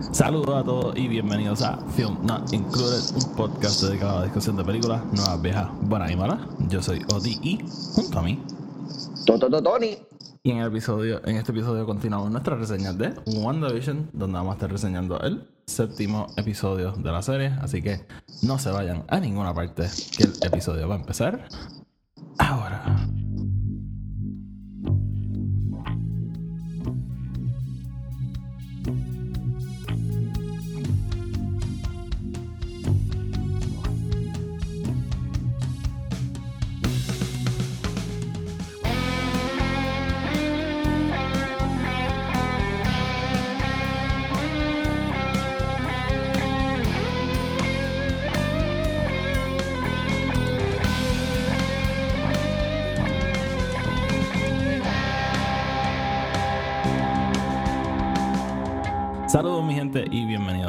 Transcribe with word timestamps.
Saludos 0.00 0.56
a 0.56 0.64
todos 0.64 0.96
y 0.96 1.08
bienvenidos 1.08 1.60
a 1.62 1.76
Film 1.94 2.16
Not 2.22 2.52
Included, 2.54 3.02
un 3.14 3.36
podcast 3.36 3.82
dedicado 3.82 4.16
a 4.16 4.18
la 4.20 4.24
discusión 4.24 4.56
de 4.56 4.64
películas 4.64 5.04
nuevas, 5.12 5.42
viejas, 5.42 5.68
buenas 5.82 6.10
y 6.10 6.16
malas. 6.16 6.38
Yo 6.68 6.82
soy 6.82 7.02
Odi 7.12 7.38
y 7.42 7.58
junto 7.94 8.18
a 8.18 8.22
mí. 8.22 8.42
Toto 9.26 9.62
Tony. 9.62 9.98
Y 10.42 10.52
en 10.52 10.58
el 10.58 10.68
episodio, 10.68 11.20
en 11.26 11.36
este 11.36 11.52
episodio 11.52 11.84
continuamos 11.84 12.30
nuestra 12.30 12.56
reseña 12.56 12.94
de 12.94 13.14
WandaVision, 13.26 14.08
donde 14.14 14.38
vamos 14.38 14.52
a 14.52 14.54
estar 14.54 14.72
reseñando 14.72 15.20
el 15.20 15.46
séptimo 15.66 16.28
episodio 16.36 16.92
de 16.92 17.12
la 17.12 17.22
serie. 17.22 17.52
Así 17.60 17.82
que 17.82 18.06
no 18.42 18.58
se 18.58 18.70
vayan 18.70 19.04
a 19.06 19.20
ninguna 19.20 19.52
parte, 19.52 19.86
que 20.16 20.24
el 20.24 20.32
episodio 20.42 20.88
va 20.88 20.94
a 20.94 20.98
empezar 20.98 21.46
ahora. 22.38 23.06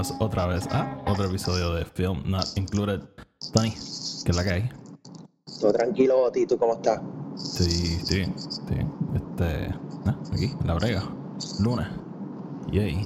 Bienvenidos 0.02 0.14
otra 0.20 0.48
vez 0.48 0.68
a 0.72 0.98
otro 1.06 1.26
episodio 1.26 1.74
de 1.76 1.86
Film 1.86 2.24
Not 2.26 2.46
Included. 2.56 3.02
Tony, 3.54 3.72
¿qué 3.72 4.32
es 4.32 4.36
la 4.36 4.44
que 4.44 4.50
hay? 4.50 4.70
Todo 5.60 5.74
tranquilo, 5.74 6.24
Oti, 6.24 6.48
¿tú 6.48 6.58
cómo 6.58 6.74
estás? 6.74 7.02
Sí, 7.36 7.98
estoy 8.00 8.18
bien, 8.18 8.36
estoy 8.36 8.76
bien. 8.78 8.92
Este, 9.14 9.76
ah, 10.06 10.18
aquí, 10.34 10.52
en 10.60 10.68
la 10.68 10.74
brega, 10.74 11.04
lunes. 11.60 11.88
Yay. 12.72 13.06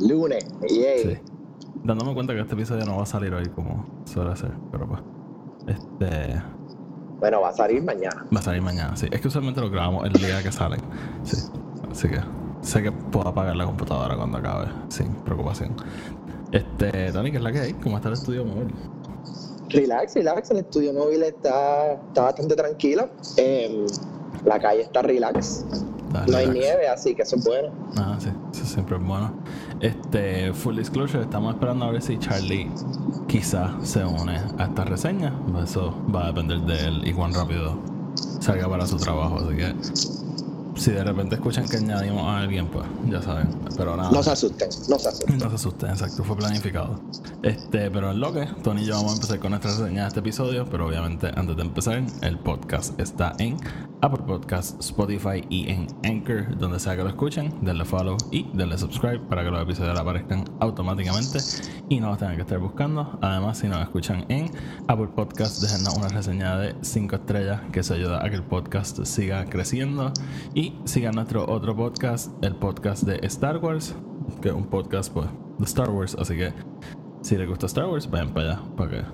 Lunes, 0.00 0.44
yay. 0.68 1.02
Sí. 1.02 1.18
Dándome 1.84 2.14
cuenta 2.14 2.32
que 2.32 2.40
este 2.40 2.54
episodio 2.54 2.84
no 2.84 2.96
va 2.96 3.02
a 3.02 3.06
salir 3.06 3.32
hoy 3.34 3.48
como 3.50 3.84
suele 4.04 4.34
ser, 4.36 4.52
pero 4.72 4.88
pues. 4.88 5.00
Este. 5.66 6.42
Bueno, 7.18 7.40
va 7.40 7.50
a 7.50 7.52
salir 7.52 7.82
mañana. 7.82 8.24
Va 8.34 8.40
a 8.40 8.42
salir 8.42 8.62
mañana, 8.62 8.96
sí. 8.96 9.08
Es 9.10 9.20
que 9.20 9.28
usualmente 9.28 9.60
lo 9.60 9.70
grabamos 9.70 10.06
el 10.06 10.12
día 10.14 10.42
que 10.42 10.52
salen. 10.52 10.80
Sí. 11.24 11.36
Así 11.90 12.08
que 12.08 12.20
sé 12.68 12.82
que 12.82 12.92
puedo 12.92 13.28
apagar 13.28 13.56
la 13.56 13.64
computadora 13.64 14.16
cuando 14.16 14.38
acabe, 14.38 14.66
sin 14.88 15.08
preocupación. 15.24 15.74
Este, 16.52 17.12
Tony, 17.12 17.30
¿qué 17.30 17.38
es 17.38 17.42
la 17.42 17.52
que 17.52 17.60
hay? 17.60 17.72
¿Cómo 17.74 17.96
está 17.96 18.08
el 18.08 18.14
estudio 18.14 18.44
móvil? 18.44 18.72
Relax, 19.70 20.14
relax. 20.14 20.50
El 20.50 20.58
estudio 20.58 20.92
móvil 20.92 21.22
está, 21.22 21.94
está 21.94 22.22
bastante 22.22 22.54
tranquilo. 22.54 23.08
Em, 23.36 23.86
la 24.44 24.58
calle 24.58 24.82
está 24.82 25.02
relax. 25.02 25.64
Está 26.06 26.26
No 26.26 26.36
hay 26.36 26.48
nieve, 26.48 26.88
así 26.88 27.14
que 27.14 27.22
eso 27.22 27.36
es 27.36 27.44
bueno. 27.44 27.70
Ah, 27.96 28.16
sí, 28.18 28.30
eso 28.52 28.64
siempre 28.64 28.96
es 28.96 29.02
bueno. 29.02 29.32
Este, 29.80 30.52
full 30.52 30.76
disclosure, 30.76 31.22
estamos 31.22 31.54
esperando 31.54 31.84
a 31.86 31.90
ver 31.90 32.02
si 32.02 32.18
Charlie 32.18 32.70
quizá 33.26 33.76
se 33.82 34.04
une 34.04 34.38
a 34.58 34.64
esta 34.64 34.84
reseña. 34.84 35.34
Eso 35.62 35.94
va 36.14 36.24
a 36.24 36.26
depender 36.28 36.60
de 36.60 36.86
él 36.86 37.06
y 37.06 37.12
cuán 37.12 37.34
rápido 37.34 37.78
salga 38.40 38.68
para 38.68 38.86
su 38.86 38.96
trabajo. 38.96 39.36
Así 39.36 39.56
que 39.56 40.27
si 40.78 40.92
de 40.92 41.04
repente 41.04 41.34
escuchan 41.34 41.68
que 41.68 41.76
añadimos 41.76 42.22
a 42.22 42.38
alguien, 42.38 42.66
pues 42.68 42.86
ya 43.08 43.20
saben. 43.20 43.48
Pero 43.76 43.96
nada. 43.96 44.10
No 44.10 44.22
se 44.22 44.30
asusten, 44.30 44.68
no 44.88 44.98
se 44.98 45.08
asusten. 45.08 45.38
No 45.38 45.48
se 45.48 45.54
asusten, 45.56 45.90
exacto, 45.90 46.24
fue 46.24 46.36
planificado. 46.36 47.00
Este, 47.42 47.90
pero 47.90 48.10
en 48.10 48.20
lo 48.20 48.32
que, 48.32 48.46
Tony 48.62 48.82
y 48.82 48.86
yo 48.86 48.94
vamos 48.94 49.12
a 49.12 49.14
empezar 49.16 49.38
con 49.38 49.50
nuestra 49.50 49.70
reseña 49.72 50.02
de 50.02 50.08
este 50.08 50.20
episodio, 50.20 50.64
pero 50.70 50.86
obviamente 50.86 51.30
antes 51.34 51.56
de 51.56 51.62
empezar, 51.62 52.02
el 52.22 52.38
podcast 52.38 52.98
está 53.00 53.34
en 53.38 53.56
Apple 54.00 54.24
Podcasts, 54.26 54.76
Spotify 54.80 55.44
y 55.48 55.68
en 55.70 55.86
Anchor, 56.04 56.56
donde 56.58 56.78
sea 56.78 56.96
que 56.96 57.02
lo 57.02 57.08
escuchen, 57.08 57.52
denle 57.62 57.84
follow 57.84 58.16
y 58.30 58.48
denle 58.54 58.78
subscribe 58.78 59.20
para 59.20 59.42
que 59.42 59.50
los 59.50 59.62
episodios 59.62 59.98
aparezcan 59.98 60.44
automáticamente 60.60 61.38
y 61.88 62.00
no 62.00 62.10
los 62.10 62.18
tengan 62.18 62.36
que 62.36 62.42
estar 62.42 62.58
buscando. 62.58 63.18
Además, 63.20 63.58
si 63.58 63.68
nos 63.68 63.80
escuchan 63.80 64.24
en 64.28 64.50
Apple 64.86 65.08
Podcasts, 65.14 65.60
déjenos 65.60 65.96
una 65.96 66.08
reseña 66.08 66.56
de 66.58 66.76
5 66.80 67.16
estrellas, 67.16 67.60
que 67.72 67.80
eso 67.80 67.94
ayuda 67.94 68.24
a 68.24 68.30
que 68.30 68.36
el 68.36 68.42
podcast 68.42 69.04
siga 69.04 69.44
creciendo. 69.46 70.12
Y 70.54 70.67
sigan 70.84 71.14
nuestro 71.14 71.48
otro 71.48 71.74
podcast, 71.76 72.32
el 72.42 72.56
podcast 72.56 73.04
de 73.04 73.18
Star 73.26 73.58
Wars, 73.58 73.94
que 74.40 74.48
es 74.48 74.54
un 74.54 74.66
podcast 74.66 75.12
pues, 75.12 75.26
de 75.58 75.64
Star 75.64 75.90
Wars. 75.90 76.16
Así 76.18 76.36
que 76.36 76.52
si 77.22 77.36
les 77.36 77.48
gusta 77.48 77.66
Star 77.66 77.86
Wars, 77.86 78.10
vayan 78.10 78.32
para 78.32 78.52
allá 78.52 78.62
para 78.76 78.90
que 78.90 79.04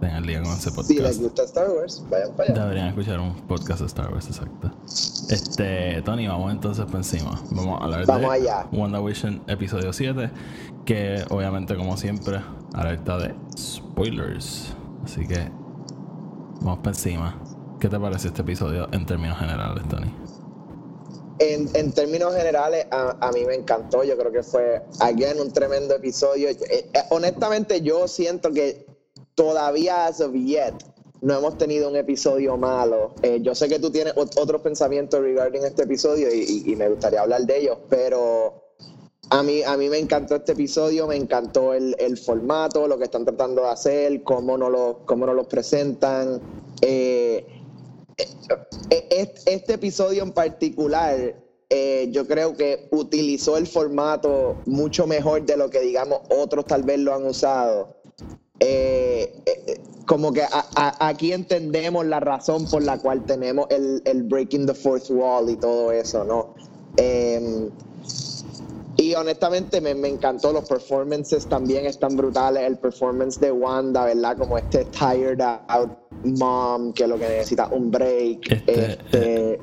tengan 0.00 0.16
el 0.16 0.26
día 0.26 0.42
con 0.42 0.52
ese 0.52 0.70
podcast. 0.70 0.88
Si 0.88 1.00
les 1.00 1.20
gusta 1.20 1.44
Star 1.44 1.70
Wars, 1.70 2.04
vayan 2.10 2.32
para 2.36 2.52
allá. 2.52 2.62
Deberían 2.62 2.88
escuchar 2.88 3.20
un 3.20 3.34
podcast 3.46 3.80
de 3.80 3.86
Star 3.86 4.12
Wars, 4.12 4.26
exacto. 4.26 4.70
Este, 4.84 6.02
Tony, 6.02 6.26
vamos 6.26 6.52
entonces 6.52 6.84
por 6.84 6.96
encima. 6.96 7.40
Vamos 7.50 7.80
a 7.80 7.84
hablar 7.84 8.06
Vamos 8.06 8.30
de 8.30 8.36
allá. 8.36 8.66
WandaVision 8.72 9.42
episodio 9.46 9.92
7, 9.92 10.30
que 10.84 11.24
obviamente, 11.30 11.76
como 11.76 11.96
siempre, 11.96 12.40
alerta 12.74 13.18
de 13.18 13.34
spoilers. 13.56 14.74
Así 15.04 15.26
que 15.26 15.50
vamos 16.60 16.78
por 16.78 16.88
encima. 16.88 17.38
¿Qué 17.80 17.88
te 17.88 17.98
parece 17.98 18.28
este 18.28 18.42
episodio 18.42 18.88
en 18.92 19.04
términos 19.04 19.38
generales, 19.38 19.86
Tony? 19.88 20.10
En, 21.38 21.92
términos 21.92 22.34
generales, 22.34 22.86
a, 22.90 23.16
a 23.20 23.32
mí 23.32 23.44
me 23.44 23.54
encantó. 23.54 24.04
Yo 24.04 24.16
creo 24.16 24.30
que 24.32 24.42
fue, 24.42 24.82
again, 25.00 25.40
un 25.40 25.52
tremendo 25.52 25.94
episodio. 25.94 26.48
Eh, 26.48 26.56
eh, 26.70 26.86
honestamente, 27.10 27.80
yo 27.82 28.06
siento 28.08 28.52
que 28.52 28.86
todavía, 29.34 30.06
as 30.06 30.20
of 30.20 30.32
yet, 30.34 30.74
no 31.20 31.36
hemos 31.38 31.58
tenido 31.58 31.88
un 31.88 31.96
episodio 31.96 32.56
malo. 32.56 33.14
Eh, 33.22 33.38
yo 33.42 33.54
sé 33.54 33.68
que 33.68 33.78
tú 33.78 33.90
tienes 33.90 34.14
ot- 34.14 34.38
otros 34.38 34.60
pensamientos 34.60 35.20
regarding 35.20 35.64
este 35.64 35.82
episodio 35.84 36.32
y, 36.32 36.62
y- 36.66 36.76
me 36.76 36.88
gustaría 36.88 37.20
hablar 37.22 37.42
de 37.42 37.58
ellos, 37.58 37.78
pero 37.88 38.62
a 39.30 39.42
mí, 39.42 39.62
a 39.62 39.76
mí 39.76 39.88
me 39.88 39.98
encantó 39.98 40.36
este 40.36 40.52
episodio, 40.52 41.06
me 41.06 41.16
encantó 41.16 41.72
el, 41.74 41.96
el 41.98 42.18
formato, 42.18 42.86
lo 42.86 42.98
que 42.98 43.04
están 43.04 43.24
tratando 43.24 43.62
de 43.62 43.68
hacer, 43.70 44.22
cómo 44.22 44.56
nos 44.58 44.70
lo, 44.70 45.00
cómo 45.06 45.24
nos 45.26 45.34
lo 45.34 45.44
presentan. 45.48 46.40
Este 49.46 49.74
episodio 49.74 50.22
en 50.22 50.32
particular, 50.32 51.34
eh, 51.70 52.08
yo 52.12 52.26
creo 52.26 52.56
que 52.56 52.88
utilizó 52.90 53.56
el 53.56 53.66
formato 53.66 54.56
mucho 54.66 55.06
mejor 55.06 55.44
de 55.44 55.56
lo 55.56 55.70
que, 55.70 55.80
digamos, 55.80 56.20
otros 56.30 56.64
tal 56.66 56.82
vez 56.82 56.98
lo 56.98 57.14
han 57.14 57.26
usado. 57.26 57.96
Eh, 58.60 59.42
eh, 59.46 59.80
como 60.06 60.32
que 60.32 60.42
a- 60.42 60.48
a- 60.76 61.08
aquí 61.08 61.32
entendemos 61.32 62.06
la 62.06 62.20
razón 62.20 62.66
por 62.66 62.82
la 62.82 62.98
cual 62.98 63.24
tenemos 63.24 63.66
el, 63.70 64.02
el 64.04 64.22
breaking 64.22 64.66
the 64.66 64.74
fourth 64.74 65.10
wall 65.10 65.48
y 65.50 65.56
todo 65.56 65.90
eso, 65.90 66.24
¿no? 66.24 66.54
Eh, 66.96 67.68
y 68.96 69.14
honestamente 69.14 69.80
me, 69.80 69.94
me 69.94 70.08
encantó, 70.08 70.52
los 70.52 70.68
performances 70.68 71.46
también 71.48 71.84
están 71.84 72.16
brutales, 72.16 72.62
el 72.62 72.78
performance 72.78 73.40
de 73.40 73.50
Wanda, 73.50 74.04
¿verdad? 74.04 74.38
Como 74.38 74.56
este 74.56 74.84
tired 74.84 75.40
out 75.68 75.90
mom 76.24 76.92
que 76.92 77.06
lo 77.06 77.18
que 77.18 77.28
necesita 77.28 77.68
un 77.68 77.90
break. 77.90 78.50
Este, 78.50 78.92
Este, 78.92 79.60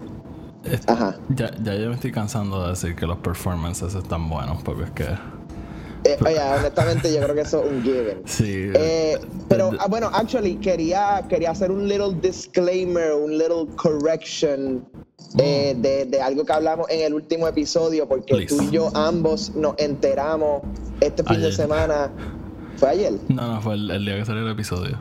Este, 0.63 0.91
Ajá. 0.91 1.17
ya, 1.29 1.51
ya 1.63 1.75
yo 1.75 1.89
me 1.89 1.95
estoy 1.95 2.11
cansando 2.11 2.61
de 2.63 2.69
decir 2.69 2.95
que 2.95 3.07
los 3.07 3.17
performances 3.17 3.95
están 3.95 4.29
buenos, 4.29 4.61
porque 4.63 4.83
es 4.83 4.91
que. 4.91 5.03
eh, 6.03 6.17
oye, 6.25 6.39
honestamente 6.59 7.11
yo 7.13 7.19
creo 7.21 7.33
que 7.35 7.41
eso 7.41 7.63
es 7.63 7.71
un 7.71 7.81
given. 7.83 8.21
Sí. 8.25 8.69
Eh, 8.75 9.17
pero 9.47 9.71
ah, 9.79 9.87
bueno, 9.89 10.09
actually 10.13 10.55
quería, 10.57 11.25
quería 11.29 11.49
hacer 11.51 11.71
un 11.71 11.87
little 11.87 12.13
disclaimer, 12.21 13.13
un 13.13 13.37
little 13.37 13.65
correction 13.75 14.85
eh, 15.39 15.75
de, 15.77 16.05
de 16.05 16.21
algo 16.21 16.45
que 16.45 16.53
hablamos 16.53 16.87
en 16.89 17.01
el 17.05 17.13
último 17.15 17.47
episodio, 17.47 18.07
porque 18.07 18.35
Please. 18.35 18.55
tú 18.55 18.61
y 18.63 18.69
yo 18.71 18.91
ambos 18.95 19.55
nos 19.55 19.73
enteramos 19.79 20.61
este 20.99 21.23
fin 21.23 21.41
de 21.41 21.51
semana. 21.51 22.11
¿Fue 22.77 22.89
ayer? 22.89 23.13
No, 23.29 23.55
no, 23.55 23.61
fue 23.61 23.73
el, 23.75 23.89
el 23.91 24.05
día 24.05 24.17
que 24.17 24.25
salió 24.25 24.43
el 24.43 24.51
episodio. 24.51 24.97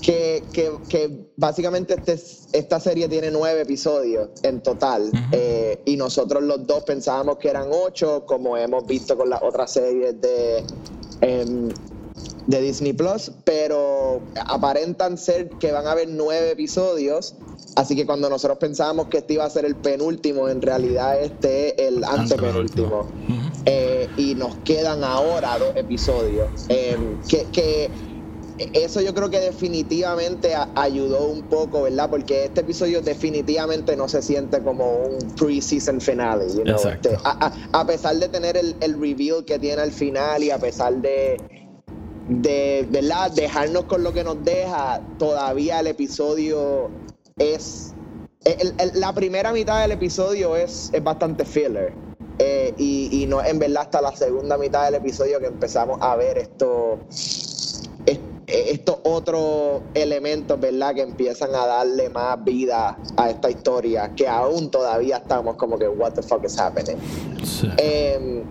Que, 0.00 0.42
que, 0.52 0.72
que 0.88 1.26
básicamente 1.36 1.94
este, 1.94 2.18
esta 2.52 2.80
serie 2.80 3.08
tiene 3.08 3.30
nueve 3.30 3.62
episodios 3.62 4.28
en 4.42 4.62
total 4.62 5.10
eh, 5.32 5.80
y 5.84 5.96
nosotros 5.96 6.42
los 6.42 6.66
dos 6.66 6.84
pensábamos 6.84 7.38
que 7.38 7.48
eran 7.48 7.68
ocho, 7.72 8.24
como 8.26 8.56
hemos 8.56 8.86
visto 8.86 9.16
con 9.16 9.30
las 9.30 9.42
otras 9.42 9.72
series 9.72 10.20
de, 10.20 10.64
em, 11.20 11.68
de 12.46 12.60
Disney 12.60 12.92
Plus, 12.92 13.32
pero 13.44 14.20
aparentan 14.46 15.18
ser 15.18 15.48
que 15.50 15.72
van 15.72 15.86
a 15.86 15.92
haber 15.92 16.08
nueve 16.08 16.52
episodios. 16.52 17.34
Así 17.74 17.94
que 17.94 18.06
cuando 18.06 18.30
nosotros 18.30 18.58
pensábamos 18.58 19.08
que 19.08 19.18
este 19.18 19.34
iba 19.34 19.44
a 19.44 19.50
ser 19.50 19.66
el 19.66 19.76
penúltimo, 19.76 20.48
en 20.48 20.62
realidad 20.62 21.20
este 21.20 21.68
es 21.70 21.88
el 21.88 22.04
antepenúltimo. 22.04 23.06
Eh, 23.66 24.08
y 24.16 24.34
nos 24.34 24.56
quedan 24.58 25.04
ahora 25.04 25.58
dos 25.58 25.76
episodios. 25.76 26.48
Eh, 26.68 26.96
que, 27.28 27.44
que 27.52 27.90
eso 28.58 29.00
yo 29.00 29.14
creo 29.14 29.28
que 29.28 29.40
definitivamente 29.40 30.54
ayudó 30.74 31.26
un 31.26 31.42
poco, 31.42 31.82
¿verdad? 31.82 32.08
Porque 32.08 32.44
este 32.44 32.62
episodio 32.62 33.02
definitivamente 33.02 33.96
no 33.96 34.08
se 34.08 34.22
siente 34.22 34.62
como 34.62 34.96
un 34.96 35.18
pre-season 35.36 36.00
finale. 36.00 36.46
Este, 36.46 37.16
a, 37.24 37.86
pesar 37.86 38.16
de 38.16 38.28
tener 38.28 38.56
el, 38.56 38.74
el, 38.80 38.98
reveal 39.00 39.44
que 39.44 39.58
tiene 39.58 39.82
al 39.82 39.92
final 39.92 40.42
y 40.42 40.50
a 40.50 40.58
pesar 40.58 40.94
de, 40.96 41.36
de 42.28 42.86
¿verdad? 42.90 43.30
dejarnos 43.32 43.84
con 43.84 44.02
lo 44.02 44.12
que 44.12 44.24
nos 44.24 44.42
deja, 44.42 45.02
todavía 45.18 45.80
el 45.80 45.88
episodio 45.88 46.90
es... 47.36 47.92
la 48.94 49.12
primera 49.12 49.52
mitad 49.52 49.82
del 49.82 49.92
episodio 49.92 50.56
es, 50.56 50.90
es 50.92 51.04
bastante 51.04 51.44
filler. 51.44 51.92
Eh, 52.38 52.74
y, 52.76 53.22
y 53.22 53.26
no 53.26 53.42
en 53.42 53.58
verdad 53.58 53.84
hasta 53.84 54.02
la 54.02 54.14
segunda 54.14 54.58
mitad 54.58 54.84
del 54.84 54.96
episodio 54.96 55.40
que 55.40 55.46
empezamos 55.46 55.98
a 56.02 56.16
ver 56.16 56.36
esto 56.36 56.98
estos 58.46 58.98
otros 59.02 59.82
elementos, 59.94 60.58
¿verdad? 60.60 60.94
Que 60.94 61.02
empiezan 61.02 61.54
a 61.54 61.66
darle 61.66 62.08
más 62.10 62.42
vida 62.44 62.96
a 63.16 63.30
esta 63.30 63.50
historia, 63.50 64.12
que 64.14 64.28
aún 64.28 64.70
todavía 64.70 65.18
estamos 65.18 65.56
como 65.56 65.78
que, 65.78 65.88
what 65.88 66.12
the 66.12 66.22
fuck 66.22 66.44
is 66.44 66.58
happening. 66.58 66.96
Em, 67.78 68.44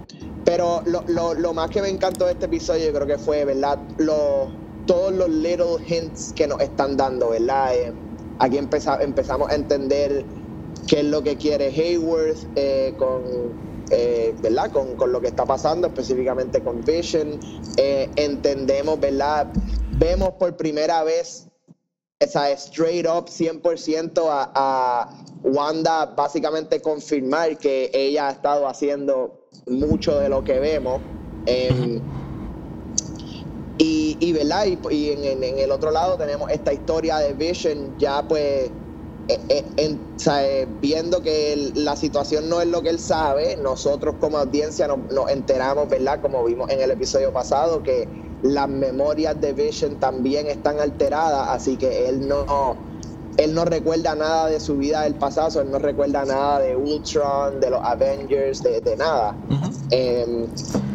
pero 0.44 0.84
lo, 0.86 1.54
más 1.54 1.70
que 1.70 1.82
me 1.82 1.90
encantó 1.90 2.26
de 2.26 2.34
este 2.34 2.46
episodio, 2.46 2.86
yo 2.88 2.94
creo 2.94 3.08
que 3.08 3.18
fue, 3.18 3.46
¿verdad? 3.46 3.80
todos 4.86 5.12
los 5.14 5.30
little 5.30 5.78
hints 5.88 6.32
que 6.36 6.46
nos 6.46 6.62
están 6.62 6.96
dando, 6.96 7.30
¿verdad? 7.30 7.76
Em, 7.76 7.96
aquí 8.40 8.58
empezamos 8.58 9.50
a 9.50 9.56
entender 9.56 10.24
qué 10.88 11.00
es 11.00 11.06
lo 11.06 11.24
que 11.24 11.38
quiere 11.38 11.70
Hayworth 11.70 12.46
eh, 12.56 12.94
con 12.98 13.24
eh, 13.92 14.34
¿verdad? 14.42 14.72
Con, 14.72 14.96
con, 14.96 15.12
lo 15.12 15.22
que 15.22 15.28
está 15.28 15.46
pasando, 15.46 15.88
específicamente 15.88 16.62
con 16.62 16.84
Vision. 16.84 17.40
Eh, 17.78 18.10
entendemos, 18.16 19.00
¿verdad? 19.00 19.48
Vemos 20.00 20.32
por 20.40 20.56
primera 20.58 21.04
vez 21.04 21.48
esa 22.20 22.50
straight 22.52 23.06
up 23.06 23.26
100% 23.26 24.28
a, 24.30 24.52
a, 24.56 25.10
Wanda 25.44 26.08
básicamente 26.08 26.82
confirmar 26.82 27.58
que 27.58 27.92
ella 27.94 28.30
ha 28.30 28.32
estado 28.32 28.68
haciendo 28.68 29.48
mucho 29.68 30.18
de 30.20 30.30
lo 30.30 30.44
que 30.44 30.60
vemos. 30.60 31.02
Em, 31.46 32.02
y, 33.78 34.32
¿verdad? 34.32 34.66
y, 34.90 35.10
en, 35.12 35.60
el 35.60 35.72
otro 35.72 35.92
lado 35.92 36.18
tenemos 36.18 36.50
esta 36.50 36.74
historia 36.74 37.18
de 37.18 37.34
Vision 37.34 37.96
ya 38.00 38.24
pues 38.24 38.72
eh, 39.28 39.40
eh, 39.50 39.66
eh, 39.78 40.68
viendo 40.82 41.22
que 41.22 41.72
la 41.76 41.96
situación 41.96 42.48
no 42.50 42.62
es 42.62 42.68
lo 42.68 42.82
que 42.82 42.90
él 42.90 43.00
sabe, 43.00 43.58
nosotros 43.58 44.16
como 44.20 44.38
audiencia 44.38 44.88
nos 44.88 45.30
enteramos, 45.30 45.90
¿verdad? 45.90 46.22
Como 46.22 46.44
vimos 46.46 46.70
en 46.72 46.82
el 46.82 46.92
episodio 46.92 47.34
pasado, 47.34 47.84
que 47.84 48.08
las 48.46 48.70
memorias 48.70 49.40
de 49.42 49.54
Vision 49.54 49.96
también 50.00 50.48
están 50.48 50.80
alteradas, 50.80 51.50
así 51.50 51.78
que 51.78 52.08
él 52.08 52.28
no, 52.28 52.76
él 53.38 53.54
no 53.56 53.66
recuerda 53.66 54.14
nada 54.14 54.48
de 54.48 54.60
su 54.60 54.78
vida 54.78 55.02
del 55.02 55.16
pasado, 55.16 55.62
él 55.62 55.72
no 55.72 55.80
recuerda 55.80 56.26
nada 56.26 56.60
de 56.60 56.76
Ultron, 56.76 57.60
de 57.60 57.72
los 57.72 57.82
Avengers, 57.84 58.62
de, 58.62 58.96
nada. 58.98 59.36
Em, 59.90 60.48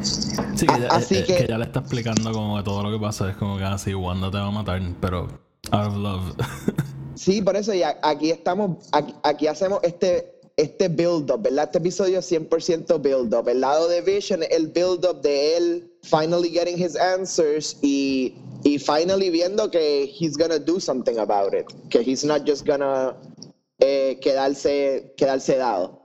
sí, 0.02 0.66
que 0.66 0.80
ya, 0.80 0.88
así 0.90 1.16
eh, 1.16 1.24
que, 1.24 1.46
ya 1.48 1.58
le 1.58 1.64
está 1.64 1.80
explicando 1.80 2.30
como 2.32 2.56
que 2.56 2.62
todo 2.62 2.84
lo 2.84 2.92
que 2.92 3.02
pasa 3.04 3.28
es 3.30 3.36
como 3.36 3.58
que 3.58 3.64
así, 3.64 3.92
ah, 3.92 3.96
Wanda 3.96 4.30
te 4.30 4.38
va 4.38 4.46
a 4.46 4.50
matar, 4.52 4.80
pero 5.00 5.26
out 5.72 5.88
of 5.88 5.96
love. 5.96 6.34
sí, 7.14 7.42
por 7.42 7.56
eso 7.56 7.74
ya 7.74 7.98
aquí 8.02 8.30
estamos, 8.30 8.88
aquí 8.92 9.48
hacemos 9.48 9.80
este 9.82 10.39
este 10.60 10.88
build-up, 10.88 11.42
¿verdad? 11.42 11.64
Este 11.64 11.78
episodio 11.78 12.18
es 12.18 12.30
100% 12.30 13.00
build-up. 13.00 13.48
El 13.48 13.60
lado 13.60 13.88
de 13.88 14.00
Vision, 14.02 14.42
el 14.50 14.68
build-up 14.68 15.22
de 15.22 15.56
él 15.56 15.90
finally 16.02 16.50
getting 16.50 16.76
his 16.78 16.96
answers 16.96 17.76
y, 17.82 18.34
y 18.64 18.78
finally 18.78 19.30
viendo 19.30 19.70
que 19.70 20.04
he's 20.04 20.36
gonna 20.36 20.58
do 20.58 20.78
something 20.78 21.18
about 21.18 21.54
it. 21.54 21.66
Que 21.88 22.00
he's 22.00 22.24
not 22.24 22.46
just 22.46 22.66
gonna 22.66 23.14
eh, 23.78 24.18
quedarse, 24.20 25.14
quedarse 25.16 25.56
dado. 25.56 25.98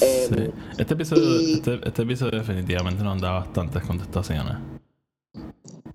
Em, 0.00 0.52
este, 0.78 0.94
episodio, 0.94 1.40
este, 1.40 1.80
este, 1.84 2.02
episodio 2.02 2.38
definitivamente 2.38 3.02
nos 3.02 3.20
da 3.20 3.32
bastantes 3.32 3.82
contestaciones. 3.82 4.56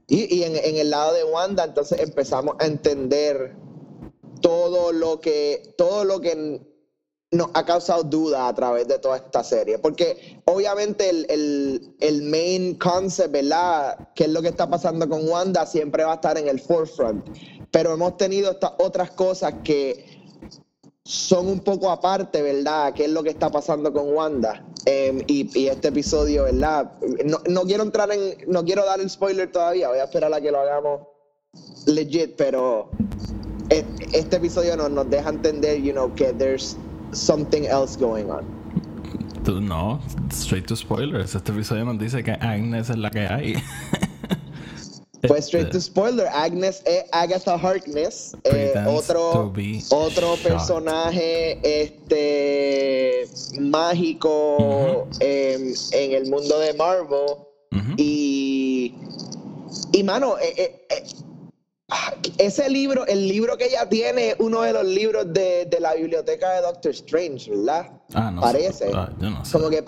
Y, 0.08 0.36
y 0.36 0.44
en, 0.44 0.56
en 0.56 0.78
el 0.78 0.90
lado 0.90 1.14
de 1.14 1.24
Wanda, 1.24 1.64
entonces 1.64 2.00
empezamos 2.00 2.56
a 2.60 2.66
entender 2.66 3.56
todo 4.42 4.92
lo 4.92 5.22
que, 5.22 5.74
todo 5.78 6.04
lo 6.04 6.20
que 6.20 6.71
nos 7.32 7.48
ha 7.54 7.66
causado 7.66 8.04
duda 8.04 8.50
a 8.50 8.54
través 8.54 8.88
de 8.88 9.00
toda 9.00 9.18
esta 9.18 9.44
serie. 9.44 9.80
Porque 9.80 10.42
obviamente 10.46 11.10
el, 11.10 11.96
el, 12.00 12.22
main 12.24 12.76
concept, 12.76 13.32
¿verdad? 13.32 14.10
¿Qué 14.16 14.26
es 14.26 14.30
lo 14.30 14.42
que 14.42 14.50
está 14.50 14.70
pasando 14.70 15.08
con 15.08 15.28
Wanda? 15.28 15.66
Siempre 15.66 16.04
va 16.04 16.12
a 16.12 16.16
estar 16.16 16.38
en 16.38 16.50
el 16.50 16.60
forefront. 16.60 17.26
Pero 17.72 17.94
hemos 17.94 18.18
tenido 18.18 18.52
estas 18.52 18.74
otras 18.80 19.12
cosas 19.12 19.54
que 19.64 20.06
son 21.06 21.48
un 21.48 21.62
poco 21.62 21.90
aparte, 21.90 22.42
¿verdad? 22.42 22.94
¿Qué 22.94 23.06
es 23.06 23.12
lo 23.12 23.24
que 23.24 23.30
está 23.30 23.50
pasando 23.50 23.94
con 23.94 24.14
Wanda? 24.14 24.66
Em, 24.86 25.22
y, 25.28 25.68
este 25.68 25.88
episodio, 25.88 26.44
¿verdad? 26.44 26.92
No, 27.24 27.62
quiero 27.64 27.84
entrar 27.84 28.12
en. 28.12 28.52
No 28.52 28.66
quiero 28.66 28.86
dar 28.86 29.00
el 29.00 29.10
spoiler 29.10 29.50
todavía. 29.50 29.88
Voy 29.88 30.00
a 30.00 30.04
esperar 30.04 30.34
a 30.34 30.42
que 30.42 30.52
lo 30.52 30.60
hagamos 30.60 31.08
legit, 31.86 32.36
pero. 32.36 32.90
E, 33.70 33.86
este 34.12 34.36
episodio 34.36 34.76
nos, 34.76 34.92
nos 34.92 35.10
deja 35.10 35.30
entender, 35.30 35.82
you 35.82 35.94
know, 35.94 36.14
que 36.14 36.34
there's 36.34 36.76
something 37.12 37.68
else 37.68 37.96
going 37.96 38.30
on. 38.30 38.46
no, 39.46 40.00
straight 40.30 40.68
to 40.68 40.76
spoilers. 40.76 41.36
Este 41.36 41.52
episodio 41.52 41.86
nos 41.86 42.00
dice 42.00 42.24
que 42.24 42.32
Agnes 42.32 42.90
es 42.90 42.98
la 42.98 43.10
que 43.10 43.28
hay. 43.28 43.56
Pues 45.28 45.46
straight 45.46 45.72
to 45.72 45.80
spoiler, 45.80 46.28
Agnes 46.34 46.82
es 46.86 47.04
Agatha 47.12 47.56
Harkness, 47.56 48.36
eh, 48.44 48.74
otro, 48.88 49.54
otro 49.92 50.36
personaje 50.42 51.60
este 51.64 53.28
mágico 53.60 55.08
en 55.20 55.76
el 55.94 56.30
mundo 56.30 56.60
de 56.60 56.74
Marvel. 56.74 57.38
Y, 57.98 58.96
y 59.92 60.04
mano, 60.04 60.38
eh, 60.40 60.54
eh, 60.58 60.86
eh 60.90 61.04
ese 62.38 62.70
libro, 62.70 63.06
el 63.06 63.28
libro 63.28 63.58
que 63.58 63.66
ella 63.66 63.88
tiene, 63.88 64.36
uno 64.40 64.62
de 64.62 64.74
los 64.74 64.86
libros 64.86 65.32
de, 65.34 65.68
la 65.80 65.94
biblioteca 65.94 66.52
de 66.54 66.62
Doctor 66.62 66.92
Strange, 66.92 67.50
¿verdad? 67.52 67.92
Ah, 68.14 68.32
no 68.32 68.42
Parece. 68.42 68.92
Ah, 68.94 69.10
yo 69.20 69.30
no 69.30 69.44
sé. 69.46 69.52
Como 69.54 69.70
que 69.70 69.84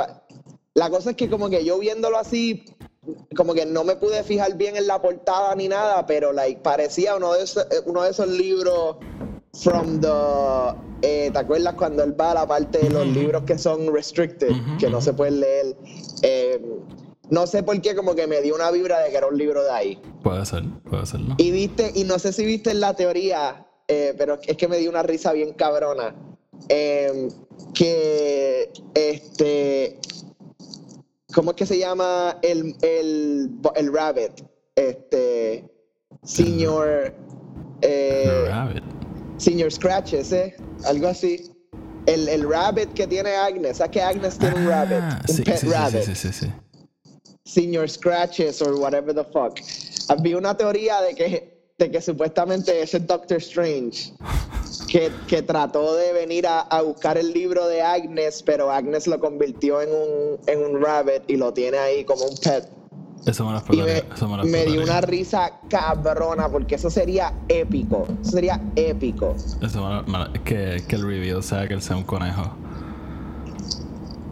la 0.73 0.89
cosa 0.89 1.11
es 1.11 1.15
que 1.15 1.29
como 1.29 1.49
que 1.49 1.63
yo 1.63 1.79
viéndolo 1.79 2.17
así, 2.17 2.65
como 3.35 3.53
que 3.53 3.65
no 3.65 3.83
me 3.83 3.95
pude 3.95 4.23
fijar 4.23 4.55
bien 4.57 4.75
en 4.75 4.87
la 4.87 5.01
portada 5.01 5.55
ni 5.55 5.67
nada, 5.67 6.05
pero 6.05 6.33
like, 6.33 6.61
parecía 6.61 7.15
uno 7.15 7.33
de 7.33 7.43
esos, 7.43 7.65
uno 7.85 8.03
de 8.03 8.11
esos 8.11 8.27
libros 8.27 8.97
from 9.53 10.01
the 10.01 10.07
eh, 11.05 11.29
¿te 11.31 11.37
acuerdas 11.37 11.75
cuando 11.75 12.01
él 12.01 12.19
va 12.19 12.31
a 12.31 12.33
la 12.33 12.47
parte 12.47 12.79
de 12.79 12.89
los 12.89 13.05
libros 13.05 13.43
que 13.43 13.57
son 13.57 13.93
restricted, 13.93 14.53
que 14.79 14.89
no 14.89 15.01
se 15.01 15.13
pueden 15.13 15.41
leer? 15.41 15.75
Eh, 16.21 16.61
no 17.33 17.47
sé 17.47 17.63
por 17.63 17.81
qué, 17.81 17.95
como 17.95 18.13
que 18.13 18.27
me 18.27 18.41
dio 18.41 18.53
una 18.53 18.69
vibra 18.69 18.99
de 18.99 19.09
que 19.09 19.17
era 19.17 19.25
un 19.25 19.35
libro 19.35 19.63
de 19.63 19.71
ahí. 19.71 19.99
Puede 20.21 20.45
ser, 20.45 20.63
puede 20.87 21.03
ser, 21.07 21.19
¿no? 21.21 21.35
Y 21.39 21.49
viste, 21.49 21.91
y 21.95 22.03
no 22.03 22.19
sé 22.19 22.31
si 22.31 22.45
viste 22.45 22.75
la 22.75 22.93
teoría, 22.93 23.65
eh, 23.87 24.13
pero 24.15 24.37
es 24.45 24.55
que 24.55 24.67
me 24.67 24.77
dio 24.77 24.91
una 24.91 25.01
risa 25.01 25.33
bien 25.33 25.53
cabrona. 25.53 26.13
Em, 26.69 27.29
que 27.73 28.71
este. 28.93 29.97
¿Cómo 31.33 31.51
es 31.51 31.57
que 31.57 31.65
se 31.65 31.79
llama 31.79 32.37
el, 32.43 32.75
el, 32.83 33.49
el 33.75 33.93
rabbit? 33.93 34.31
Este. 34.75 35.67
Señor. 36.21 37.15
Eh, 37.81 38.45
rabbit. 38.47 38.83
Señor 39.37 39.71
Scratches, 39.71 40.31
¿eh? 40.33 40.55
Algo 40.85 41.07
así. 41.07 41.51
El, 42.05 42.29
el, 42.29 42.47
rabbit 42.47 42.93
que 42.93 43.07
tiene 43.07 43.31
Agnes. 43.35 43.77
¿Sabes 43.77 43.91
que 43.91 44.01
Agnes 44.03 44.37
tiene 44.37 44.55
un 44.55 44.67
rabbit? 44.67 44.99
Ah, 45.01 45.21
un 45.27 45.37
pet 45.37 45.63
rabbit. 45.63 46.03
Sí, 46.03 46.15
sí, 46.15 46.31
sí, 46.31 46.45
sí. 46.45 46.53
Senior 47.45 47.89
Scratches 47.89 48.61
or 48.61 48.79
whatever 48.79 49.13
the 49.13 49.25
fuck. 49.25 49.59
Había 50.07 50.37
una 50.37 50.55
teoría 50.55 51.01
de 51.01 51.13
que, 51.13 51.73
de 51.77 51.91
que 51.91 52.01
supuestamente 52.01 52.81
ese 52.81 52.99
Doctor 52.99 53.37
Strange 53.37 54.13
que, 54.87 55.11
que 55.27 55.41
trató 55.41 55.95
de 55.95 56.13
venir 56.13 56.47
a, 56.47 56.61
a, 56.61 56.81
buscar 56.81 57.17
el 57.17 57.33
libro 57.33 57.67
de 57.67 57.81
Agnes, 57.81 58.43
pero 58.43 58.71
Agnes 58.71 59.07
lo 59.07 59.19
convirtió 59.19 59.81
en 59.81 59.89
un, 59.89 60.39
en 60.47 60.63
un 60.63 60.81
rabbit 60.81 61.23
y 61.27 61.35
lo 61.35 61.53
tiene 61.53 61.77
ahí 61.77 62.05
como 62.05 62.25
un 62.25 62.37
pet. 62.37 62.69
Eso 63.25 63.45
me 63.45 63.53
lo 63.53 64.43
y 64.43 64.49
me, 64.49 64.65
dio 64.65 64.83
una 64.83 64.99
risa 64.99 65.59
cabrona 65.69 66.49
porque 66.49 66.75
eso 66.75 66.89
sería 66.89 67.33
épico. 67.47 68.05
Eso 68.21 68.31
sería 68.31 68.61
épico. 68.75 69.35
Eso 69.61 70.03
que, 70.43 70.83
que 70.87 70.95
el 70.95 71.05
reveal 71.05 71.41
sea 71.41 71.67
que 71.67 71.73
él 71.73 71.81
sea 71.81 71.95
un 71.95 72.03
conejo. 72.03 72.53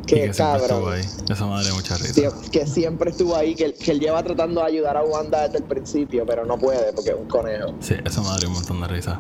Que, 0.05 0.31
cabrón. 0.31 0.95
Eso 1.29 1.47
me 1.47 1.55
daría 1.55 1.73
mucha 1.73 1.97
risa. 1.97 2.31
Que 2.51 2.65
siempre 2.65 3.11
estuvo 3.11 3.35
ahí, 3.35 3.55
que, 3.55 3.75
él 3.87 3.99
lleva 3.99 4.23
tratando 4.23 4.61
de 4.61 4.67
ayudar 4.67 4.97
a 4.97 5.03
Wanda 5.03 5.43
desde 5.43 5.59
el 5.59 5.63
principio, 5.65 6.25
pero 6.25 6.45
no 6.45 6.57
puede 6.57 6.91
porque 6.93 7.11
es 7.11 7.15
un 7.15 7.27
conejo. 7.27 7.73
Sí, 7.79 7.95
eso 8.03 8.21
me 8.21 8.29
daría 8.29 8.47
un 8.47 8.53
montón 8.53 8.81
de 8.81 8.87
risa. 8.87 9.19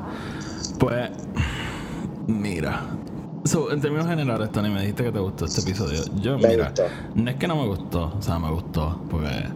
Pues, 0.79 1.09
mira. 2.27 2.81
So, 3.45 3.71
en 3.71 3.81
términos 3.81 4.07
generales, 4.07 4.51
Tony, 4.51 4.69
me 4.69 4.81
dijiste 4.81 5.03
que 5.03 5.11
te 5.11 5.19
gustó 5.19 5.45
este 5.45 5.61
episodio. 5.61 6.03
Yo, 6.21 6.37
mira, 6.37 6.73
no 7.15 7.29
es 7.31 7.37
que 7.37 7.47
no 7.47 7.55
me 7.55 7.67
gustó, 7.67 8.13
o 8.17 8.21
sea, 8.21 8.37
me 8.37 8.51
gustó, 8.51 9.01
porque 9.09 9.47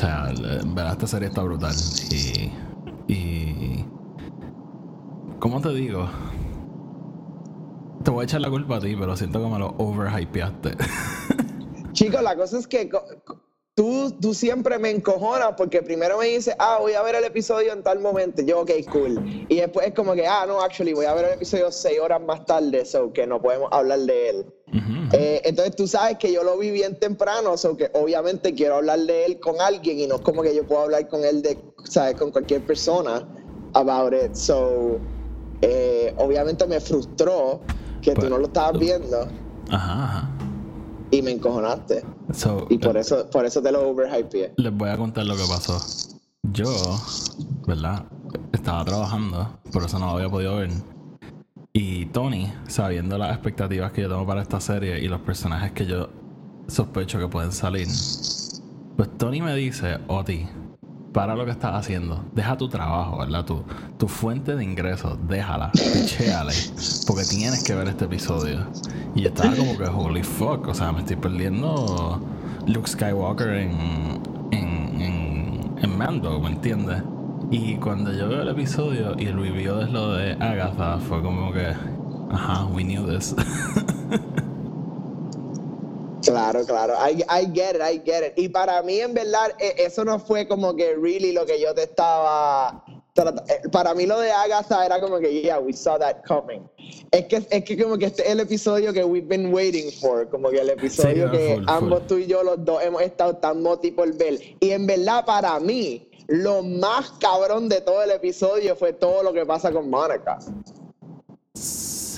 sea, 0.00 0.30
en 0.30 0.74
verdad 0.74 0.92
esta 0.92 1.06
serie 1.06 1.28
está 1.28 1.42
brutal. 1.42 1.74
Y. 2.10 3.12
Y. 3.12 3.84
¿Cómo 5.38 5.60
te 5.60 5.70
digo? 5.70 6.08
Te 8.04 8.10
voy 8.10 8.22
a 8.22 8.24
echar 8.24 8.40
la 8.40 8.48
culpa 8.48 8.76
a 8.76 8.80
ti, 8.80 8.96
pero 8.98 9.14
siento 9.16 9.42
que 9.42 9.46
me 9.46 9.58
lo 9.58 9.74
overhypeaste. 9.76 10.70
Chicos, 11.92 12.22
la 12.22 12.34
cosa 12.34 12.58
es 12.58 12.66
que 12.66 12.88
tú, 13.74 14.10
tú 14.20 14.32
siempre 14.32 14.78
me 14.78 14.90
encojonas 14.90 15.52
porque 15.56 15.82
primero 15.82 16.16
me 16.16 16.26
dices, 16.26 16.54
ah, 16.58 16.78
voy 16.80 16.94
a 16.94 17.02
ver 17.02 17.16
el 17.16 17.24
episodio 17.24 17.74
en 17.74 17.82
tal 17.82 18.00
momento. 18.00 18.40
Yo, 18.40 18.60
ok, 18.60 18.70
cool. 18.90 19.46
Y 19.50 19.56
después 19.56 19.86
es 19.86 19.94
como 19.94 20.14
que, 20.14 20.26
ah, 20.26 20.46
no, 20.46 20.62
actually, 20.62 20.94
voy 20.94 21.04
a 21.04 21.12
ver 21.12 21.26
el 21.26 21.32
episodio 21.34 21.70
seis 21.70 21.98
horas 22.00 22.22
más 22.22 22.46
tarde, 22.46 22.86
so 22.86 23.12
que 23.12 23.26
no 23.26 23.42
podemos 23.42 23.68
hablar 23.70 23.98
de 24.00 24.30
él. 24.30 24.46
Eh, 25.12 25.42
entonces 25.44 25.74
tú 25.74 25.88
sabes 25.88 26.16
que 26.18 26.32
yo 26.32 26.44
lo 26.44 26.56
vi 26.56 26.70
bien 26.70 26.98
temprano, 26.98 27.56
so 27.56 27.76
que 27.76 27.90
obviamente 27.92 28.54
quiero 28.54 28.76
hablar 28.76 29.00
de 29.00 29.26
él 29.26 29.40
con 29.40 29.60
alguien 29.60 29.98
y 29.98 30.06
no 30.06 30.14
es 30.14 30.20
como 30.20 30.42
que 30.42 30.54
yo 30.54 30.64
puedo 30.64 30.82
hablar 30.82 31.08
con 31.08 31.24
él 31.24 31.42
de, 31.42 31.58
¿sabes? 31.84 32.14
Con 32.14 32.30
cualquier 32.30 32.64
persona 32.64 33.26
about 33.74 34.14
it. 34.14 34.34
So, 34.34 34.98
eh, 35.62 36.14
obviamente 36.16 36.66
me 36.66 36.80
frustró 36.80 37.60
que 38.00 38.12
tú 38.12 38.20
pues, 38.20 38.30
no 38.30 38.38
lo 38.38 38.46
estabas 38.46 38.78
viendo. 38.78 39.28
Ajá, 39.70 40.04
ajá. 40.04 40.30
Y 41.10 41.22
me 41.22 41.32
encojonaste. 41.32 42.04
y 42.68 42.78
por 42.78 42.96
eh, 42.96 43.00
eso, 43.00 43.28
por 43.30 43.44
eso 43.44 43.60
te 43.62 43.72
lo 43.72 43.88
overhypeé. 43.90 44.54
Les 44.56 44.72
voy 44.72 44.90
a 44.90 44.96
contar 44.96 45.26
lo 45.26 45.36
que 45.36 45.42
pasó. 45.48 45.78
Yo, 46.42 46.72
¿verdad? 47.66 48.04
Estaba 48.52 48.84
trabajando, 48.84 49.58
por 49.72 49.84
eso 49.84 49.98
no 49.98 50.06
lo 50.06 50.12
había 50.12 50.28
podido 50.28 50.56
ver. 50.56 50.70
Y 51.72 52.06
Tony, 52.06 52.52
sabiendo 52.66 53.18
las 53.18 53.32
expectativas 53.32 53.92
que 53.92 54.02
yo 54.02 54.08
tengo 54.08 54.26
para 54.26 54.42
esta 54.42 54.60
serie 54.60 54.98
y 55.00 55.08
los 55.08 55.20
personajes 55.20 55.72
que 55.72 55.86
yo 55.86 56.08
sospecho 56.66 57.18
que 57.18 57.28
pueden 57.28 57.52
salir, 57.52 57.86
pues 58.96 59.18
Tony 59.18 59.40
me 59.40 59.54
dice, 59.54 59.98
Oti, 60.08 60.46
para 61.12 61.34
lo 61.34 61.44
que 61.44 61.50
estás 61.50 61.74
haciendo. 61.74 62.24
Deja 62.34 62.56
tu 62.56 62.68
trabajo, 62.68 63.18
¿verdad? 63.18 63.44
Tu, 63.44 63.62
tu 63.98 64.08
fuente 64.08 64.54
de 64.54 64.64
ingresos, 64.64 65.18
déjala, 65.26 65.70
pichéale, 65.72 66.52
porque 67.06 67.24
tienes 67.24 67.62
que 67.64 67.74
ver 67.74 67.88
este 67.88 68.04
episodio. 68.04 68.66
Y 69.14 69.26
estaba 69.26 69.54
como 69.54 69.76
que, 69.76 69.84
holy 69.84 70.22
fuck, 70.22 70.68
o 70.68 70.74
sea, 70.74 70.92
me 70.92 71.00
estoy 71.00 71.16
perdiendo 71.16 72.20
Luke 72.66 72.88
Skywalker 72.88 73.48
en, 73.48 74.20
en, 74.52 75.00
en, 75.00 75.74
en 75.82 75.98
Mando, 75.98 76.38
¿me 76.40 76.50
entiendes? 76.50 77.02
Y 77.50 77.74
cuando 77.76 78.12
yo 78.12 78.28
veo 78.28 78.42
el 78.42 78.48
episodio 78.48 79.16
y 79.18 79.26
el 79.26 79.36
review 79.40 79.76
de 79.76 79.86
lo 79.86 80.12
de 80.12 80.32
Agatha, 80.34 80.98
fue 80.98 81.20
como 81.20 81.52
que, 81.52 81.74
ajá, 82.30 82.66
we 82.66 82.84
knew 82.84 83.06
this. 83.06 83.34
Claro, 86.22 86.64
claro. 86.64 86.94
I, 86.94 87.22
I, 87.28 87.46
get 87.52 87.76
it, 87.76 87.82
I 87.82 88.00
get 88.04 88.24
it. 88.26 88.32
Y 88.36 88.48
para 88.48 88.82
mí, 88.82 89.00
en 89.00 89.14
verdad, 89.14 89.52
e, 89.58 89.74
eso 89.78 90.04
no 90.04 90.18
fue 90.18 90.46
como 90.46 90.74
que 90.74 90.94
really 90.94 91.32
lo 91.32 91.46
que 91.46 91.60
yo 91.60 91.74
te 91.74 91.84
estaba. 91.84 92.84
Eh, 93.16 93.68
para 93.70 93.94
mí, 93.94 94.06
lo 94.06 94.20
de 94.20 94.30
Agatha 94.30 94.86
era 94.86 95.00
como 95.00 95.18
que, 95.18 95.42
yeah, 95.42 95.58
we 95.58 95.72
saw 95.72 95.98
that 95.98 96.22
coming. 96.26 96.62
Es 97.10 97.26
que, 97.26 97.44
es 97.50 97.64
que 97.64 97.82
como 97.82 97.98
que 97.98 98.06
este 98.06 98.22
es 98.22 98.30
el 98.30 98.40
episodio 98.40 98.92
que 98.92 99.04
we've 99.04 99.26
been 99.26 99.52
waiting 99.52 99.90
for. 100.00 100.28
Como 100.28 100.50
que 100.50 100.60
el 100.60 100.70
episodio 100.70 101.30
que 101.30 101.60
ambos 101.66 102.06
tú 102.06 102.18
y 102.18 102.26
yo, 102.26 102.42
los 102.42 102.64
dos, 102.64 102.82
hemos 102.82 103.02
estado 103.02 103.36
tan 103.36 103.62
moti 103.62 103.90
por 103.90 104.12
ver. 104.16 104.40
Y 104.60 104.70
en 104.70 104.86
verdad, 104.86 105.24
para 105.24 105.58
mí, 105.60 106.08
lo 106.28 106.62
más 106.62 107.10
cabrón 107.18 107.68
de 107.68 107.80
todo 107.80 108.02
el 108.02 108.12
episodio 108.12 108.76
fue 108.76 108.92
todo 108.92 109.22
lo 109.22 109.32
que 109.32 109.44
pasa 109.44 109.72
con 109.72 109.90
Monica. 109.90 110.38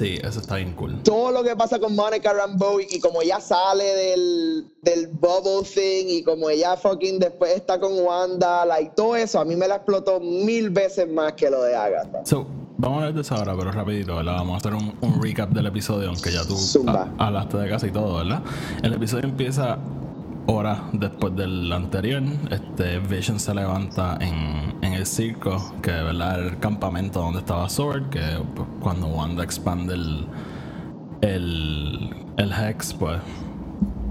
Sí, 0.03 0.19
eso 0.21 0.41
está 0.41 0.57
bien 0.57 0.73
cool. 0.73 1.01
Todo 1.05 1.31
lo 1.31 1.45
que 1.45 1.55
pasa 1.55 1.79
con 1.79 1.95
Monica 1.95 2.33
Rambeau 2.33 2.81
y, 2.81 2.99
como 2.99 3.23
ella 3.23 3.39
sale 3.39 3.85
del, 3.85 4.67
del 4.83 5.07
bubble 5.07 5.63
thing 5.63 6.07
y 6.09 6.25
como 6.25 6.51
ella 6.51 6.77
fucking 6.77 7.21
después 7.21 7.55
está 7.55 7.79
con 7.79 7.97
Wanda, 8.01 8.67
like, 8.67 8.95
todo 8.97 9.15
eso 9.15 9.39
a 9.39 9.45
mí 9.45 9.55
me 9.55 9.69
la 9.69 9.77
explotó 9.77 10.19
mil 10.19 10.71
veces 10.71 11.09
más 11.09 11.35
que 11.35 11.49
lo 11.49 11.63
de 11.63 11.77
Agatha. 11.77 12.27
So, 12.27 12.45
vamos 12.79 13.01
a 13.01 13.05
ver 13.07 13.15
de 13.15 13.21
esa 13.21 13.37
ahora, 13.37 13.55
pero 13.57 13.71
rapidito, 13.71 14.17
¿verdad? 14.17 14.33
Vamos 14.39 14.55
a 14.55 14.57
hacer 14.57 14.75
un, 14.75 14.93
un 15.01 15.23
recap 15.23 15.51
del 15.51 15.67
episodio, 15.67 16.09
aunque 16.09 16.33
ya 16.33 16.45
tú 16.45 16.57
hablaste 17.19 17.59
de 17.59 17.69
casi 17.69 17.93
todo, 17.93 18.17
¿verdad? 18.17 18.43
El 18.83 18.95
episodio 18.95 19.29
empieza 19.29 19.79
horas 20.47 20.81
después 20.93 21.35
del 21.37 21.73
anterior, 21.73 22.23
este 22.51 22.99
Vision 22.99 23.39
se 23.39 23.55
levanta 23.55 24.19
en, 24.21 24.93
el 24.93 25.07
circo, 25.07 25.75
que 25.83 25.91
¿verdad? 25.91 26.47
el 26.47 26.59
campamento 26.59 27.21
donde 27.21 27.41
estaba 27.41 27.69
Sword, 27.69 28.11
que 28.11 28.21
pues, 28.55 28.69
cuando 28.81 29.07
Wanda 29.07 29.43
expande 29.43 29.95
el, 29.95 30.27
el, 31.23 32.15
el 32.37 32.53
Hex, 32.53 32.95
pues 32.95 33.21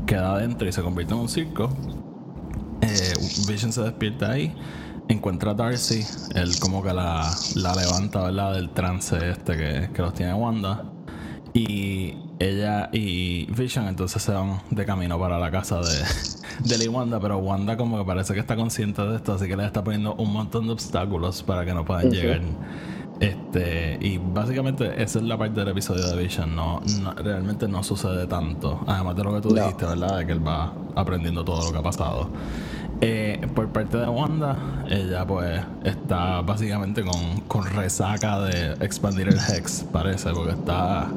queda 0.07 0.33
adentro 0.33 0.67
y 0.67 0.71
se 0.71 0.81
convierte 0.81 1.13
en 1.13 1.19
un 1.19 1.29
circo. 1.29 1.69
Eh, 2.81 3.13
Vision 3.47 3.71
se 3.71 3.83
despierta 3.83 4.31
ahí, 4.31 4.55
encuentra 5.07 5.51
a 5.51 5.53
Darcy, 5.53 6.03
él 6.33 6.51
como 6.59 6.81
que 6.81 6.93
la, 6.93 7.31
la 7.55 7.75
levanta 7.75 8.23
¿verdad? 8.23 8.53
del 8.53 8.71
trance 8.71 9.29
este 9.29 9.55
que, 9.55 9.89
que 9.93 10.01
los 10.01 10.13
tiene 10.13 10.33
Wanda. 10.33 10.90
Y 11.53 12.15
ella 12.39 12.89
y 12.93 13.45
Vision 13.51 13.87
entonces 13.87 14.21
se 14.21 14.31
van 14.31 14.61
de 14.69 14.85
camino 14.85 15.19
para 15.19 15.37
la 15.37 15.51
casa 15.51 15.81
de, 15.81 16.03
de 16.63 16.77
Lee 16.77 16.87
Wanda, 16.87 17.19
pero 17.19 17.37
Wanda 17.39 17.75
como 17.75 17.97
que 17.97 18.05
parece 18.05 18.33
que 18.33 18.39
está 18.39 18.55
consciente 18.55 19.01
de 19.01 19.17
esto, 19.17 19.33
así 19.33 19.47
que 19.47 19.57
le 19.57 19.65
está 19.65 19.83
poniendo 19.83 20.15
un 20.15 20.31
montón 20.31 20.67
de 20.67 20.73
obstáculos 20.73 21.43
para 21.43 21.65
que 21.65 21.73
no 21.73 21.83
puedan 21.83 22.09
llegar. 22.09 22.41
Este, 23.19 23.99
y 24.01 24.17
básicamente 24.17 24.99
esa 25.01 25.19
es 25.19 25.25
la 25.25 25.37
parte 25.37 25.59
del 25.59 25.69
episodio 25.69 26.07
de 26.07 26.23
Vision, 26.23 26.55
no, 26.55 26.81
realmente 27.17 27.67
no 27.67 27.83
sucede 27.83 28.25
tanto, 28.25 28.81
además 28.87 29.15
de 29.15 29.23
lo 29.23 29.35
que 29.35 29.41
tú 29.41 29.53
dijiste, 29.53 29.85
¿verdad? 29.85 30.17
De 30.17 30.25
que 30.25 30.31
él 30.31 30.45
va 30.45 30.73
aprendiendo 30.95 31.45
todo 31.45 31.65
lo 31.65 31.71
que 31.71 31.77
ha 31.77 31.83
pasado. 31.83 32.29
Eh, 33.03 33.47
por 33.55 33.67
parte 33.69 33.97
de 33.97 34.07
Wanda, 34.07 34.85
ella 34.87 35.25
pues 35.25 35.59
está 35.83 36.41
básicamente 36.41 37.03
con, 37.03 37.41
con 37.47 37.65
resaca 37.65 38.41
de 38.41 38.73
expandir 38.85 39.27
el 39.27 39.39
Hex, 39.39 39.85
parece, 39.91 40.31
porque 40.31 40.51
está 40.51 41.09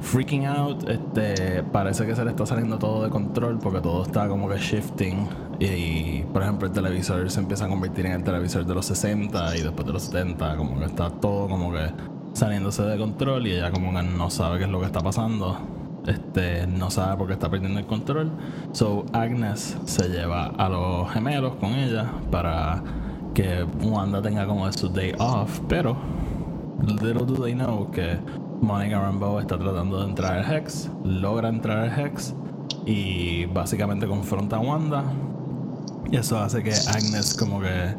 freaking 0.00 0.46
out. 0.46 0.88
Este, 0.88 1.62
parece 1.62 2.06
que 2.06 2.14
se 2.14 2.24
le 2.24 2.30
está 2.30 2.46
saliendo 2.46 2.78
todo 2.78 3.04
de 3.04 3.10
control 3.10 3.58
porque 3.58 3.80
todo 3.80 4.04
está 4.04 4.28
como 4.28 4.48
que 4.48 4.58
shifting. 4.58 5.26
Y, 5.58 6.22
por 6.32 6.42
ejemplo, 6.42 6.68
el 6.68 6.74
televisor 6.74 7.30
se 7.30 7.40
empieza 7.40 7.64
a 7.64 7.68
convertir 7.68 8.06
en 8.06 8.12
el 8.12 8.24
televisor 8.24 8.66
de 8.66 8.74
los 8.74 8.86
60 8.86 9.56
y 9.56 9.62
después 9.62 9.86
de 9.86 9.92
los 9.92 10.02
70. 10.04 10.56
Como 10.56 10.78
que 10.78 10.84
está 10.84 11.10
todo 11.10 11.48
como 11.48 11.72
que 11.72 11.90
saliéndose 12.34 12.82
de 12.82 12.98
control 12.98 13.46
y 13.46 13.52
ella 13.52 13.70
como 13.70 13.92
que 13.92 14.02
no 14.02 14.30
sabe 14.30 14.58
qué 14.58 14.64
es 14.64 14.70
lo 14.70 14.80
que 14.80 14.86
está 14.86 15.00
pasando. 15.00 15.83
Este, 16.06 16.66
no 16.66 16.90
sabe 16.90 17.16
por 17.16 17.26
qué 17.28 17.32
está 17.34 17.50
perdiendo 17.50 17.78
el 17.80 17.86
control. 17.86 18.30
So 18.72 19.06
Agnes 19.12 19.76
se 19.84 20.08
lleva 20.08 20.46
a 20.46 20.68
los 20.68 21.10
gemelos 21.10 21.56
con 21.56 21.72
ella 21.72 22.12
para 22.30 22.82
que 23.32 23.64
Wanda 23.82 24.20
tenga 24.20 24.46
como 24.46 24.70
su 24.72 24.88
day 24.88 25.14
off. 25.18 25.60
Pero 25.68 25.96
little 26.86 27.24
do 27.24 27.42
they 27.42 27.54
know 27.54 27.90
que 27.90 28.18
Monica 28.60 29.00
Rambeau 29.00 29.38
está 29.38 29.58
tratando 29.58 30.00
de 30.00 30.08
entrar 30.08 30.38
al 30.38 30.52
Hex, 30.52 30.90
logra 31.04 31.48
entrar 31.48 31.78
al 31.78 31.98
Hex 31.98 32.34
y 32.86 33.46
básicamente 33.46 34.06
confronta 34.06 34.56
a 34.56 34.60
Wanda. 34.60 35.04
Y 36.10 36.16
eso 36.16 36.38
hace 36.38 36.62
que 36.62 36.72
Agnes 36.88 37.34
como 37.34 37.60
que 37.60 37.94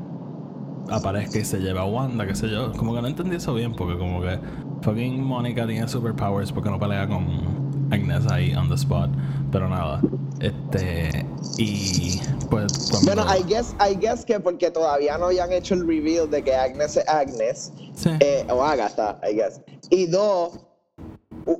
aparezca 0.91 1.39
y 1.39 1.45
se 1.45 1.59
lleva 1.59 1.81
a 1.81 1.85
Wanda, 1.85 2.25
qué 2.27 2.35
sé 2.35 2.49
yo. 2.49 2.71
Como 2.73 2.93
que 2.93 3.01
no 3.01 3.07
entendí 3.07 3.35
eso 3.35 3.53
bien 3.53 3.73
porque 3.73 3.97
como 3.97 4.21
que 4.21 4.39
fucking 4.81 5.23
Monica 5.23 5.65
tiene 5.65 5.87
superpowers 5.87 6.51
porque 6.51 6.69
no 6.69 6.79
pelea 6.79 7.07
con 7.07 7.64
Agnes 7.95 8.31
ahí 8.31 8.55
on 8.55 8.69
the 8.69 8.75
spot. 8.75 9.09
Pero 9.51 9.69
nada. 9.69 10.01
Este 10.39 11.25
y 11.57 12.19
pues 12.49 12.91
bueno 13.05 13.23
I 13.23 13.41
guess 13.47 13.73
I 13.79 13.95
guess 13.95 14.25
que 14.25 14.39
porque 14.39 14.69
todavía 14.69 15.17
no 15.17 15.27
habían 15.27 15.51
hecho 15.51 15.73
el 15.73 15.87
reveal 15.87 16.29
de 16.29 16.43
que 16.43 16.53
Agnes 16.53 16.97
es 16.97 17.07
Agnes 17.07 17.71
eh, 18.19 18.45
o 18.49 18.61
Agatha 18.61 19.17
I 19.23 19.35
guess 19.35 19.61
y 19.89 20.07
dos, 20.07 20.59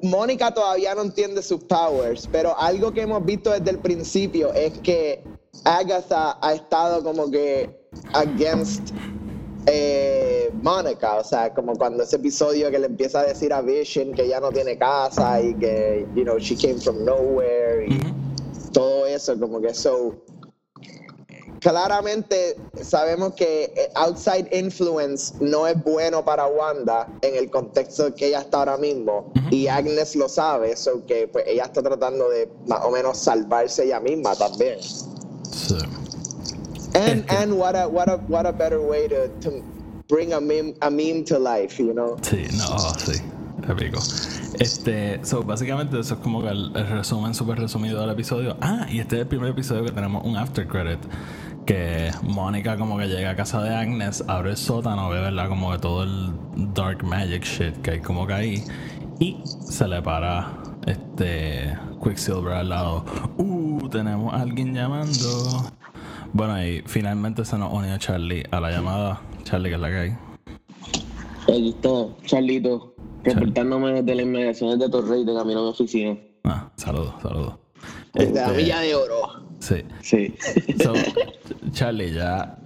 Mónica 0.02 0.52
todavía 0.54 0.96
no 0.96 1.04
entiende 1.04 1.42
sus 1.42 1.64
powers, 1.66 2.28
pero 2.32 2.58
algo 2.58 2.92
que 2.92 3.02
hemos 3.02 3.24
visto 3.24 3.52
desde 3.52 3.72
el 3.72 3.80
principio 3.80 4.54
es 4.54 4.78
que 4.80 5.24
Agatha 5.64 6.38
ha 6.42 6.54
estado 6.54 7.04
como 7.04 7.30
que 7.30 7.88
against 8.14 8.92
eh, 9.68 10.25
Mónica, 10.62 11.16
o 11.16 11.24
sea, 11.24 11.54
como 11.54 11.76
cuando 11.76 12.04
ese 12.04 12.18
episodio 12.18 12.72
que 12.72 12.80
le 12.80 12.88
empieza 12.88 13.22
a 13.22 13.24
decir 13.24 13.54
a 13.54 13.62
Vision 13.62 14.14
que 14.14 14.28
ya 14.28 14.40
no 14.40 14.52
tiene 14.52 14.78
casa 14.78 15.42
y 15.42 15.54
que, 15.56 16.06
you 16.16 16.24
know, 16.24 16.38
she 16.38 16.56
came 16.56 16.80
from 16.80 17.04
nowhere 17.04 17.88
y 17.88 18.00
todo 18.72 19.06
eso, 19.06 19.40
como 19.40 19.62
que 19.62 19.74
so 19.74 20.16
claramente 21.66 22.56
sabemos 22.84 23.34
que 23.34 23.74
eh, 23.76 23.90
outside 23.96 24.48
influence 24.52 25.34
no 25.40 25.66
es 25.66 25.82
bueno 25.84 26.24
para 26.24 26.46
Wanda 26.46 27.08
en 27.22 27.36
el 27.36 27.50
contexto 27.50 28.14
que 28.14 28.28
ella 28.28 28.42
está 28.42 28.60
ahora 28.60 28.78
mismo 28.78 29.32
y 29.50 29.68
Agnes 29.68 30.16
lo 30.16 30.30
sabe, 30.30 30.74
eso 30.74 31.04
que 31.08 31.28
pues 31.28 31.46
ella 31.48 31.64
está 31.64 31.82
tratando 31.82 32.30
de 32.30 32.48
más 32.68 32.82
o 32.84 32.92
menos 32.92 33.18
salvarse 33.18 33.86
ella 33.86 34.00
misma 34.00 34.36
también. 34.36 34.78
Sí. 34.82 35.78
And, 36.94 37.26
and 37.30 37.54
what 37.54 37.76
a 37.76 37.88
what 37.88 38.10
a 38.10 38.18
what 38.28 38.46
a 38.46 38.52
better 38.52 38.80
way 38.80 39.08
to, 39.10 39.28
to 39.42 39.64
bring 40.08 40.34
a 40.34 40.40
meme, 40.40 40.74
a 40.82 40.90
meme 40.90 41.24
to 41.24 41.40
life, 41.40 41.82
you 41.82 41.94
know. 41.94 42.18
Sí, 42.22 42.46
no, 42.58 42.78
sí, 42.98 43.22
épico. 43.68 44.00
Este, 44.60 45.20
so, 45.26 45.44
básicamente 45.44 46.00
eso 46.00 46.16
es 46.16 46.20
como 46.22 46.42
que 46.42 46.50
el, 46.50 46.72
el 46.76 46.88
resumen 46.88 47.34
súper 47.34 47.60
resumido 47.60 48.00
del 48.02 48.10
episodio. 48.10 48.58
Ah, 48.62 48.88
y 48.90 49.00
este 49.00 49.18
es 49.18 49.22
el 49.24 49.28
primer 49.28 49.50
episodio 49.50 49.84
que 49.84 49.92
tenemos 49.92 50.24
un 50.24 50.38
after 50.38 50.68
credit. 50.68 51.00
Que 51.66 52.12
Mónica 52.22 52.78
como 52.78 52.98
que 52.98 53.08
llega 53.08 53.32
a 53.32 53.36
casa 53.36 53.62
de 53.64 53.74
Agnes, 53.74 54.24
abre 54.28 54.52
el 54.52 54.58
sótano, 54.58 55.10
ve, 55.10 55.20
¿verdad? 55.20 55.50
Como 55.50 55.72
que 55.72 55.80
todo 55.80 56.04
el 56.04 56.32
dark 56.76 57.04
magic 57.04 57.44
shit 57.44 57.76
que 57.82 57.92
hay 57.92 58.02
como 58.02 58.28
que 58.28 58.34
ahí. 58.34 58.64
Y 59.20 59.42
se 59.46 59.88
le 59.88 60.02
para 60.02 60.62
este 60.86 61.76
Quicksilver 62.04 62.54
al 62.54 62.70
lado. 62.70 63.04
Uh, 63.38 63.90
tenemos 63.90 64.34
a 64.34 64.42
alguien 64.42 64.76
llamando. 64.76 65.72
Bueno, 66.34 66.64
y 66.64 66.84
finalmente 66.86 67.44
se 67.46 67.58
nos 67.58 67.74
unió 67.74 67.98
Charlie 67.98 68.44
a 68.52 68.60
la 68.60 68.70
llamada. 68.70 69.22
Charlie, 69.46 69.70
que 69.70 69.76
es 69.76 69.82
la 69.82 69.90
que 69.90 69.96
hay. 69.98 70.18
Aquí 71.44 71.70
está, 71.70 71.90
Charlito, 72.26 72.96
reportándome 73.24 74.02
desde 74.02 74.16
las 74.16 74.26
inmediaciones 74.26 74.80
de 74.80 74.90
Torrey 74.90 75.24
de 75.24 75.34
camino 75.36 75.60
a 75.60 75.64
mi 75.64 75.70
oficina. 75.70 76.18
Ah, 76.44 76.72
saludos, 76.76 77.14
saludos. 77.22 77.54
Desde 78.14 78.34
la 78.34 78.48
Este, 78.48 78.58
Villa 78.58 78.80
de 78.80 78.96
Oro. 78.96 79.46
Sí. 79.60 79.76
Sí. 80.02 80.34
So, 80.84 80.94
Charlie, 81.72 82.12
ya 82.12 82.58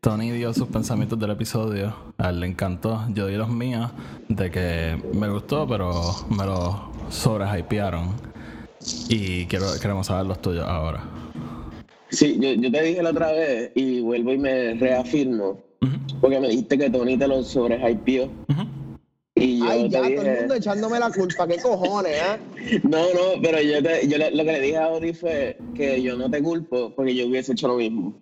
Tony 0.00 0.30
dio 0.30 0.54
sus 0.54 0.68
pensamientos 0.68 1.18
del 1.18 1.30
episodio. 1.32 1.94
A 2.18 2.30
él 2.30 2.40
le 2.40 2.46
encantó. 2.46 3.04
Yo 3.12 3.26
di 3.26 3.34
los 3.34 3.48
míos 3.48 3.90
de 4.28 4.50
que 4.52 5.02
me 5.12 5.28
gustó, 5.28 5.66
pero 5.66 5.90
me 6.30 6.46
lo 6.46 6.90
sobrehypearon. 7.08 8.14
Y 9.08 9.46
quiero, 9.46 9.66
queremos 9.82 10.06
saber 10.06 10.26
los 10.26 10.40
tuyos 10.40 10.64
ahora. 10.64 11.02
Sí, 12.10 12.38
yo, 12.40 12.52
yo 12.52 12.70
te 12.70 12.82
dije 12.82 13.02
la 13.02 13.10
otra 13.10 13.32
vez 13.32 13.72
y 13.74 14.00
vuelvo 14.00 14.32
y 14.32 14.38
me 14.38 14.74
reafirmo. 14.74 15.58
Porque 16.20 16.38
me 16.40 16.48
dijiste 16.48 16.76
que 16.78 16.90
Tony 16.90 17.16
te 17.16 17.26
lo 17.26 17.42
sobrehypeó. 17.42 18.24
ujú. 18.24 18.62
Y 19.36 19.58
yo 19.58 19.64
Ay, 19.70 19.82
te 19.84 19.88
ya, 19.90 20.00
todo 20.02 20.22
el 20.26 20.36
mundo 20.38 20.54
echándome 20.54 20.98
la 20.98 21.10
culpa. 21.10 21.46
¿Qué 21.46 21.56
cojones, 21.56 22.12
eh? 22.12 22.80
No, 22.82 22.98
no, 23.14 23.40
pero 23.42 23.60
yo, 23.62 23.82
te- 23.82 24.06
yo 24.06 24.18
le- 24.18 24.30
lo 24.32 24.44
que 24.44 24.52
le 24.52 24.60
dije 24.60 24.76
a 24.76 24.88
Ori 24.90 25.14
fue 25.14 25.56
que 25.74 26.02
yo 26.02 26.16
no 26.16 26.28
te 26.30 26.42
culpo 26.42 26.92
porque 26.94 27.14
yo 27.14 27.26
hubiese 27.26 27.52
hecho 27.52 27.68
lo 27.68 27.76
mismo. 27.76 28.14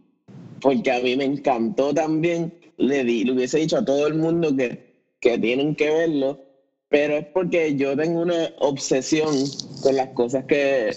Porque 0.61 0.91
a 0.93 1.00
mí 1.00 1.17
me 1.17 1.25
encantó 1.25 1.93
también. 1.93 2.53
Le, 2.77 3.03
di, 3.03 3.25
le 3.25 3.33
hubiese 3.33 3.59
dicho 3.59 3.77
a 3.79 3.85
todo 3.85 4.07
el 4.07 4.15
mundo 4.15 4.55
que, 4.55 4.79
que 5.21 5.37
tienen 5.38 5.75
que 5.75 5.91
verlo, 5.91 6.38
pero 6.88 7.17
es 7.17 7.27
porque 7.33 7.75
yo 7.75 7.97
tengo 7.97 8.21
una 8.23 8.49
obsesión 8.59 9.35
con 9.83 9.97
las 9.97 10.11
cosas 10.11 10.45
que 10.45 10.91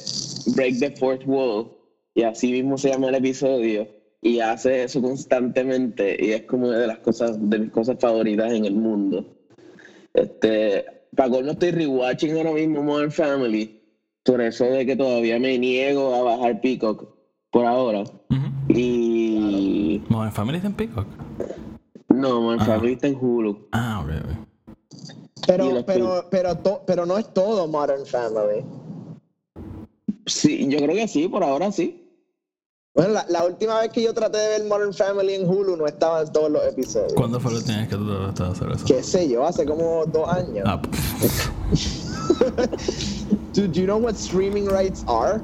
break 0.55 0.77
the 0.77 0.91
fourth 0.91 1.23
wall, 1.25 1.67
y 2.13 2.21
así 2.21 2.51
mismo 2.51 2.77
se 2.77 2.89
llama 2.89 3.09
el 3.09 3.15
episodio, 3.15 3.87
y 4.21 4.39
hace 4.39 4.83
eso 4.83 5.01
constantemente, 5.01 6.15
y 6.19 6.31
es 6.31 6.43
como 6.43 6.67
una 6.67 6.77
de 6.77 6.87
las 6.87 6.99
cosas, 6.99 7.37
de 7.49 7.59
mis 7.59 7.71
cosas 7.71 7.97
favoritas 7.99 8.51
en 8.53 8.65
el 8.65 8.75
mundo. 8.75 9.25
Este, 10.13 10.85
para 11.15 11.29
colmo 11.29 11.51
estoy 11.51 11.71
rewatching 11.71 12.37
ahora 12.37 12.51
mismo 12.53 12.83
Modern 12.83 13.11
Family, 13.11 13.81
por 14.23 14.41
eso 14.41 14.65
de 14.65 14.85
que 14.85 14.95
todavía 14.95 15.39
me 15.39 15.57
niego 15.57 16.13
a 16.13 16.21
bajar 16.21 16.61
Peacock 16.61 17.07
por 17.49 17.65
ahora. 17.65 18.01
Ujú. 18.01 18.51
Y 18.69 20.01
Modern 20.09 20.31
Family 20.31 20.57
está 20.57 20.67
en 20.67 20.73
Peacock. 20.75 21.07
no, 22.09 22.41
Modern 22.41 22.61
Ah. 22.61 22.65
Family 22.65 22.93
está 22.93 23.07
en 23.07 23.15
Hulu. 23.19 23.67
Ah, 23.71 24.03
ok, 24.05 24.37
Pero, 25.47 25.83
pero, 25.85 26.27
pero, 26.29 26.55
to- 26.59 26.83
pero 26.85 27.05
no 27.07 27.17
es 27.17 27.33
todo 27.33 27.67
Modern 27.67 28.05
Family. 28.05 28.63
Sí, 30.27 30.67
yo 30.69 30.77
creo 30.77 30.95
que 30.95 31.07
sí, 31.07 31.27
por 31.27 31.43
ahora 31.43 31.71
sí. 31.71 32.00
Bueno, 32.93 33.13
la, 33.13 33.25
la 33.29 33.45
última 33.45 33.79
vez 33.79 33.89
que 33.91 34.03
yo 34.03 34.13
traté 34.13 34.37
de 34.37 34.47
ver 34.59 34.63
Modern 34.67 34.93
Family 34.93 35.35
en 35.35 35.47
Hulu 35.49 35.77
no 35.77 35.87
estaban 35.87 36.29
todos 36.33 36.51
los 36.51 36.61
episodios. 36.65 37.13
¿Cuándo 37.13 37.39
fue 37.39 37.53
la 37.53 37.59
última 37.59 37.77
vez 37.79 37.87
que 37.87 37.95
tú 37.95 38.05
trataste 38.05 38.43
de 38.43 38.49
hacer 38.49 38.71
eso? 38.75 38.85
¿Qué 38.85 39.03
sé 39.03 39.29
yo? 39.29 39.45
Hace 39.45 39.65
como 39.65 40.05
dos 40.07 40.27
años. 40.27 40.63
Ah, 40.65 40.81
pff. 40.81 41.49
Do, 43.53 43.67
do 43.67 43.73
you 43.81 43.85
know 43.85 43.97
what 43.97 44.15
streaming 44.15 44.65
rights 44.67 45.03
are? 45.07 45.41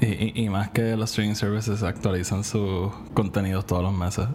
y, 0.00 0.06
y- 0.06 0.32
y 0.44 0.48
más 0.48 0.70
que 0.70 0.96
los 0.96 1.10
streaming 1.10 1.34
services 1.34 1.82
actualizan 1.82 2.42
sus 2.44 2.92
contenidos 3.14 3.64
todos 3.66 3.82
los 3.82 3.92
meses. 3.92 4.26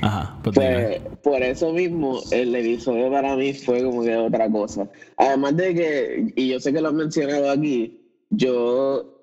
Ajá, 0.00 0.36
pues. 0.42 0.54
Pues 0.56 1.00
por 1.22 1.42
eso 1.42 1.72
mismo 1.72 2.20
el 2.32 2.54
episodio 2.54 3.10
para 3.10 3.36
mí 3.36 3.52
fue 3.54 3.82
como 3.84 4.02
que 4.02 4.16
otra 4.16 4.50
cosa. 4.50 4.88
Además 5.16 5.56
de 5.56 5.74
que, 5.74 6.32
y 6.36 6.48
yo 6.48 6.58
sé 6.60 6.72
que 6.72 6.80
lo 6.80 6.88
han 6.88 6.96
mencionado 6.96 7.50
aquí, 7.50 8.00
yo 8.30 9.21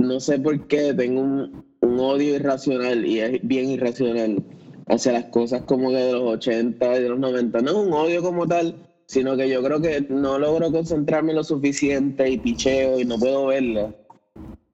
no 0.00 0.18
sé 0.18 0.38
por 0.38 0.66
qué 0.66 0.94
tengo 0.94 1.20
un, 1.20 1.64
un 1.82 2.00
odio 2.00 2.34
irracional 2.34 3.04
y 3.04 3.20
es 3.20 3.38
bien 3.42 3.70
irracional 3.70 4.42
hacia 4.88 5.12
las 5.12 5.26
cosas 5.26 5.62
como 5.62 5.90
que 5.90 5.96
de 5.96 6.12
los 6.12 6.22
80 6.22 6.98
y 6.98 7.02
de 7.02 7.08
los 7.08 7.18
90. 7.18 7.60
No 7.60 7.70
es 7.70 7.76
un 7.76 7.92
odio 7.92 8.22
como 8.22 8.46
tal, 8.46 8.74
sino 9.06 9.36
que 9.36 9.48
yo 9.48 9.62
creo 9.62 9.80
que 9.80 10.06
no 10.08 10.38
logro 10.38 10.72
concentrarme 10.72 11.34
lo 11.34 11.44
suficiente 11.44 12.28
y 12.30 12.38
picheo 12.38 12.98
y 12.98 13.04
no 13.04 13.18
puedo 13.18 13.46
verla 13.46 13.94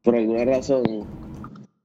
por 0.03 0.14
alguna 0.14 0.44
razón, 0.44 0.85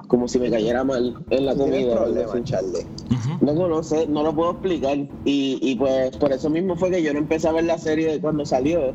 como 0.07 0.27
si 0.27 0.37
me 0.37 0.51
cayera 0.51 0.83
mal 0.83 1.15
en 1.31 1.45
la 1.45 1.55
comida. 1.55 2.05
Charlie. 2.43 2.85
Ujú. 3.09 3.45
No 3.45 3.55
conoce, 3.55 4.05
no 4.07 4.21
lo 4.21 4.35
puedo 4.35 4.51
explicar. 4.51 4.97
Y, 5.25 5.57
y 5.61 5.75
pues 5.75 6.15
por 6.17 6.31
eso 6.31 6.49
mismo 6.49 6.75
fue 6.75 6.91
que 6.91 7.01
yo 7.01 7.11
no 7.11 7.19
empecé 7.19 7.47
a 7.47 7.53
ver 7.53 7.63
la 7.63 7.79
serie 7.79 8.21
cuando 8.21 8.45
salió. 8.45 8.93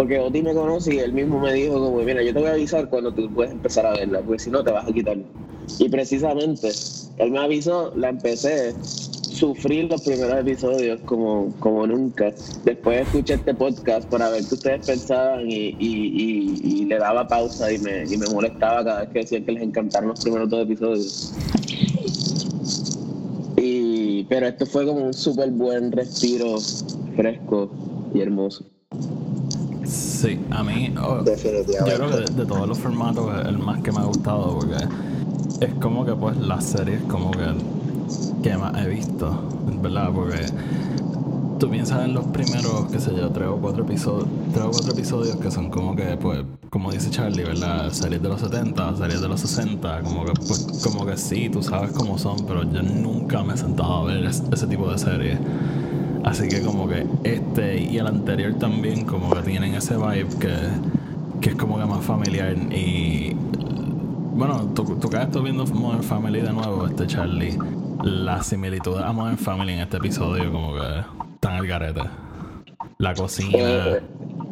Porque 0.00 0.18
Oti 0.18 0.40
me 0.40 0.54
conoce 0.54 0.94
y 0.94 0.98
él 1.00 1.12
mismo 1.12 1.38
me 1.38 1.52
dijo 1.52 1.74
como, 1.74 1.98
mira, 1.98 2.22
yo 2.22 2.32
te 2.32 2.38
voy 2.38 2.48
a 2.48 2.52
avisar 2.52 2.88
cuando 2.88 3.12
tú 3.12 3.28
puedes 3.34 3.52
empezar 3.52 3.84
a 3.84 3.92
verla, 3.92 4.22
porque 4.22 4.38
si 4.38 4.50
no 4.50 4.64
te 4.64 4.70
vas 4.72 4.88
a 4.88 4.92
quitar. 4.94 5.18
Y 5.78 5.90
precisamente, 5.90 6.70
él 7.18 7.30
me 7.30 7.38
avisó, 7.38 7.92
la 7.94 8.08
empecé, 8.08 8.74
sufrí 8.82 9.82
los 9.82 10.00
primeros 10.00 10.38
episodios 10.40 11.02
como, 11.02 11.52
como 11.58 11.86
nunca. 11.86 12.32
Después 12.64 13.02
escuché 13.02 13.34
este 13.34 13.52
podcast 13.52 14.08
para 14.08 14.30
ver 14.30 14.42
qué 14.48 14.54
ustedes 14.54 14.86
pensaban 14.86 15.50
y, 15.50 15.76
y, 15.78 15.78
y- 15.78 16.60
y 16.64 16.84
le 16.86 16.96
daba 16.96 17.28
pausa 17.28 17.70
y 17.70 17.76
me, 17.80 18.04
y 18.04 18.16
me 18.16 18.26
molestaba 18.28 18.82
cada 18.82 19.00
vez 19.00 19.10
que 19.10 19.18
decían 19.18 19.44
que 19.44 19.52
les 19.52 19.62
encantaron 19.64 20.08
los 20.08 20.20
primeros 20.22 20.48
dos 20.48 20.62
episodios. 20.64 21.34
Y, 23.58 24.24
pero 24.30 24.46
esto 24.46 24.64
fue 24.64 24.86
como 24.86 25.04
un 25.04 25.12
súper 25.12 25.50
buen 25.50 25.92
respiro 25.92 26.56
fresco 27.14 27.70
y 28.14 28.22
hermoso. 28.22 28.64
Sí, 30.20 30.38
a 30.50 30.62
mí. 30.62 30.92
oh, 31.02 31.24
yo 31.24 31.94
creo 31.96 32.10
que 32.10 32.32
de, 32.34 32.44
todos 32.44 32.68
los 32.68 32.78
formatos 32.78 33.26
es 33.40 33.48
el 33.48 33.58
más 33.58 33.80
que 33.80 33.90
me 33.90 34.00
ha 34.00 34.04
gustado 34.04 34.58
porque 34.58 34.84
es 35.64 35.74
como 35.80 36.04
que 36.04 36.12
pues 36.12 36.36
las 36.36 36.62
series 36.64 37.00
como 37.04 37.30
que 37.30 37.46
que 38.42 38.54
más 38.56 38.76
he 38.84 38.88
visto, 38.88 39.34
¿verdad? 39.82 40.10
Porque 40.14 40.44
tú 41.58 41.70
piensas 41.70 42.04
en 42.04 42.12
los 42.12 42.26
primeros, 42.26 42.86
qué 42.92 42.98
sé 43.00 43.14
yo, 43.16 43.30
tres 43.30 43.48
o 43.48 43.56
cuatro 43.56 43.84
episodios, 43.84 44.28
tres 44.52 44.64
o 44.66 44.70
cuatro 44.70 44.92
episodios 44.92 45.36
que 45.36 45.50
son 45.50 45.70
como 45.70 45.96
que 45.96 46.18
pues 46.20 46.40
como 46.68 46.92
dice 46.92 47.08
Charlie, 47.08 47.44
¿verdad? 47.44 47.90
Series 47.90 48.22
de 48.22 48.28
los 48.28 48.40
70, 48.42 48.96
series 48.98 49.20
de 49.22 49.28
los 49.28 49.40
60, 49.40 50.02
como 50.02 50.26
que 50.26 50.32
pues 50.34 50.80
como 50.84 51.06
que 51.06 51.16
sí, 51.16 51.48
tú 51.48 51.62
sabes 51.62 51.92
cómo 51.92 52.18
son, 52.18 52.44
pero 52.46 52.62
yo 52.70 52.82
nunca 52.82 53.42
me 53.42 53.54
he 53.54 53.56
sentado 53.56 53.94
a 53.94 54.04
ver 54.04 54.24
es- 54.26 54.42
ese 54.52 54.66
tipo 54.66 54.86
de 54.90 54.98
series. 54.98 55.38
Así 56.24 56.48
que 56.48 56.60
como 56.60 56.88
que 56.88 57.06
este 57.24 57.80
y 57.80 57.98
el 57.98 58.06
anterior 58.06 58.54
también 58.54 59.04
como 59.04 59.30
que 59.30 59.42
tienen 59.42 59.74
ese 59.74 59.96
vibe 59.96 60.28
que, 60.38 60.54
que 61.40 61.50
es 61.50 61.56
como 61.56 61.78
que 61.78 61.86
más 61.86 62.04
familiar 62.04 62.54
y 62.72 63.34
bueno, 64.40 64.72
tú, 64.74 64.84
tú 64.98 65.08
estado 65.08 65.42
viendo 65.42 65.66
Modern 65.66 66.02
Family 66.02 66.40
de 66.40 66.52
nuevo, 66.52 66.86
este 66.86 67.06
Charlie, 67.06 67.58
la 68.02 68.42
similitud 68.42 68.96
a 68.96 69.12
Modern 69.12 69.36
Family 69.36 69.74
en 69.74 69.80
este 69.80 69.98
episodio 69.98 70.50
como 70.50 70.74
que 70.74 71.00
están 71.34 71.54
al 71.56 71.66
garete. 71.66 72.00
La 72.96 73.14
cocina, 73.14 73.50
Eh, 73.58 74.00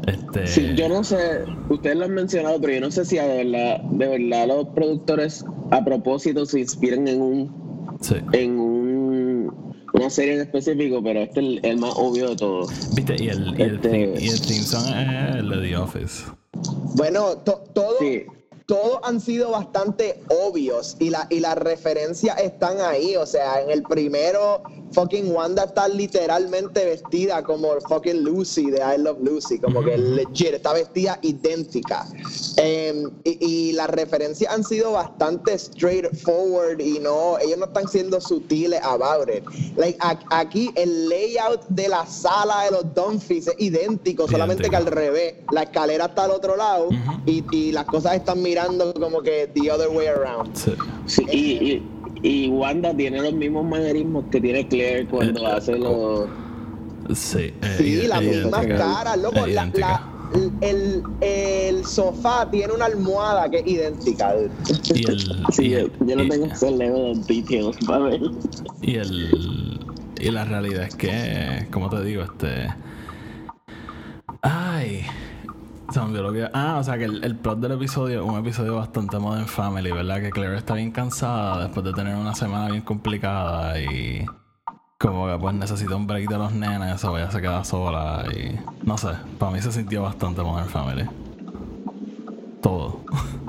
este... 0.07 0.47
Sí, 0.47 0.75
yo 0.75 0.91
no 0.91 1.05
sé, 1.05 1.45
ustedes 1.71 1.97
lo 1.97 2.05
han 2.05 2.13
mencionado, 2.13 2.61
pero 2.61 2.75
yo 2.75 2.81
no 2.81 2.91
sé 2.91 3.05
si 3.07 3.17
de 3.17 3.45
verdad, 3.45 3.81
de 3.83 4.09
verdad 4.09 4.49
los 4.49 4.69
productores 4.69 5.45
a 5.71 5.83
propósito 5.83 6.45
se 6.45 6.61
inspiran 6.61 7.09
en 7.09 7.23
un 7.23 7.99
sí. 8.01 8.17
en 8.33 8.59
un, 8.59 8.68
una 9.99 10.11
serie 10.11 10.35
en 10.35 10.41
específico, 10.43 11.03
pero 11.03 11.21
este 11.21 11.41
es 11.41 11.47
el, 11.47 11.61
el 11.65 11.77
más 11.79 11.93
obvio 11.97 12.31
de 12.31 12.37
todos. 12.37 12.71
Viste, 12.95 13.17
y 13.23 13.29
el, 13.29 13.55
y 13.59 13.63
el, 13.63 13.75
Este- 13.77 13.89
theme, 13.89 14.21
y 14.21 14.29
el 14.29 14.41
theme 14.41 14.63
song 14.63 14.87
es 14.89 15.37
el 15.37 15.49
de 15.51 15.69
The 15.69 15.77
Office. 15.77 16.25
Bueno, 16.97 17.37
to- 17.39 17.63
todo, 17.75 17.97
Sí. 18.01 18.23
Todos 18.69 18.99
han 19.03 19.19
sido 19.19 19.53
bastante 19.53 20.21
obvios 20.29 20.95
y, 20.99 21.09
la, 21.09 21.27
y 21.31 21.41
las 21.41 21.57
referencias 21.57 22.39
están 22.39 22.83
ahí. 22.83 23.17
O 23.17 23.25
sea, 23.25 23.63
en 23.63 23.71
el 23.71 23.83
primero, 23.83 24.63
fucking 24.93 25.33
Wanda 25.33 25.65
está 25.65 25.89
literalmente 25.89 26.85
vestida 26.85 27.43
como 27.43 27.71
fucking 27.89 28.23
Lucy 28.25 28.71
de 28.71 28.81
I 28.81 28.99
Love 28.99 29.21
Lucy, 29.23 29.59
como 29.59 29.83
que 29.83 29.97
legit, 29.97 30.53
está 30.53 30.75
vestida 30.75 31.19
idéntica. 31.23 32.07
Em, 32.59 33.11
y, 33.25 33.39
y 33.71 33.73
las 33.73 33.89
referencias 33.89 34.53
han 34.53 34.63
sido 34.63 34.93
bastante 34.93 35.59
straightforward 35.59 36.79
y 36.81 36.99
no, 36.99 37.39
ellos 37.39 37.57
no 37.57 37.65
están 37.65 37.89
siendo 37.89 38.21
sutiles 38.21 38.81
about 38.83 39.31
it. 39.31 39.45
Like, 39.79 39.97
a- 40.03 40.19
aquí 40.29 40.71
el 40.75 41.09
layout 41.09 41.65
de 41.71 41.89
la 41.89 42.05
sala 42.05 42.65
de 42.65 42.73
los 42.73 42.95
Dunphys 42.95 43.47
es 43.47 43.55
idéntico, 43.57 44.29
solamente 44.29 44.69
que 44.69 44.77
al 44.77 44.85
revés. 44.85 45.37
La 45.53 45.63
escalera 45.63 46.05
está 46.05 46.25
al 46.25 46.33
otro 46.33 46.55
lado 46.55 46.91
y 47.25 47.73
las 47.73 47.87
cosas 47.87 48.17
están 48.17 48.43
mirando 48.43 48.58
como 48.99 49.21
que 49.23 49.51
the 49.55 49.71
other 49.71 49.88
way 49.88 50.07
around. 50.07 50.55
Sí. 50.55 50.73
Sí, 51.07 51.25
y, 51.33 51.38
y, 52.23 52.47
y 52.47 52.49
Wanda 52.49 52.94
tiene 52.94 53.21
los 53.23 53.33
mismos 53.33 53.64
manerismos 53.64 54.25
que 54.31 54.40
tiene 54.40 54.66
Claire 54.68 55.07
cuando 55.07 55.40
Eh, 55.42 55.53
hace 55.53 55.79
los, 55.79 56.29
Sí, 57.14 57.53
eh, 57.62 57.77
Sí, 57.79 58.07
las 58.07 58.21
mismas 58.23 58.66
caras, 58.66 59.16
loco. 59.18 59.47
La- 59.47 59.66
la- 59.75 60.14
el, 60.61 61.03
el 61.23 61.85
sofá 61.87 62.51
tiene 62.51 62.75
una 62.75 62.85
almohada 62.85 63.49
que 63.51 63.61
es 63.61 63.66
idéntica. 63.66 64.35
Y 64.94 65.11
el. 65.11 65.21
Sí, 65.51 65.62
y 65.64 65.71
yo, 65.71 65.79
el- 65.79 65.92
yo 66.07 66.16
no 66.16 66.29
tengo 66.29 66.47
ese 66.47 66.71
level 66.71 67.25
de 67.25 67.35
details 67.35 67.77
para 67.87 67.99
ver. 68.05 68.21
Y 68.83 68.97
el. 68.97 69.81
Y 70.21 70.31
la 70.31 70.44
realidad 70.44 70.83
es 70.83 70.97
que, 70.97 71.66
como 71.71 71.88
te 71.88 72.03
digo, 72.05 72.25
este. 72.25 72.68
Ay. 74.42 75.03
Se 75.90 76.01
me 76.01 76.07
olvidó 76.07 76.22
lo 76.24 76.33
que. 76.33 76.51
Ah, 76.53 76.77
o 76.79 76.85
sea 76.85 76.98
que 76.98 77.05
el, 77.05 77.24
el 77.24 77.37
plot 77.37 77.61
del 77.61 77.72
episodio 77.72 78.24
un 78.24 78.38
episodio 78.38 78.77
bastante 78.77 79.18
Modern 79.18 79.46
Family, 79.46 79.90
¿verdad? 79.90 80.20
Que 80.20 80.31
Claire 80.31 80.59
está 80.59 80.74
bien 80.74 80.90
cansada 80.90 81.64
después 81.64 81.85
de 81.85 81.92
tener 81.92 82.14
una 82.14 82.35
semana 82.35 82.68
bien 82.70 82.83
complicada 82.83 83.81
y. 83.81 84.27
Como 84.98 85.29
que 85.29 85.38
pues 85.38 85.55
necesita 85.55 85.94
un 85.94 86.09
break 86.09 86.29
de 86.29 86.38
los 86.38 86.53
nenes 86.53 87.05
o 87.05 87.16
ella 87.16 87.31
se 87.31 87.40
queda 87.40 87.64
sola 87.64 88.24
y. 88.31 88.59
No 88.87 88.98
sé, 88.98 89.11
para 89.38 89.53
mí 89.53 89.62
se 89.62 89.72
sintió 89.72 90.03
bastante 90.03 90.42
Modern 90.42 90.68
Family. 90.68 91.09
Todo. 92.61 93.01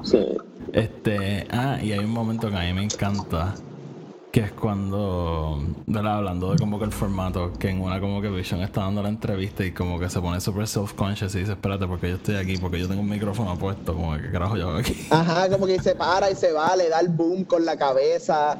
Sí. 0.03 0.25
Este, 0.71 1.47
ah, 1.51 1.77
y 1.81 1.91
hay 1.91 1.99
un 1.99 2.11
momento 2.11 2.49
que 2.49 2.55
a 2.55 2.61
mí 2.61 2.73
me 2.73 2.83
encanta, 2.83 3.55
que 4.31 4.41
es 4.41 4.51
cuando, 4.51 5.59
¿verdad? 5.87 6.17
Hablando 6.17 6.51
de 6.51 6.59
como 6.59 6.77
que 6.77 6.85
el 6.85 6.91
formato, 6.91 7.51
que 7.53 7.69
en 7.69 7.81
una 7.81 7.99
como 7.99 8.21
que 8.21 8.29
Vision 8.29 8.61
está 8.61 8.81
dando 8.81 9.01
la 9.01 9.09
entrevista 9.09 9.65
y 9.65 9.71
como 9.71 9.99
que 9.99 10.07
se 10.09 10.19
pone 10.21 10.39
súper 10.39 10.67
self-conscious 10.67 11.33
y 11.35 11.39
dice, 11.39 11.53
espérate, 11.53 11.87
porque 11.87 12.09
yo 12.09 12.15
estoy 12.17 12.35
aquí, 12.35 12.57
porque 12.57 12.79
yo 12.79 12.87
tengo 12.87 13.01
un 13.01 13.09
micrófono 13.09 13.57
puesto, 13.57 13.95
como 13.95 14.15
que 14.15 14.23
¿qué 14.23 14.31
carajo 14.31 14.55
yo 14.55 14.69
hago 14.69 14.77
aquí. 14.77 14.95
Ajá, 15.09 15.49
como 15.49 15.65
que 15.65 15.81
se 15.81 15.95
para 15.95 16.29
y 16.29 16.35
se 16.35 16.51
va, 16.51 16.75
le 16.75 16.89
da 16.89 16.99
el 16.99 17.09
boom 17.09 17.43
con 17.43 17.65
la 17.65 17.75
cabeza. 17.75 18.55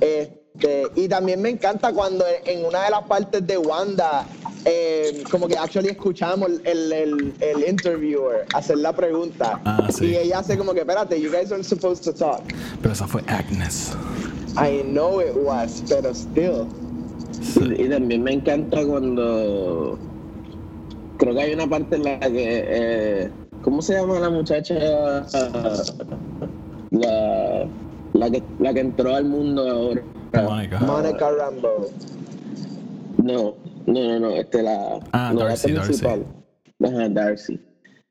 Este, 0.00 0.86
y 0.94 1.08
también 1.08 1.42
me 1.42 1.48
encanta 1.50 1.92
cuando 1.92 2.24
en 2.44 2.64
una 2.64 2.84
de 2.84 2.90
las 2.90 3.02
partes 3.02 3.44
de 3.44 3.58
Wanda, 3.58 4.24
eh, 4.64 5.24
como 5.32 5.48
que 5.48 5.58
actually 5.58 5.88
escuchamos 5.88 6.48
el, 6.64 6.92
el, 6.92 7.34
el 7.40 7.68
interviewer 7.68 8.46
hacer 8.54 8.78
la 8.78 8.92
pregunta. 8.92 9.60
Ah, 9.64 9.88
sí. 9.90 10.06
Y 10.06 10.16
ella 10.16 10.38
hace 10.38 10.56
como 10.56 10.72
que, 10.74 10.80
espérate, 10.80 11.20
you 11.20 11.28
guys 11.28 11.50
aren't 11.50 11.64
supposed 11.64 12.04
to 12.04 12.12
talk. 12.12 12.42
Pero 12.80 12.92
esa 12.92 13.08
fue 13.08 13.22
Agnes. 13.26 13.96
I 14.56 14.82
know 14.82 15.20
it 15.20 15.34
was, 15.36 15.82
pero 15.88 16.14
still. 16.14 16.66
Y, 17.60 17.84
y 17.84 17.88
también 17.88 18.22
me 18.22 18.32
encanta 18.34 18.84
cuando. 18.84 19.98
Creo 21.18 21.34
que 21.34 21.40
hay 21.40 21.54
una 21.54 21.66
parte 21.68 21.96
en 21.96 22.04
la 22.04 22.20
que. 22.20 22.64
eh, 22.66 23.30
¿Cómo 23.62 23.82
se 23.82 23.94
llama 23.94 24.20
la 24.20 24.30
muchacha? 24.30 24.74
La, 26.90 27.68
la, 28.14 28.30
que, 28.30 28.42
la 28.60 28.72
que 28.72 28.80
entró 28.80 29.14
al 29.14 29.24
mundo 29.24 29.68
ahora. 29.68 30.02
Mónica. 30.42 30.78
Monica 30.80 31.30
Rambo. 31.30 31.86
No, 33.18 33.54
no, 33.86 33.94
no, 34.04 34.20
no. 34.20 34.30
Este, 34.30 34.62
la. 34.62 35.00
Ah, 35.12 35.32
no, 35.34 35.40
la 35.40 35.48
Darcy, 35.48 35.72
principal. 35.72 36.24
Ajá, 36.82 37.08
Darcy. 37.08 37.60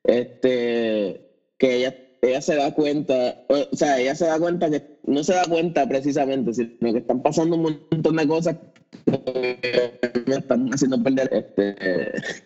Este. 0.03 1.21
Que 1.57 1.75
ella, 1.77 1.95
ella 2.21 2.41
se 2.41 2.55
da 2.55 2.73
cuenta. 2.73 3.43
O 3.49 3.75
sea, 3.75 3.99
ella 3.99 4.15
se 4.15 4.25
da 4.25 4.37
cuenta 4.37 4.69
que. 4.69 4.96
No 5.07 5.23
se 5.23 5.33
da 5.33 5.45
cuenta 5.45 5.87
precisamente, 5.87 6.53
sino 6.53 6.69
que 6.79 6.99
están 6.99 7.21
pasando 7.21 7.55
un 7.55 7.63
montón 7.63 8.15
de 8.15 8.27
cosas 8.27 8.57
que 9.05 10.23
me 10.25 10.35
están 10.35 10.69
haciendo 10.73 11.01
perder. 11.01 11.29
Este, 11.31 11.75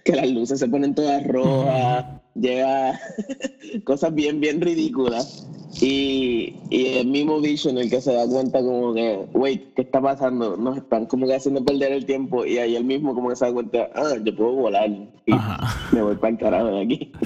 que 0.04 0.15
las 0.15 0.30
luces 0.30 0.60
se 0.60 0.67
ponen 0.67 0.93
todas 0.93 1.26
rojas. 1.28 2.06
Llega 2.36 3.00
cosas 3.84 4.13
bien, 4.13 4.39
bien 4.39 4.62
ridículas. 4.62 5.47
Y, 5.80 6.56
y 6.69 6.97
el 6.97 7.08
mismo 7.08 7.39
Vision 7.39 7.78
el 7.78 7.89
que 7.89 8.02
se 8.02 8.13
da 8.13 8.28
cuenta 8.28 8.60
como 8.60 8.93
que, 8.93 9.26
wait, 9.34 9.74
¿qué 9.74 9.84
está 9.84 10.02
pasando? 10.02 10.58
Nos 10.58 10.78
están 10.78 11.06
como 11.06 11.26
que 11.26 11.36
haciendo 11.36 11.63
perder 11.63 11.93
el 11.93 12.06
tiempo 12.06 12.45
y 12.45 12.58
ahí 12.58 12.76
él 12.76 12.84
mismo 12.84 13.15
como 13.15 13.30
que 13.30 13.38
se 13.38 13.45
da 13.45 13.54
cuenta, 13.54 13.89
ah, 13.95 14.15
yo 14.21 14.36
puedo 14.36 14.52
volar 14.52 14.89
y 15.26 15.32
Ajá. 15.32 15.91
me 15.93 16.02
voy 16.02 16.17
para 16.17 16.34
el 16.34 16.38
carajo 16.39 16.67
de 16.67 16.82
aquí. 16.82 17.12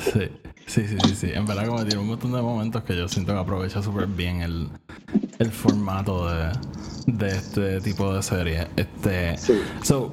Sí, 0.66 0.82
sí, 0.82 0.88
sí, 0.88 0.98
sí, 1.08 1.16
sí. 1.16 1.28
En 1.34 1.46
verdad 1.46 1.68
como 1.68 1.84
tiene 1.84 2.02
un 2.02 2.08
montón 2.08 2.32
de 2.32 2.42
momentos 2.42 2.84
que 2.84 2.96
yo 2.96 3.08
siento 3.08 3.34
que 3.34 3.40
aprovecha 3.40 3.82
súper 3.82 4.08
bien 4.08 4.42
el, 4.42 4.70
el 5.40 5.52
formato 5.52 6.28
de, 6.30 6.52
de 7.08 7.28
este 7.30 7.82
tipo 7.82 8.14
de 8.14 8.24
serie. 8.24 8.68
Este, 8.76 9.38
Sí. 9.38 9.62
so, 9.84 10.12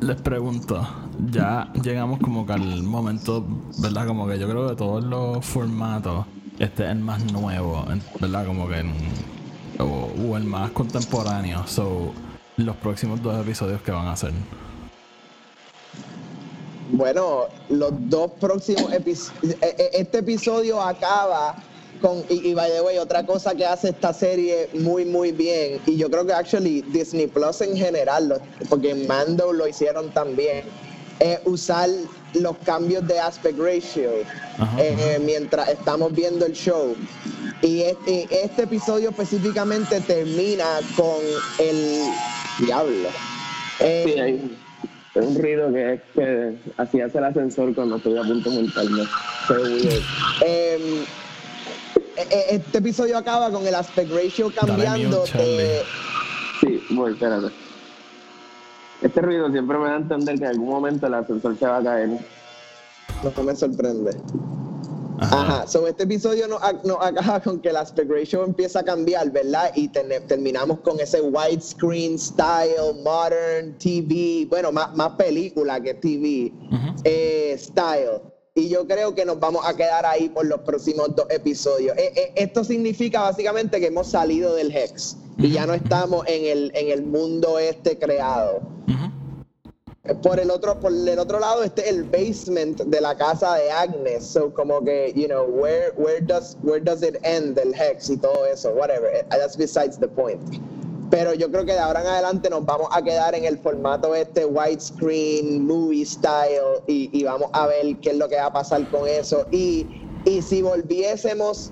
les 0.00 0.20
pregunto, 0.20 0.86
ya 1.30 1.72
llegamos 1.82 2.20
como 2.20 2.44
que 2.46 2.52
al 2.52 2.82
momento, 2.82 3.44
¿verdad? 3.78 4.06
Como 4.06 4.26
que 4.26 4.38
yo 4.38 4.48
creo 4.48 4.68
que 4.68 4.76
todos 4.76 5.02
los 5.04 5.44
formatos, 5.44 6.26
este 6.58 6.84
es 6.84 6.90
el 6.90 6.98
más 6.98 7.24
nuevo, 7.32 7.84
¿verdad? 8.20 8.46
Como 8.46 8.68
que 8.68 8.78
en- 8.80 8.94
o, 9.78 10.10
o 10.30 10.36
el 10.36 10.44
más 10.44 10.70
contemporáneo. 10.70 11.66
So, 11.66 12.12
los 12.56 12.76
próximos 12.76 13.22
dos 13.22 13.38
episodios 13.44 13.80
que 13.82 13.90
van 13.90 14.06
a 14.06 14.12
hacer. 14.12 14.32
Bueno, 16.90 17.46
los 17.68 17.92
dos 18.08 18.30
próximos 18.40 18.92
episodios. 18.92 19.56
Este 19.92 20.18
episodio 20.18 20.80
acaba 20.80 21.56
con. 22.00 22.24
Y, 22.28 22.48
y 22.50 22.54
by 22.54 22.70
the 22.70 22.80
way, 22.80 22.98
otra 22.98 23.24
cosa 23.24 23.54
que 23.54 23.64
hace 23.66 23.90
esta 23.90 24.12
serie 24.12 24.68
muy, 24.74 25.04
muy 25.04 25.32
bien. 25.32 25.80
Y 25.86 25.96
yo 25.96 26.10
creo 26.10 26.26
que 26.26 26.32
actually 26.32 26.82
Disney 26.82 27.26
Plus 27.26 27.60
en 27.60 27.76
general, 27.76 28.28
lo- 28.28 28.40
porque 28.68 28.90
en 28.90 29.06
Mando 29.06 29.52
lo 29.52 29.66
hicieron 29.66 30.10
también. 30.10 30.64
Es 31.18 31.40
usar 31.44 31.88
los 32.34 32.56
cambios 32.58 33.06
de 33.08 33.18
aspect 33.18 33.58
ratio 33.58 34.10
Ajá, 34.58 34.76
eh, 34.78 35.18
mientras 35.24 35.68
estamos 35.70 36.14
viendo 36.14 36.44
el 36.44 36.52
show. 36.52 36.94
Y 37.62 37.80
este, 37.82 38.28
este 38.44 38.64
episodio 38.64 39.08
específicamente 39.10 39.98
termina 40.02 40.66
con 40.94 41.16
el 41.58 42.02
diablo. 42.58 43.08
Eh, 43.80 44.02
Sí, 44.04 44.20
hay 44.20 44.58
un, 45.14 45.34
ruido 45.42 45.72
que 45.72 45.94
es 45.94 46.00
que 46.14 46.52
así 46.76 47.00
hace 47.00 47.16
el 47.16 47.24
ascensor 47.24 47.74
cuando 47.74 47.96
estoy 47.96 48.18
a 48.18 48.22
punto 48.22 48.50
de 48.50 48.56
montarme. 48.56 49.02
Eh, 49.48 50.02
eh, 50.42 51.04
este 52.50 52.78
episodio 52.78 53.16
acaba 53.18 53.50
con 53.50 53.66
el 53.66 53.74
aspect 53.74 54.10
ratio 54.10 54.50
cambiando 54.54 55.24
de. 55.24 55.82
Sí, 56.60 56.80
voy, 56.90 57.12
espérate. 57.12 57.48
Este 59.02 59.20
ruido 59.20 59.50
siempre 59.50 59.76
me 59.78 59.84
da 59.86 59.94
a 59.94 59.96
entender 59.98 60.38
que 60.38 60.44
en 60.44 60.50
algún 60.50 60.68
momento 60.70 61.06
el 61.06 61.14
ascensor 61.14 61.58
se 61.58 61.66
va 61.66 61.78
a 61.78 61.82
caer. 61.82 62.08
No 63.36 63.42
me 63.42 63.54
sorprende. 63.54 64.16
Ajá. 65.18 65.40
Ajá, 65.40 65.66
so 65.66 65.86
este 65.86 66.02
episodio 66.02 66.46
nos, 66.46 66.60
nos 66.84 66.98
acaba 67.00 67.40
con 67.40 67.58
que 67.60 67.70
el 67.70 67.76
aspect 67.76 68.10
ratio 68.10 68.44
empieza 68.44 68.80
a 68.80 68.82
cambiar, 68.84 69.30
¿verdad? 69.30 69.70
Y 69.74 69.88
tene- 69.88 70.20
terminamos 70.20 70.80
con 70.80 71.00
ese 71.00 71.22
widescreen 71.22 72.18
style, 72.18 73.02
modern 73.02 73.78
TV, 73.78 74.46
bueno, 74.48 74.72
más, 74.72 74.94
más 74.94 75.12
película 75.12 75.80
que 75.80 75.94
TV 75.94 76.52
Ujú. 76.70 76.94
eh, 77.04 77.56
style. 77.58 78.20
Y 78.56 78.70
yo 78.70 78.86
creo 78.86 79.14
que 79.14 79.26
nos 79.26 79.38
vamos 79.38 79.66
a 79.66 79.76
quedar 79.76 80.06
ahí 80.06 80.30
por 80.30 80.46
los 80.46 80.60
próximos 80.60 81.14
dos 81.14 81.26
episodios. 81.28 81.94
Eh, 81.98 82.10
eh, 82.16 82.32
esto 82.36 82.64
significa 82.64 83.20
básicamente 83.20 83.78
que 83.78 83.88
hemos 83.88 84.08
salido 84.08 84.54
del 84.54 84.74
Hex 84.74 85.14
y 85.36 85.50
ya 85.50 85.66
no 85.66 85.74
estamos 85.74 86.24
en 86.26 86.46
el, 86.46 86.72
en 86.74 86.90
el 86.90 87.02
mundo 87.04 87.58
este 87.58 87.98
creado. 87.98 88.62
Por 90.22 90.40
el 90.40 90.50
otro, 90.50 90.80
por 90.80 90.90
el 90.90 91.18
otro 91.18 91.38
lado, 91.38 91.64
este 91.64 91.82
es 91.82 91.88
el 91.88 92.04
basement 92.04 92.80
de 92.80 93.00
la 93.00 93.14
casa 93.14 93.56
de 93.56 93.70
Agnes. 93.70 94.24
So 94.24 94.54
como 94.54 94.82
que, 94.82 95.12
you 95.14 95.26
know, 95.26 95.44
where, 95.44 95.92
where 95.96 96.22
does, 96.22 96.56
where 96.62 96.80
does 96.80 97.02
it 97.02 97.16
end 97.24 97.58
el 97.58 97.74
hex 97.74 98.08
y 98.08 98.16
todo 98.16 98.46
eso, 98.46 98.70
whatever. 98.70 99.10
That's 99.28 99.56
besides 99.56 99.98
the 99.98 100.08
point. 100.08 100.40
Pero 101.10 101.34
yo 101.34 101.50
creo 101.50 101.64
que 101.64 101.72
de 101.72 101.78
ahora 101.78 102.00
en 102.00 102.06
adelante 102.08 102.50
nos 102.50 102.64
vamos 102.64 102.88
a 102.90 103.02
quedar 103.02 103.34
en 103.34 103.44
el 103.44 103.58
formato 103.58 104.14
este 104.14 104.44
widescreen, 104.44 105.64
movie 105.66 106.04
style, 106.04 106.82
y, 106.86 107.10
y 107.12 107.24
vamos 107.24 107.48
a 107.52 107.66
ver 107.66 107.96
qué 108.00 108.10
es 108.10 108.16
lo 108.16 108.28
que 108.28 108.36
va 108.36 108.46
a 108.46 108.52
pasar 108.52 108.88
con 108.90 109.06
eso. 109.06 109.46
Y, 109.52 109.86
y 110.24 110.42
si 110.42 110.62
volviésemos, 110.62 111.70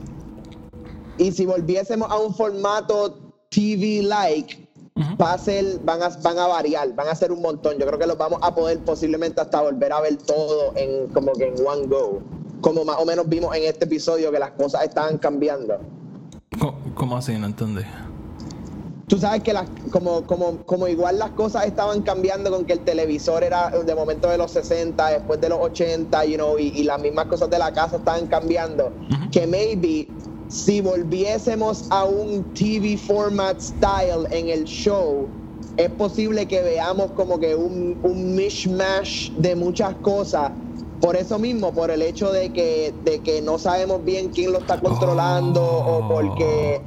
y 1.19 1.33
si 1.33 1.47
volviésemos 1.47 2.11
a 2.11 2.19
un 2.19 2.35
formato 2.35 3.19
TV-like, 3.51 4.65
va 5.21 5.33
a 5.33 5.39
ser, 5.39 5.81
van 5.85 6.03
a, 6.03 6.09
van 6.09 6.39
a 6.39 6.47
variar, 6.47 6.95
van 6.95 7.09
a 7.09 7.15
ser 7.15 7.33
un 7.33 7.43
montón. 7.43 7.79
Yo 7.79 7.87
creo 7.87 7.99
que 7.99 8.07
los 8.07 8.17
vamos 8.17 8.39
a 8.43 8.55
poder 8.55 8.79
posiblemente 8.81 9.41
hasta 9.41 9.61
volver 9.61 9.93
a 9.93 10.01
ver 10.01 10.17
todo 10.19 10.73
en 10.77 11.09
como 11.09 11.33
que 11.33 11.49
en 11.49 11.67
one 11.67 11.87
go. 11.87 12.23
Como 12.61 12.85
más 12.85 12.97
o 12.99 13.05
menos 13.05 13.29
vimos 13.29 13.55
en 13.57 13.65
este 13.65 13.85
episodio 13.85 14.31
que 14.31 14.39
las 14.39 14.53
cosas 14.53 14.85
estaban 14.85 15.19
cambiando. 15.19 15.79
¿Cómo, 16.59 16.79
cómo 16.95 17.17
así? 17.17 17.37
No 17.37 17.47
entendí. 17.47 17.83
Tú 19.07 19.19
sabes 19.19 19.43
que 19.43 19.53
las, 19.53 19.69
como, 19.91 20.27
como, 20.27 20.59
como 20.65 20.89
igual 20.89 21.19
las 21.19 21.31
cosas 21.33 21.67
estaban 21.67 22.03
cambiando 22.03 22.51
con 22.51 22.65
que 22.65 22.73
el 22.73 22.81
televisor 22.81 23.45
era 23.45 23.71
de 23.71 23.95
momento 23.95 24.29
de 24.29 24.39
los 24.39 24.51
60, 24.53 25.09
después 25.11 25.41
de 25.41 25.51
los 25.51 25.59
80, 25.61 26.25
you 26.25 26.37
know, 26.37 26.59
y, 26.59 26.69
y 26.69 26.85
las 26.85 27.01
mismas 27.01 27.27
cosas 27.27 27.51
de 27.51 27.59
la 27.59 27.73
casa 27.73 27.97
estaban 27.97 28.27
cambiando. 28.27 28.93
Que 29.31 29.47
maybe 29.47 30.09
si 30.49 30.81
volviésemos 30.81 31.87
a 31.91 32.05
un 32.05 32.45
TV 32.55 32.97
format 32.97 33.61
style 33.61 34.27
en 34.31 34.49
el 34.49 34.65
show, 34.65 35.29
es 35.77 35.91
posible 35.91 36.47
que 36.47 36.63
veamos 36.63 37.11
como 37.13 37.39
que 37.39 37.55
un, 37.55 37.99
un 38.03 38.35
mishmash 38.35 39.31
de 39.33 39.57
muchas 39.57 39.95
cosas. 39.97 40.53
Por 41.01 41.17
eso 41.17 41.39
mismo, 41.39 41.73
por 41.75 41.91
el 41.91 42.01
hecho 42.01 42.33
de 42.33 42.53
que, 42.53 42.95
de 43.05 43.21
que 43.21 43.43
no 43.43 43.59
sabemos 43.59 44.05
bien 44.05 44.31
quién 44.31 44.53
lo 44.53 44.61
está 44.61 44.81
controlando 44.81 45.61
Oh. 45.63 45.99
o 45.99 46.09
porque 46.09 46.81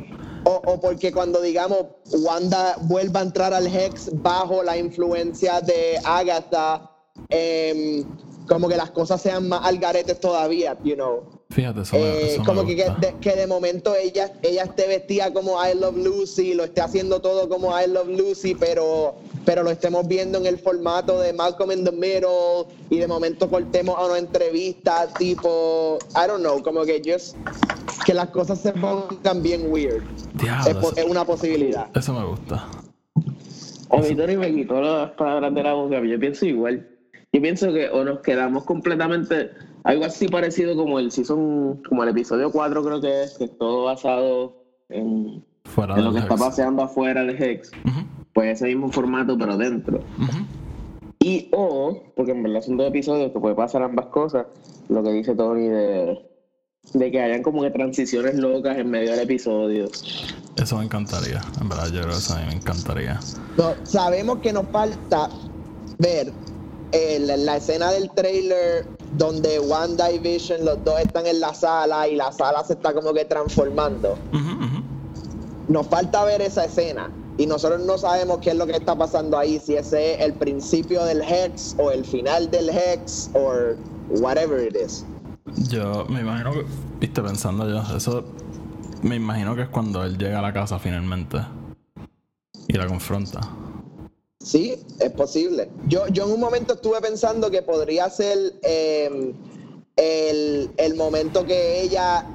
o, 0.47 0.79
porque 0.79 1.11
cuando 1.11 1.41
digamos 1.41 1.85
Wanda 2.11 2.77
vuelva 2.83 3.19
a 3.19 3.23
entrar 3.23 3.53
al 3.53 3.67
Hex 3.67 4.09
bajo 4.21 4.63
la 4.63 4.77
influencia 4.77 5.59
de 5.61 5.99
Agatha, 6.03 6.89
em, 7.29 8.05
como 8.47 8.69
que 8.69 8.77
las 8.77 8.91
cosas 8.91 9.21
sean 9.21 9.49
más 9.49 9.65
algaretes 9.65 10.19
todavía, 10.19 10.77
you 10.83 10.95
know. 10.95 11.36
Fíjate, 11.49 11.81
eso, 11.81 11.95
me- 11.95 12.01
Eh, 12.03 12.27
eso 12.33 12.39
me 12.41 12.45
como 12.45 12.65
que, 12.65 12.75
de, 12.75 13.15
que 13.21 13.35
de 13.35 13.47
momento 13.47 13.95
ella, 13.95 14.31
ella 14.43 14.63
esté 14.63 14.87
vestida 14.87 15.31
como 15.31 15.53
I 15.65 15.77
Love 15.79 15.97
Lucy, 15.97 16.53
lo 16.53 16.65
esté 16.65 16.81
haciendo 16.81 17.21
todo 17.21 17.47
como 17.47 17.69
I 17.79 17.87
Love 17.89 18.09
Lucy, 18.09 18.53
pero, 18.53 19.15
pero 19.45 19.63
lo 19.63 19.71
estemos 19.71 20.05
viendo 20.07 20.37
en 20.37 20.45
el 20.45 20.57
formato 20.59 21.19
de 21.21 21.31
Malcolm 21.33 21.71
in 21.71 21.85
the 21.85 21.91
Middle 21.91 22.65
y 22.89 22.97
de 22.99 23.07
momento 23.07 23.49
cortemos 23.49 23.95
a 23.97 24.05
una 24.05 24.17
entrevista 24.17 25.07
tipo, 25.17 25.97
I 26.15 26.27
don't 26.27 26.41
know, 26.41 26.61
como 26.61 26.83
que 26.83 27.01
just 27.05 27.37
que 28.05 28.13
las 28.13 28.29
cosas 28.29 28.59
se 28.59 28.73
pongan 28.73 29.41
bien 29.41 29.71
weird. 29.71 30.03
Diablo, 30.33 30.69
Es, 30.69 30.75
po- 30.75 30.91
eso, 30.91 30.97
es 30.97 31.05
una 31.05 31.25
posibilidad. 31.25 31.87
eso 31.97 32.13
me 32.13 32.25
gusta. 32.25 32.67
A 33.89 33.97
mí 33.97 34.15
Tony 34.15 34.35
me 34.35 34.53
quitó 34.53 34.81
las 34.81 35.11
palabras 35.11 35.53
de 35.55 35.63
la 35.63 35.73
boca, 35.73 36.01
yo 36.03 36.19
pienso 36.19 36.45
igual. 36.45 36.87
Yo 37.31 37.41
pienso 37.41 37.71
que 37.73 37.89
o 37.89 38.03
nos 38.03 38.19
quedamos 38.19 38.63
completamente, 38.65 39.51
algo 39.87 40.03
así 40.03 40.27
parecido 40.27 40.75
como 40.75 40.99
el 40.99 41.11
season, 41.11 41.81
como 41.87 42.03
el 42.03 42.09
episodio 42.09 42.51
4 42.51 42.83
creo 42.83 43.01
que 43.01 43.23
es, 43.23 43.37
que 43.37 43.45
es 43.45 43.57
todo 43.57 43.85
basado 43.85 44.65
en, 44.89 45.45
Fuera 45.63 45.97
en 45.97 46.03
lo 46.03 46.11
que 46.11 46.19
está 46.19 46.35
paseando 46.35 46.83
afuera 46.83 47.23
del 47.23 47.41
Hex. 47.41 47.71
Pues 48.33 48.57
ese 48.57 48.65
mismo 48.65 48.91
formato, 48.91 49.37
pero 49.37 49.57
dentro. 49.57 50.01
Y 51.19 51.49
o, 51.53 52.03
porque 52.17 52.31
en 52.31 52.43
verdad 52.43 52.61
son 52.61 52.75
dos 52.75 52.89
episodios 52.89 53.31
que 53.31 53.39
puede 53.39 53.55
pasar 53.55 53.81
ambas 53.81 54.07
cosas, 54.07 54.47
lo 54.89 55.01
que 55.03 55.11
dice 55.11 55.35
Tony 55.35 55.69
de, 55.69 56.19
de 56.93 57.11
que 57.11 57.21
hayan 57.21 57.41
como 57.41 57.61
que 57.61 57.71
transiciones 57.71 58.35
locas 58.35 58.77
en 58.77 58.89
medio 58.89 59.11
del 59.11 59.21
episodio. 59.21 59.87
Eso 60.57 60.77
me 60.77 60.83
encantaría. 60.83 61.41
En 61.61 61.69
verdad, 61.69 61.87
yo 61.87 62.01
creo 62.01 62.11
que 62.11 62.17
eso 62.17 62.33
a 62.33 62.39
mí 62.39 62.45
me 62.47 62.55
encantaría. 62.55 63.19
No, 63.57 63.73
sabemos 63.83 64.39
que 64.39 64.51
nos 64.51 64.67
falta 64.67 65.29
ver 65.97 66.33
eh, 66.91 67.19
la, 67.21 67.37
la 67.37 67.55
escena 67.55 67.89
del 67.91 68.11
trailer 68.11 68.96
donde 69.13 69.59
Wanda 69.59 70.11
y 70.11 70.19
Vision, 70.19 70.65
los 70.65 70.83
dos 70.83 70.99
están 70.99 71.25
en 71.27 71.39
la 71.39 71.53
sala 71.53 72.07
y 72.07 72.15
la 72.15 72.31
sala 72.31 72.63
se 72.63 72.73
está 72.73 72.93
como 72.93 73.13
que 73.13 73.25
transformando. 73.25 74.17
Nos 75.67 75.87
falta 75.87 76.23
ver 76.23 76.41
esa 76.41 76.65
escena 76.65 77.09
y 77.37 77.45
nosotros 77.45 77.81
no 77.85 77.97
sabemos 77.97 78.39
qué 78.39 78.51
es 78.51 78.55
lo 78.55 78.65
que 78.65 78.73
está 78.73 78.95
pasando 78.95 79.37
ahí, 79.37 79.59
si 79.59 79.75
ese 79.75 80.15
es 80.15 80.21
el 80.21 80.33
principio 80.33 81.03
del 81.05 81.21
Hex 81.21 81.75
o 81.77 81.91
el 81.91 82.03
final 82.03 82.49
del 82.49 82.69
Hex 82.69 83.29
o 83.33 83.75
whatever 84.19 84.65
it 84.65 84.75
is. 84.75 85.05
Yo 85.69 86.05
me 86.09 86.21
imagino 86.21 86.51
que, 86.51 86.65
viste, 86.99 87.21
pensando 87.21 87.69
yo, 87.69 87.95
eso 87.95 88.23
me 89.01 89.15
imagino 89.15 89.55
que 89.55 89.63
es 89.63 89.69
cuando 89.69 90.03
él 90.03 90.17
llega 90.17 90.39
a 90.39 90.41
la 90.41 90.53
casa 90.53 90.79
finalmente 90.79 91.37
y 92.67 92.73
la 92.73 92.87
confronta. 92.87 93.41
Sí, 94.39 94.75
es 94.99 95.11
posible. 95.11 95.69
Yo, 95.87 96.07
yo 96.07 96.25
en 96.25 96.31
un 96.33 96.39
momento 96.39 96.73
estuve 96.75 97.01
pensando 97.01 97.49
que 97.51 97.61
podría 97.63 98.09
ser 98.09 98.37
eh, 98.63 99.33
el, 99.95 100.71
el 100.77 100.95
momento 100.95 101.45
que 101.45 101.81
ella 101.81 102.25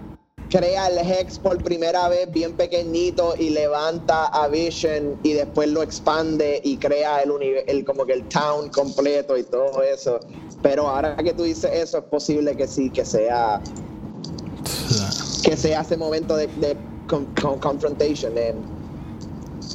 crea 0.48 0.88
el 0.88 0.98
Hex 0.98 1.38
por 1.38 1.62
primera 1.62 2.08
vez 2.08 2.30
bien 2.30 2.54
pequeñito 2.54 3.34
y 3.38 3.50
levanta 3.50 4.26
a 4.26 4.48
Vision 4.48 5.18
y 5.22 5.32
después 5.32 5.68
lo 5.70 5.82
expande 5.82 6.60
y 6.62 6.76
crea 6.76 7.20
el, 7.22 7.30
el 7.66 7.84
como 7.86 8.04
que 8.04 8.12
el 8.12 8.28
town 8.28 8.68
completo 8.68 9.38
y 9.38 9.44
todo 9.44 9.82
eso. 9.82 10.20
Pero 10.60 10.88
ahora 10.88 11.16
que 11.16 11.32
tú 11.32 11.44
dices 11.44 11.70
eso 11.72 11.98
es 11.98 12.04
posible 12.04 12.54
que 12.56 12.66
sí, 12.66 12.90
que 12.90 13.04
sea 13.04 13.62
que 15.42 15.56
sea 15.56 15.80
ese 15.80 15.96
momento 15.96 16.36
de, 16.36 16.48
de 16.48 16.76
con- 17.06 17.26
con- 17.40 17.58
confrontation. 17.58 18.36
eh. 18.36 18.54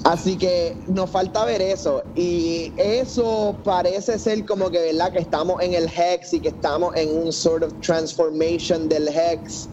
Así 0.08 0.38
que 0.38 0.74
nos 0.88 1.10
falta 1.10 1.44
ver 1.44 1.62
eso. 1.62 2.02
Y 2.16 2.72
eso 2.78 3.54
parece 3.66 4.18
ser 4.18 4.46
como 4.46 4.70
que, 4.70 4.80
¿verdad? 4.80 5.12
Que 5.12 5.20
estamos 5.20 5.62
en 5.62 5.74
el 5.74 5.90
Hex 5.90 6.34
y 6.34 6.40
que 6.40 6.48
estamos 6.48 6.96
en 6.96 7.10
un 7.14 7.34
sort 7.34 7.62
of 7.62 7.74
transformation 7.82 8.88
del 8.88 9.10
Hex. 9.10 9.68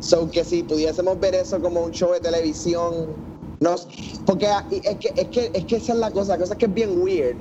So 0.00 0.30
que 0.30 0.42
si 0.42 0.62
pudiésemos 0.62 1.20
ver 1.20 1.34
eso 1.34 1.60
como 1.60 1.82
un 1.82 1.90
show 1.90 2.12
de 2.12 2.20
televisión. 2.20 3.08
No, 3.60 3.74
porque 4.24 4.46
ah, 4.46 4.66
es 4.70 4.96
que, 4.96 5.12
es, 5.16 5.28
que, 5.28 5.50
es 5.52 5.64
que 5.66 5.76
esa 5.76 5.92
es 5.92 5.98
la 5.98 6.10
cosa, 6.10 6.32
la 6.32 6.38
cosa 6.38 6.56
que 6.56 6.64
es 6.64 6.72
bien 6.72 7.02
weird. 7.02 7.36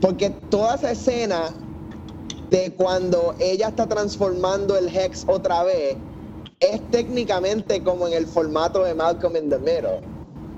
Porque 0.00 0.30
toda 0.48 0.76
esa 0.76 0.92
escena 0.92 1.52
de 2.48 2.72
cuando 2.72 3.34
ella 3.38 3.68
está 3.68 3.86
transformando 3.86 4.78
el 4.78 4.88
Hex 4.88 5.26
otra 5.28 5.62
vez 5.64 5.98
es 6.60 6.80
técnicamente 6.90 7.82
como 7.82 8.06
en 8.06 8.14
el 8.14 8.26
formato 8.26 8.82
de 8.82 8.94
Malcolm 8.94 9.36
in 9.36 9.50
the 9.50 9.58
Middle. 9.58 10.11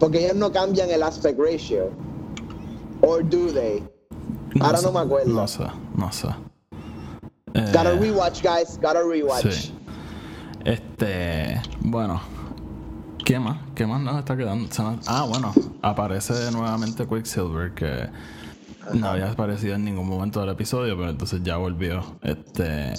Porque 0.05 0.23
ellos 0.23 0.37
no 0.37 0.53
cambian 0.53 0.91
el 0.91 1.03
aspect 1.03 1.39
ratio. 1.39 1.91
Or 3.01 3.23
do 3.27 3.51
they? 3.51 3.83
Ahora 4.61 4.83
no 4.83 4.93
me 4.93 5.01
acuerdo. 5.01 5.33
No 5.33 5.49
sé, 5.49 5.65
no 5.97 6.13
sé. 6.13 6.29
Eh, 7.55 7.73
Gotta 7.73 7.93
rewatch, 7.93 8.43
guys. 8.43 8.79
Gotta 8.83 9.01
rewatch. 9.03 9.51
Sí. 9.51 9.75
Este, 10.63 11.59
bueno, 11.81 12.21
¿qué 13.25 13.39
más? 13.39 13.57
¿Qué 13.75 13.87
más 13.87 14.03
nos 14.03 14.19
está 14.19 14.37
quedando? 14.37 14.69
Ah, 15.07 15.25
bueno, 15.27 15.55
aparece 15.81 16.35
nuevamente 16.53 17.07
Quicksilver 17.09 17.73
que 17.73 18.11
no 18.93 19.09
había 19.09 19.31
aparecido 19.31 19.75
en 19.75 19.87
ningún 19.87 20.07
momento 20.07 20.39
del 20.41 20.51
episodio, 20.51 20.99
pero 20.99 21.09
entonces 21.09 21.41
ya 21.43 21.57
volvió. 21.57 22.05
Este, 22.21 22.93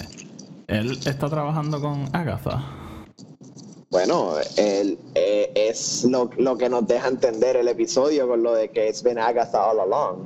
él 0.66 0.98
está 1.06 1.28
trabajando 1.28 1.80
con 1.80 2.08
Agatha. 2.12 2.64
Bueno, 3.90 4.34
el- 4.56 4.98
eh, 5.14 5.52
es 5.54 6.04
lo, 6.04 6.28
lo 6.38 6.56
que 6.58 6.68
nos 6.68 6.86
deja 6.86 7.08
entender 7.08 7.56
el 7.56 7.68
episodio 7.68 8.26
con 8.28 8.42
lo 8.42 8.54
de 8.54 8.68
que 8.70 8.88
it's 8.88 9.02
been 9.02 9.18
Agatha 9.18 9.70
all 9.70 9.78
along. 9.80 10.24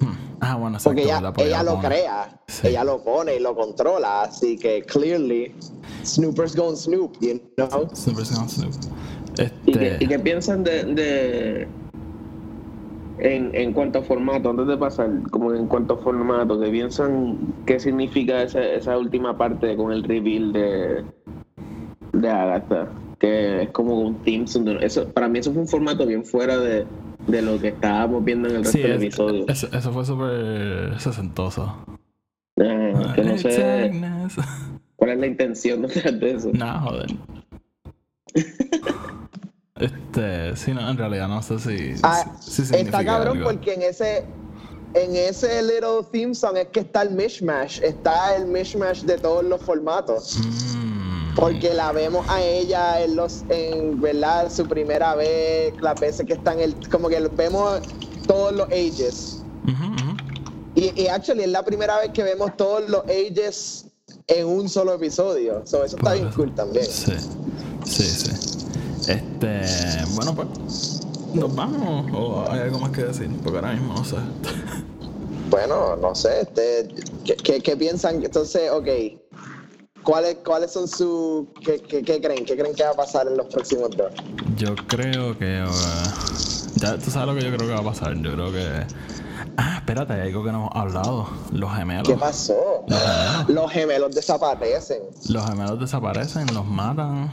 Hmm. 0.00 0.36
Ah, 0.40 0.56
bueno, 0.56 0.78
Porque 0.82 1.02
ella, 1.02 1.32
ella 1.38 1.62
lo 1.64 1.74
pone. 1.76 1.88
crea, 1.88 2.40
Sí. 2.46 2.68
ella 2.68 2.84
lo 2.84 3.02
pone 3.02 3.36
y 3.36 3.40
lo 3.40 3.56
controla. 3.56 4.22
Así 4.22 4.56
que 4.56 4.82
clearly, 4.82 5.52
Snoopers 6.04 6.54
gonna 6.54 6.76
Snoop, 6.76 7.16
you 7.20 7.40
know? 7.56 7.88
Se 7.92 8.12
llama 8.12 8.48
Snoop. 8.48 8.72
¿Y 9.66 9.72
qué, 9.72 9.86
Este, 9.92 10.04
y 10.04 10.08
qué 10.08 10.18
piensan 10.20 10.62
de, 10.64 10.84
de 10.84 11.68
en, 13.18 13.54
en 13.54 13.72
cuanto 13.72 13.98
a 13.98 14.02
formato, 14.02 14.50
antes 14.50 14.66
de 14.66 14.76
pasar, 14.76 15.10
como 15.30 15.52
en 15.54 15.66
cuanto 15.66 15.94
a 15.94 15.96
formato, 15.98 16.58
qué 16.60 16.68
piensan 16.70 17.36
qué 17.66 17.80
significa 17.80 18.42
esa, 18.42 18.62
esa 18.62 18.96
última 18.96 19.36
parte 19.36 19.74
con 19.76 19.90
el 19.92 20.04
reveal 20.04 20.52
de, 20.52 21.04
de 22.26 22.32
Agatha? 22.32 22.88
Que 23.18 23.62
es 23.62 23.70
como 23.70 23.98
un 24.00 24.16
team. 24.22 24.44
Eso, 24.80 25.08
para 25.08 25.28
mí 25.28 25.38
eso 25.38 25.52
fue 25.52 25.62
un 25.62 25.68
formato 25.68 26.04
bien 26.06 26.24
fuera 26.24 26.58
de, 26.58 26.86
de 27.26 27.42
lo 27.42 27.58
que 27.58 27.68
estábamos 27.68 28.22
viendo 28.24 28.48
en 28.48 28.56
el 28.56 28.62
resto 28.64 28.76
sí, 28.78 28.82
del 28.82 28.92
es- 28.92 29.02
episodio. 29.02 29.44
eso, 29.48 29.68
eso 29.72 29.92
fue 29.92 30.04
súper 30.04 31.00
sesentoso. 31.00 31.76
Que 32.56 33.22
no 33.24 33.38
sé 33.38 33.90
cuál 34.96 35.10
es 35.10 35.18
la 35.18 35.26
intención 35.26 35.82
detrás 35.82 36.18
de 36.20 36.30
eso. 36.32 36.50
Nah, 36.52 36.80
joder. 36.80 37.06
Este, 39.78 40.56
sí, 40.56 40.72
no, 40.72 40.88
en 40.90 40.96
realidad 40.96 41.28
no 41.28 41.42
sé 41.42 41.58
si, 41.58 41.94
Ah, 42.02 42.24
si 42.40 42.62
está 42.62 43.04
cabrón 43.04 43.36
algo. 43.38 43.50
porque 43.50 43.74
en 43.74 43.82
ese 43.82 44.24
en 44.94 45.14
ese 45.14 45.62
little 45.62 46.02
theme 46.10 46.34
song 46.34 46.56
es 46.56 46.68
que 46.68 46.80
está 46.80 47.02
el 47.02 47.10
mishmash, 47.10 47.82
está 47.82 48.34
el 48.36 48.46
mishmash 48.46 49.02
de 49.02 49.18
todos 49.18 49.44
los 49.44 49.60
formatos. 49.60 50.38
Mm, 50.40 50.95
Porque 51.36 51.74
la 51.74 51.92
vemos 51.92 52.26
a 52.28 52.42
ella 52.42 53.02
en 53.02 53.14
los 53.14 53.44
en 53.50 54.00
verdad 54.00 54.50
su 54.50 54.66
primera 54.66 55.14
vez, 55.14 55.74
las 55.80 56.00
veces 56.00 56.26
que 56.26 56.32
están 56.32 56.58
el 56.58 56.74
como 56.88 57.08
que 57.08 57.20
vemos 57.20 57.80
todos 58.26 58.52
los 58.52 58.66
ages. 58.68 59.42
Y, 60.74 61.00
y 61.00 61.06
actually 61.08 61.42
es 61.42 61.50
la 61.50 61.62
primera 61.62 61.98
vez 61.98 62.10
que 62.12 62.22
vemos 62.22 62.56
todos 62.56 62.88
los 62.88 63.04
ages 63.04 63.86
en 64.26 64.46
un 64.46 64.68
solo 64.68 64.94
episodio. 64.94 65.62
So, 65.64 65.84
eso 65.84 65.96
está 65.96 66.14
bien 66.14 66.30
cool 66.32 66.54
también. 66.54 66.84
Sí, 66.84 67.12
sí, 67.84 68.02
sí. 68.02 68.30
Este, 69.08 69.62
bueno, 70.14 70.34
pues, 70.34 71.00
¿nos 71.32 71.54
vamos 71.54 72.10
o 72.12 72.50
hay 72.50 72.60
algo 72.60 72.78
más 72.80 72.90
que 72.90 73.04
decir? 73.04 73.30
Porque 73.42 73.58
ahora 73.58 73.72
mismo 73.72 73.94
no 73.94 74.04
sé. 74.04 74.16
Bueno, 75.48 75.96
no 75.96 76.14
sé, 76.14 76.40
este, 76.40 76.88
¿qué, 77.24 77.36
qué, 77.36 77.60
qué 77.60 77.76
piensan? 77.76 78.22
Entonces, 78.24 78.70
ok, 78.70 78.88
¿cuáles, 80.06 80.36
cuáles 80.44 80.70
son 80.70 80.88
sus... 80.88 81.46
Qué, 81.62 81.80
qué, 81.80 82.02
qué 82.02 82.20
creen? 82.20 82.44
¿Qué 82.46 82.56
creen 82.56 82.74
que 82.74 82.84
va 82.84 82.90
a 82.90 82.94
pasar 82.94 83.26
en 83.26 83.36
los 83.36 83.46
próximos 83.48 83.90
dos? 83.90 84.12
Yo 84.56 84.74
creo 84.86 85.36
que. 85.36 85.62
uh, 85.62 86.76
ya 86.76 86.96
tú 86.96 87.10
sabes 87.10 87.28
lo 87.28 87.34
que 87.34 87.44
yo 87.44 87.54
creo 87.56 87.68
que 87.68 87.74
va 87.74 87.80
a 87.80 87.92
pasar. 87.92 88.14
Yo 88.14 88.32
creo 88.32 88.52
que. 88.52 88.86
Ah, 89.58 89.76
espérate, 89.78 90.14
hay 90.14 90.28
algo 90.28 90.44
que 90.44 90.52
no 90.52 90.58
hemos 90.58 90.70
hablado. 90.74 91.28
Los 91.52 91.74
gemelos. 91.74 92.08
¿Qué 92.08 92.14
pasó? 92.14 92.84
Los 92.86 93.00
gemelos. 93.00 93.48
Los 93.48 93.72
gemelos 93.72 94.14
desaparecen. 94.14 95.02
Los 95.28 95.44
gemelos 95.44 95.80
desaparecen, 95.80 96.54
los 96.54 96.66
matan. 96.66 97.30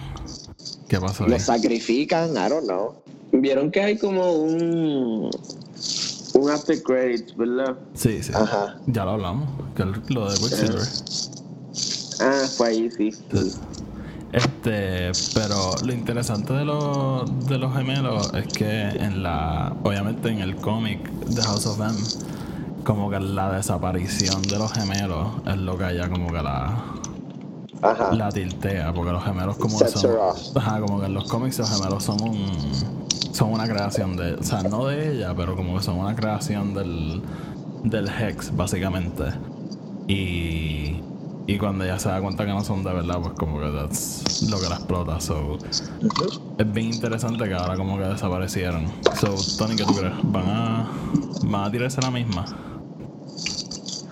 ¿Qué 0.89 0.99
pasó 0.99 1.25
ahí? 1.25 1.29
Los 1.29 1.43
sacrifican, 1.43 2.31
I 2.31 2.49
don't 2.49 2.65
know. 2.65 3.03
Vieron 3.31 3.71
que 3.71 3.81
hay 3.81 3.97
como 3.97 4.33
un 4.33 5.29
un 6.33 6.49
after 6.49 6.81
credits, 6.81 7.35
¿verdad? 7.37 7.75
Sí, 7.93 8.23
sí. 8.23 8.31
Ajá. 8.33 8.77
Ya 8.87 9.05
lo 9.05 9.11
hablamos. 9.11 9.49
Que 9.75 9.83
es 9.83 10.09
lo 10.09 10.29
de 10.29 10.37
Quicksilver. 10.37 10.81
Ah, 12.23 12.45
fue 12.57 12.69
ahí, 12.69 12.89
sí. 12.91 13.09
Este, 14.31 15.11
pero 15.35 15.75
lo 15.85 15.93
interesante 15.93 16.53
de 16.53 16.65
los, 16.65 17.47
de 17.47 17.57
los 17.57 17.75
gemelos 17.75 18.33
es 18.33 18.47
que 18.47 18.81
en 18.89 19.21
la, 19.21 19.75
obviamente 19.83 20.29
en 20.29 20.39
el 20.39 20.55
cómic 20.55 21.07
de 21.11 21.41
House 21.43 21.67
of 21.67 21.79
M, 21.79 21.93
como 22.83 23.09
que 23.09 23.19
la 23.19 23.51
desaparición 23.51 24.41
de 24.43 24.57
los 24.57 24.71
gemelos 24.73 25.27
es 25.45 25.57
lo 25.57 25.77
que 25.77 25.83
haya 25.85 26.09
como 26.09 26.27
que 26.31 26.41
la, 26.41 26.83
Ajá. 27.83 28.13
la 28.13 28.29
tiltea, 28.29 28.91
porque 28.93 29.11
los 29.11 29.23
gemelos 29.23 29.57
como 29.57 29.77
Sets 29.77 29.99
son, 30.01 30.11
ajá, 30.55 30.79
como 30.81 30.99
que 30.99 31.05
en 31.05 31.13
los 31.13 31.25
cómics 31.29 31.59
los 31.59 31.69
gemelos 31.69 32.03
son 32.03 32.19
un, 32.21 32.51
son 33.33 33.51
una 33.51 33.67
creación 33.67 34.15
de, 34.17 34.33
o 34.33 34.43
sea, 34.43 34.63
no 34.63 34.87
de 34.87 35.15
ella, 35.15 35.35
pero 35.35 35.55
como 35.55 35.77
que 35.77 35.83
son 35.83 35.99
una 35.99 36.15
creación 36.15 36.73
del, 36.73 37.21
del 37.83 38.07
Hex, 38.07 38.55
básicamente. 38.55 39.25
Y, 40.07 41.01
y 41.45 41.57
cuando 41.57 41.83
ella 41.83 41.99
se 41.99 42.09
da 42.09 42.21
cuenta 42.21 42.45
que 42.45 42.51
no 42.51 42.63
son 42.63 42.83
de 42.83 42.93
verdad, 42.93 43.19
pues 43.21 43.33
como 43.33 43.59
que 43.59 43.69
that's 43.69 44.43
lo 44.49 44.59
que 44.59 44.69
la 44.69 44.75
explota. 44.75 45.19
So, 45.19 45.57
es 46.57 46.73
bien 46.73 46.93
interesante 46.93 47.43
que 47.45 47.53
ahora 47.53 47.75
como 47.75 47.97
que 47.97 48.05
desaparecieron. 48.05 48.91
So, 49.19 49.35
Tony, 49.57 49.75
¿qué 49.75 49.83
tú 49.83 49.95
crees? 49.95 50.13
¿Van 50.23 50.45
a, 50.47 50.91
van 51.43 51.65
a 51.65 51.71
tirarse 51.71 52.01
la 52.01 52.11
misma? 52.11 52.45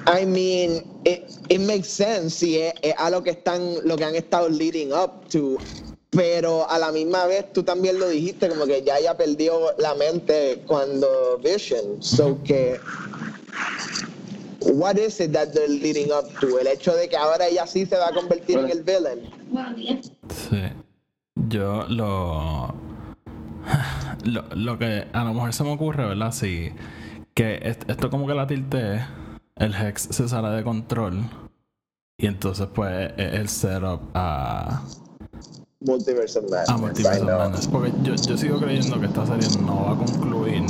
I 0.08 0.26
mean, 0.26 0.84
it, 1.06 1.24
it 1.50 1.62
makes 1.62 1.88
sense 1.88 2.36
si 2.36 2.58
es, 2.58 2.74
es 2.82 2.94
a 2.98 3.10
lo 3.10 3.24
que 3.24 3.32
están, 3.32 3.76
lo 3.86 3.96
que 3.96 4.04
han 4.04 4.15
estado 4.15 4.50
leading 4.50 4.91
up 4.91 5.28
to. 5.30 5.58
Pero 6.10 6.70
a 6.70 6.78
la 6.78 6.91
misma 6.91 7.26
vez 7.28 7.54
tú 7.54 7.63
también 7.63 7.98
lo 7.98 8.10
dijiste, 8.10 8.50
como 8.50 8.65
que 8.65 8.84
ya 8.84 8.98
ella 8.98 9.15
perdió 9.15 9.74
la 9.78 9.96
mente 9.96 10.62
cuando 10.67 11.39
Vision. 11.41 12.04
So 12.04 12.38
que 12.44 12.78
what 14.62 14.97
is 14.97 15.19
it 15.19 15.32
that 15.34 15.54
they're 15.54 15.67
leading 15.67 16.12
up 16.12 16.28
to? 16.39 16.60
El 16.60 16.67
hecho 16.67 16.93
de 16.95 17.08
que 17.10 17.17
ahora 17.17 17.47
ella 17.47 17.65
sí 17.67 17.86
se 17.86 17.97
va 17.97 18.08
a 18.10 18.13
convertir 18.13 18.60
en 18.60 18.69
el 18.69 18.84
villain. 18.84 19.30
Sí. 20.30 20.62
Yo 21.47 21.86
lo, 21.89 22.74
lo. 24.26 24.43
Lo 24.56 24.78
que 24.78 25.08
a 25.12 25.24
lo 25.24 25.34
mejor 25.34 25.54
se 25.54 25.63
me 25.63 25.74
ocurre, 25.74 26.06
¿verdad? 26.08 26.32
Sí. 26.32 26.71
Que 27.34 27.60
est- 27.63 27.89
esto 27.89 28.10
como 28.10 28.28
que 28.28 28.34
la 28.34 28.45
tilté, 28.47 29.06
el 29.56 29.74
Hex 29.74 30.10
se 30.12 30.28
sale 30.28 30.50
de 30.50 30.63
control. 30.63 31.24
Y 32.17 32.28
entonces, 32.28 32.67
pues, 32.74 33.12
es 33.17 33.34
el 33.34 33.50
setup 33.50 34.02
a, 34.13 34.84
Multiverse 35.80 36.38
of 36.38 36.45
Madness. 36.52 36.69
a 36.69 36.78
Multiverse 36.78 37.21
of. 37.21 37.28
Madness. 37.28 37.67
Porque 37.67 37.91
yo, 38.04 38.13
yo 38.15 38.38
sigo 38.38 38.60
creyendo 38.60 39.00
que 39.00 39.08
esta 39.08 39.26
serie 39.26 39.47
no 39.65 39.86
va 39.86 39.93
a 39.93 39.95
concluir 39.97 40.63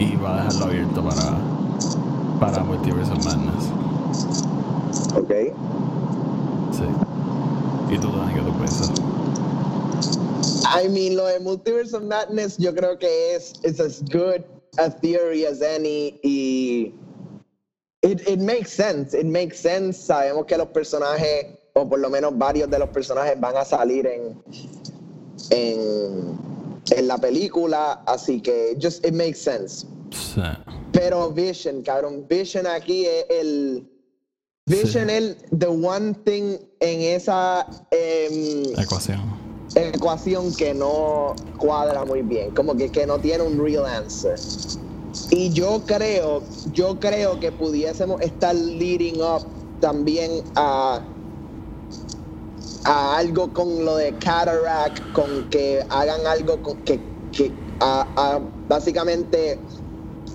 y 0.00 0.16
va 0.16 0.32
a 0.40 0.44
dejarlo 0.44 0.64
abierto 0.66 1.04
para, 1.04 1.38
para 2.40 2.62
Multiverse 2.64 3.12
of 3.12 3.24
Madness. 3.24 3.70
Ok. 5.16 5.30
Sí. 6.72 6.84
¿Y 7.94 7.98
tú, 7.98 8.08
Dani, 8.10 8.34
qué 8.34 8.40
tú 8.40 8.52
piensas? 8.58 8.90
I 10.64 10.88
mean, 10.88 11.16
lo 11.16 11.26
de 11.26 11.38
Multiverse 11.40 11.94
of 11.94 12.02
Madness 12.02 12.56
yo 12.58 12.74
creo 12.74 12.98
que 12.98 13.34
es 13.34 13.54
it's 13.62 13.80
as 13.80 14.02
good 14.10 14.42
a 14.78 14.90
theory 14.90 15.46
as 15.46 15.62
any 15.62 16.18
y 16.24 16.92
it, 18.02 18.26
it 18.28 18.40
makes 18.40 18.72
sense, 18.72 19.14
it 19.14 19.26
makes 19.26 19.58
sense. 19.58 19.96
Sabemos 19.96 20.46
que 20.46 20.56
los 20.58 20.68
personajes, 20.68 21.46
o 21.74 21.88
por 21.88 21.98
lo 21.98 22.10
menos 22.10 22.36
varios 22.36 22.68
de 22.70 22.78
los 22.78 22.88
personajes 22.90 23.40
van 23.40 23.56
a 23.56 23.64
salir 23.64 24.06
en, 24.06 24.36
en, 25.50 26.38
en 26.90 27.08
la 27.08 27.18
película, 27.18 28.02
así 28.06 28.40
que 28.40 28.76
just 28.80 29.04
it 29.06 29.14
makes 29.14 29.38
sense. 29.38 29.86
Sí. 30.10 30.42
Pero 30.94 31.30
Vision, 31.30 31.82
cabrón, 31.82 32.24
Vision 32.28 32.66
aquí 32.66 33.04
es 33.04 33.26
el... 33.28 33.90
Vision 34.66 35.08
Sí. 35.08 35.14
es 35.14 35.22
el 35.22 35.36
the 35.58 35.66
one 35.66 36.14
thing 36.24 36.56
en 36.80 37.00
esa... 37.00 37.66
em, 37.90 38.62
Ecuación. 38.78 39.20
ecuación 39.74 40.54
que 40.54 40.72
no 40.72 41.34
cuadra 41.58 42.04
muy 42.04 42.22
bien, 42.22 42.52
como 42.54 42.76
que, 42.76 42.88
que 42.90 43.06
no 43.06 43.18
tiene 43.18 43.42
un 43.42 43.58
real 43.62 43.84
answer. 43.84 44.36
Y 45.30 45.50
yo 45.50 45.82
creo, 45.84 46.42
yo 46.72 46.98
creo 47.00 47.38
que 47.40 47.50
pudiésemos 47.52 48.20
estar 48.20 48.54
leading 48.54 49.20
up 49.20 49.44
también 49.80 50.42
a, 50.54 51.00
a 52.84 53.16
algo 53.16 53.52
con 53.52 53.84
lo 53.84 53.96
de 53.96 54.12
Cataract, 54.18 55.12
con 55.12 55.50
que 55.50 55.84
hagan 55.90 56.24
algo 56.26 56.62
con 56.62 56.76
que, 56.84 57.00
que 57.32 57.50
a, 57.80 58.06
a 58.16 58.40
básicamente 58.68 59.58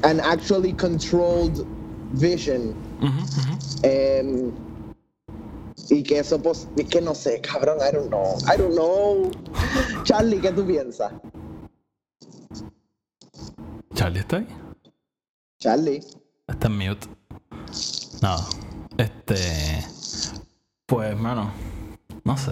an 0.03 0.19
actually 0.19 0.73
controlled 0.73 1.65
vision. 2.13 2.73
Ujú, 3.01 3.09
ujú. 3.09 3.57
Em, 3.83 4.51
y 5.89 6.03
que 6.03 6.19
eso, 6.19 6.37
pos- 6.41 6.67
es 6.77 6.85
que 6.87 7.01
no 7.01 7.13
sé, 7.15 7.41
cabrón, 7.41 7.77
I 7.79 7.91
don't 7.93 8.09
know. 8.09 8.37
I 8.47 8.57
don't 8.57 8.73
know. 8.75 9.31
Charlie, 10.03 10.39
¿qué 10.39 10.51
tú 10.51 10.65
piensas? 10.65 11.11
¿Charlie 13.93 14.19
está 14.19 14.37
ahí? 14.37 14.47
Charlie. 15.59 16.01
Está 16.47 16.67
en 16.67 16.77
mute. 16.77 17.07
Nada. 18.21 18.45
Este. 18.97 19.35
Pues, 20.85 21.17
mano. 21.17 21.51
No 22.23 22.37
sé. 22.37 22.51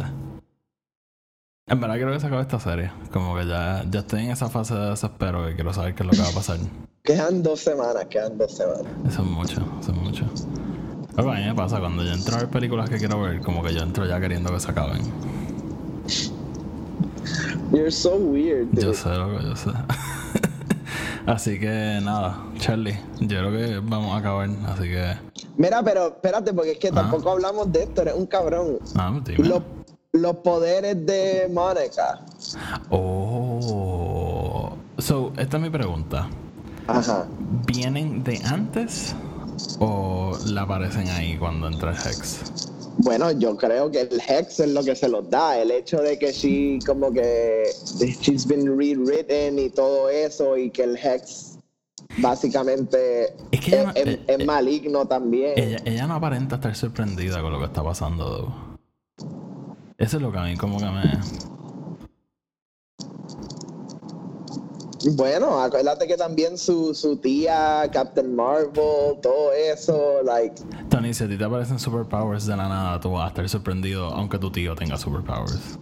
En 1.70 1.82
verdad 1.82 1.96
quiero 1.96 2.14
que 2.14 2.20
se 2.22 2.28
acabe 2.28 2.42
esta 2.44 2.60
serie. 2.60 2.92
Como 3.12 3.36
que 3.36 3.46
ya, 3.46 3.84
ya 3.92 4.00
estoy 4.00 4.24
en 4.24 4.32
esa 4.32 4.48
fase 4.50 4.74
de 4.74 4.90
desespero 4.92 5.46
que 5.46 5.56
quiero 5.56 5.74
saber 5.74 5.96
qué 5.96 6.04
es 6.04 6.08
lo 6.08 6.12
que 6.14 6.22
va 6.22 6.30
a 6.30 6.32
pasar. 6.32 6.58
Quedan 7.04 7.44
dos 7.44 7.60
semanas, 7.60 8.06
quedan 8.10 8.38
dos 8.38 8.56
semanas. 8.56 8.84
Eso 9.08 9.22
es 9.22 9.28
mucho, 9.28 9.62
eso 9.82 9.92
es 9.92 9.98
mucho. 9.98 10.26
Lo 11.18 11.32
a 11.32 11.36
mí 11.36 11.44
me 11.46 11.56
pasa 11.56 11.80
cuando 11.80 12.04
yo 12.04 12.14
entro 12.14 12.36
a 12.36 12.40
ver 12.40 12.50
películas 12.50 12.90
que 12.90 12.98
quiero 12.98 13.20
ver, 13.22 13.42
como 13.42 13.62
que 13.64 13.74
yo 13.74 13.82
entro 13.82 14.06
ya 14.06 14.20
queriendo 14.20 14.50
que 14.54 14.60
se 14.62 14.72
acaben. 14.72 15.02
You're 17.72 17.92
so 17.92 18.16
weird, 18.16 18.68
dude. 18.72 18.82
Yo 18.84 18.94
sé 18.94 19.10
lo 19.10 19.38
que 19.38 19.44
yo 19.44 19.56
sé. 19.58 19.72
así 21.26 21.60
que 21.60 22.00
nada, 22.02 22.46
Charlie, 22.60 22.98
yo 23.20 23.28
creo 23.40 23.52
que 23.52 23.80
vamos 23.84 24.14
a 24.14 24.18
acabar. 24.20 24.50
Así 24.68 24.84
que. 24.84 25.16
Mira, 25.58 25.84
pero 25.84 26.08
espérate, 26.08 26.54
porque 26.54 26.72
es 26.74 26.78
que 26.80 26.90
Ah. 26.90 26.94
tampoco 26.96 27.32
hablamos 27.32 27.70
de 27.74 27.84
esto, 27.84 28.04
eres 28.04 28.14
un 28.14 28.26
cabrón. 28.28 28.78
Ah, 28.96 29.20
dime. 29.26 29.50
Los, 29.50 29.64
los 30.22 30.38
poderes 30.38 31.06
de 31.06 31.50
Mónica. 31.52 32.22
Oh. 32.90 34.76
So, 34.98 35.32
esta 35.38 35.58
es 35.58 35.64
mi 35.64 35.70
pregunta. 35.70 36.30
Ajá. 36.88 37.28
¿Vienen 37.66 38.24
de 38.24 38.42
antes 38.46 39.16
o 39.80 40.38
la 40.48 40.64
aparecen 40.64 41.08
ahí 41.10 41.38
cuando 41.38 41.68
entra 41.68 41.92
el 41.92 41.98
Hex? 41.98 42.72
Bueno, 43.00 43.32
yo 43.32 43.56
creo 43.56 43.92
que 43.92 44.02
el 44.02 44.20
Hex 44.28 44.60
es 44.60 44.70
lo 44.70 44.84
que 44.84 44.96
se 44.96 45.08
los 45.08 45.30
da. 45.30 45.60
El 45.60 45.70
hecho 45.70 46.02
de 46.02 46.18
que 46.18 46.32
she, 46.32 46.80
como 46.86 47.12
que, 47.12 47.66
she's 48.22 48.48
been 48.48 48.66
rewritten 48.66 49.60
y 49.60 49.70
todo 49.70 50.10
eso, 50.10 50.58
y 50.58 50.72
que 50.72 50.84
el 50.84 50.98
Hex 50.98 51.60
básicamente 52.18 53.34
Es 53.52 53.62
que 53.62 53.80
ella 53.80 53.92
es, 53.96 54.08
eh, 54.08 54.20
es 54.26 54.40
eh, 54.40 54.46
maligno 54.46 55.06
también. 55.06 55.54
Ella, 55.56 55.78
ella 55.86 56.08
no 56.08 56.16
aparenta 56.16 56.56
estar 56.56 56.76
sorprendida 56.76 57.42
con 57.42 57.54
lo 57.54 57.60
que 57.60 57.66
está 57.66 57.84
pasando. 57.84 58.67
Eso 59.98 60.18
es 60.18 60.24
lo 60.24 60.32
que 60.32 60.38
a 60.38 60.44
mí 60.44 60.56
como 60.56 60.78
que 60.78 60.86
me... 60.86 61.20
Bueno, 65.16 65.60
acuérdate 65.62 66.08
que 66.08 66.18
también 66.18 66.58
su, 66.58 66.94
su 66.94 67.18
tía, 67.18 67.90
Captain 67.94 68.36
Marvel, 68.36 69.20
todo 69.22 69.54
eso, 69.54 70.22
like, 70.24 70.62
Tony, 70.90 71.14
si 71.14 71.24
a 71.24 71.30
ti 71.30 71.38
te 71.38 71.44
aparecen 71.44 71.80
superpowers 71.80 72.46
de 72.46 72.58
la 72.58 72.68
nada, 72.68 73.00
tú 73.00 73.12
vas 73.12 73.26
a 73.26 73.28
estar 73.30 73.48
sorprendido 73.48 74.08
aunque 74.08 74.38
tu 74.38 74.52
tío 74.52 74.76
tenga 74.76 74.98
superpowers. 74.98 75.80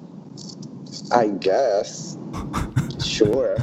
I 1.11 1.31
guess. 1.39 2.17
Sure. 2.99 3.55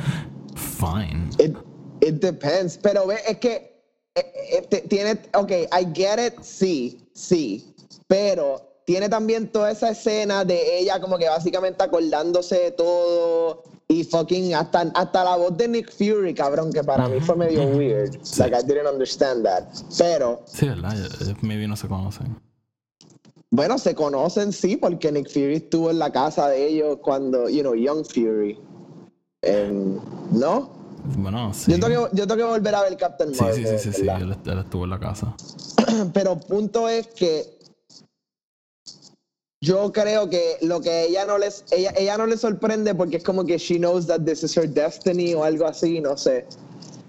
Fine. 0.56 1.30
It, 1.38 1.56
it 2.00 2.20
depends. 2.20 2.76
Pero 2.76 3.06
ve, 3.06 3.18
es 3.26 3.38
que 3.38 3.84
eh, 4.14 4.68
eh, 4.72 4.86
tiene, 4.88 5.18
ok, 5.34 5.50
I 5.72 5.86
get 5.94 6.18
it, 6.18 6.42
sí, 6.42 7.08
sí. 7.14 7.74
Pero 8.08 8.71
tiene 8.84 9.08
también 9.08 9.48
toda 9.48 9.70
esa 9.70 9.90
escena 9.90 10.44
de 10.44 10.78
ella 10.80 11.00
como 11.00 11.18
que 11.18 11.28
básicamente 11.28 11.82
acordándose 11.84 12.58
de 12.58 12.70
todo 12.72 13.62
y 13.88 14.04
fucking 14.04 14.54
hasta, 14.54 14.90
hasta 14.94 15.24
la 15.24 15.36
voz 15.36 15.56
de 15.56 15.68
Nick 15.68 15.92
Fury, 15.92 16.32
cabrón, 16.34 16.72
que 16.72 16.82
para 16.82 17.08
mí 17.08 17.20
fue 17.20 17.36
medio 17.36 17.62
weird. 17.64 18.18
Like 18.38 18.56
I 18.56 18.62
didn't 18.62 18.86
understand 18.90 19.44
that. 19.44 19.64
Pero 19.98 20.42
Sí, 20.46 20.66
¿verdad? 20.68 20.94
Maybe 21.42 21.68
no 21.68 21.76
se 21.76 21.88
conocen. 21.88 22.34
bueno, 23.50 23.76
se 23.78 23.94
conocen 23.94 24.52
sí 24.52 24.76
porque 24.78 25.12
Nick 25.12 25.28
Fury 25.30 25.56
estuvo 25.56 25.90
en 25.90 25.98
la 25.98 26.10
casa 26.10 26.48
de 26.48 26.66
ellos 26.66 26.98
cuando, 27.02 27.48
you 27.50 27.60
know, 27.60 27.74
Young 27.74 28.04
Fury. 28.06 28.58
Em, 29.42 29.98
¿No? 30.30 30.70
Bueno, 31.18 31.52
sí. 31.52 31.72
Yo 31.72 31.80
tengo, 31.80 32.08
que, 32.08 32.16
yo 32.16 32.26
tengo 32.26 32.36
que 32.36 32.50
volver 32.50 32.74
a 32.76 32.82
ver 32.82 32.96
Captain 32.96 33.34
Sí, 33.34 33.42
Marvel. 33.42 33.66
sí, 33.66 33.78
sí, 33.78 33.78
sí, 33.78 33.92
sí. 33.92 34.06
¿verdad? 34.06 34.22
Él, 34.22 34.36
él 34.52 34.58
estuvo 34.58 34.84
en 34.84 34.90
la 34.90 35.00
casa. 35.00 35.34
Pero 36.14 36.38
punto 36.38 36.88
es 36.88 37.08
que 37.08 37.58
yo 39.62 39.90
creo 39.92 40.28
que 40.28 40.56
lo 40.60 40.80
que 40.80 41.04
ella 41.04 41.24
no 41.24 41.38
les 41.38 41.64
ella, 41.70 41.92
ella 41.96 42.18
no 42.18 42.26
le 42.26 42.36
sorprende 42.36 42.94
porque 42.94 43.16
es 43.18 43.22
como 43.24 43.44
que 43.46 43.56
she 43.58 43.78
knows 43.78 44.06
that 44.08 44.20
this 44.24 44.42
is 44.42 44.56
her 44.56 44.68
destiny 44.68 45.32
o 45.34 45.44
algo 45.44 45.66
así, 45.66 46.00
no 46.00 46.16
sé. 46.16 46.46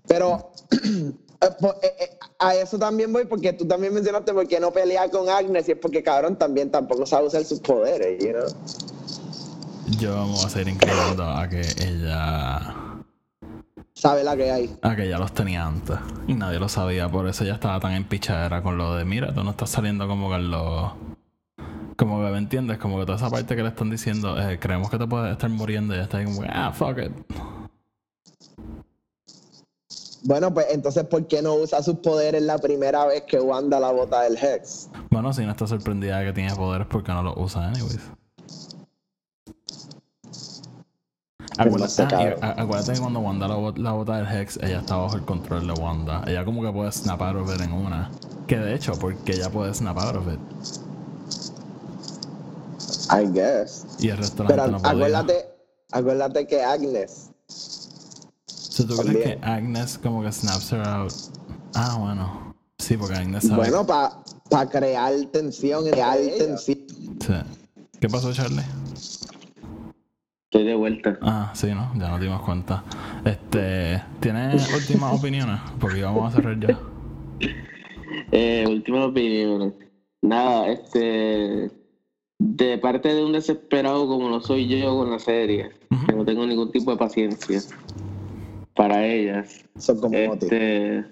Pero 0.08 0.52
eh, 0.72 1.48
po- 1.60 1.76
eh, 1.82 1.94
eh, 2.00 2.10
a 2.40 2.56
eso 2.56 2.78
también 2.78 3.12
voy 3.12 3.26
porque 3.26 3.54
tú 3.54 3.66
también 3.66 3.94
mencionaste 3.94 4.34
por 4.34 4.48
qué 4.48 4.60
no 4.60 4.72
pelea 4.72 5.10
con 5.10 5.28
Agnes 5.30 5.68
y 5.68 5.72
es 5.72 5.78
porque 5.80 6.04
cabrón 6.04 6.38
también 6.38 6.70
tampoco 6.70 7.06
sabe 7.06 7.28
usar 7.28 7.44
sus 7.44 7.60
poderes, 7.60 8.24
you 8.24 8.32
know. 8.32 8.46
yo 10.00 10.16
vamos 10.16 10.46
a 10.46 10.50
seguir 10.50 10.70
incluyendo 10.70 11.24
a 11.24 11.48
que 11.50 11.62
ella. 11.62 12.76
Sabe 13.96 14.24
la 14.24 14.36
que 14.36 14.52
hay. 14.52 14.76
A 14.82 14.96
que 14.96 15.06
ella 15.06 15.18
los 15.18 15.34
tenía 15.34 15.66
antes. 15.66 15.96
Y 16.28 16.34
nadie 16.34 16.60
lo 16.60 16.68
sabía. 16.68 17.08
Por 17.10 17.28
eso 17.28 17.44
ella 17.46 17.54
estaba 17.54 17.80
tan 17.80 17.94
empichadera 17.94 18.62
con 18.62 18.78
lo 18.78 18.96
de: 18.96 19.06
Mira, 19.06 19.34
tú 19.34 19.44
no 19.44 19.52
estás 19.52 19.70
saliendo 19.70 20.08
como 20.08 20.30
que 20.30 20.40
los. 20.40 20.92
Como 21.98 22.24
que 22.24 22.32
me 22.32 22.38
entiendes, 22.38 22.78
como 22.78 23.00
que 23.00 23.06
toda 23.06 23.18
esa 23.18 23.30
parte 23.30 23.56
que 23.56 23.62
le 23.62 23.70
están 23.70 23.90
diciendo, 23.90 24.40
eh, 24.40 24.60
creemos 24.60 24.90
que 24.90 24.98
te 24.98 25.08
puedes 25.08 25.32
estar 25.32 25.50
muriendo 25.50 25.96
y 25.96 26.00
está 26.00 26.18
ahí 26.18 26.26
como, 26.26 26.42
ah, 26.50 26.72
fuck 26.72 26.98
it. 26.98 27.12
Bueno, 30.26 30.54
pues 30.54 30.68
entonces, 30.72 31.04
¿por 31.04 31.28
qué 31.28 31.42
no 31.42 31.56
usa 31.56 31.84
sus 31.84 31.98
poderes 31.98 32.42
la 32.42 32.58
primera 32.58 33.06
vez 33.06 33.24
que 33.24 33.40
Wanda 33.40 33.80
la 33.80 33.92
bota 33.92 34.22
del 34.22 34.38
Hex? 34.38 34.90
Bueno, 35.12 35.34
si 35.34 35.44
no 35.46 35.52
está 35.52 35.68
sorprendida 35.68 36.20
de 36.20 36.28
que 36.28 36.34
tiene 36.34 36.56
poderes, 36.56 36.88
¿por 36.88 37.04
qué 37.04 37.12
no 37.12 37.24
los 37.24 37.34
usa, 37.36 37.68
anyways? 37.68 38.00
Acuérdate, 41.58 42.36
ah, 42.42 42.56
acuérdate 42.58 42.94
que 42.94 43.00
cuando 43.00 43.20
Wanda 43.20 43.48
la 43.48 43.92
bota 43.92 44.18
del 44.18 44.28
Hex, 44.28 44.58
ella 44.64 44.80
está 44.80 44.96
bajo 44.96 45.18
el 45.18 45.24
control 45.24 45.68
de 45.68 45.74
Wanda. 45.74 46.24
Ella 46.26 46.46
como 46.46 46.64
que 46.64 46.72
puede 46.72 46.92
snap 46.92 47.22
out 47.22 47.36
of 47.36 47.54
it 47.54 47.62
en 47.62 47.74
una. 47.74 48.10
Que 48.48 48.58
de 48.58 48.74
hecho, 48.74 48.94
porque 48.94 49.34
ella 49.34 49.50
puede 49.52 49.74
snap 49.74 49.98
out 50.00 50.16
of 50.16 50.28
it. 50.34 50.40
I 53.22 53.26
guess. 53.32 53.86
Y 54.00 54.10
el 54.10 54.18
resto 54.18 54.44
de 54.44 54.50
la 54.50 54.56
Pero 54.56 54.64
gente 54.64 54.72
no 54.72 54.78
podía. 54.82 54.92
acuérdate, 54.92 55.46
acuérdate 55.92 56.48
que 56.48 56.62
Agnes. 56.64 57.32
Si 57.48 58.86
tú 58.88 58.96
crees 58.98 59.24
que 59.24 59.40
Agnes 59.46 59.98
como 60.00 60.24
que 60.24 60.32
snaps 60.32 60.72
her 60.72 60.88
out. 60.88 61.14
Ah, 61.76 61.98
bueno. 62.00 62.56
Sí, 62.80 62.98
porque 62.98 63.16
Agnes 63.16 63.44
sabe. 63.44 63.58
Bueno, 63.70 63.86
para 63.86 64.70
crear 64.70 65.14
tensión, 65.32 65.86
crear 65.90 66.18
tensión. 66.18 66.58
Sí. 67.20 67.34
¿Qué 68.00 68.10
pasó, 68.10 68.34
Charlie? 68.34 68.64
Estoy 70.46 70.66
de 70.66 70.76
vuelta. 70.76 71.18
Ah, 71.22 71.52
sí, 71.56 71.68
¿no? 71.74 71.92
Ya 71.96 72.10
nos 72.10 72.20
dimos 72.20 72.42
cuenta. 72.42 72.84
Este, 73.26 74.04
¿tienes 74.20 74.72
últimas 74.74 75.14
opiniones? 75.20 75.60
Porque 75.80 76.02
vamos 76.04 76.32
a 76.32 76.36
cerrar 76.36 76.60
ya. 76.60 76.80
Eh, 78.32 78.66
última 78.68 79.06
opinión. 79.06 79.76
Nada, 80.22 80.70
este. 80.70 81.72
De 82.56 82.78
parte 82.78 83.14
de 83.14 83.24
un 83.24 83.34
desesperado 83.34 84.08
como 84.08 84.30
lo 84.30 84.40
soy 84.42 84.68
yo 84.68 84.96
con 84.96 85.10
la 85.10 85.20
serie, 85.20 85.72
que 86.08 86.16
no 86.16 86.24
tengo 86.24 86.46
ningún 86.46 86.72
tipo 86.72 86.92
de 86.92 86.98
paciencia 86.98 87.62
para 88.76 89.06
ellas. 89.06 89.66
Son 89.78 90.00
como 90.00 90.16
Oti. 90.32 90.46
Este. 90.46 91.04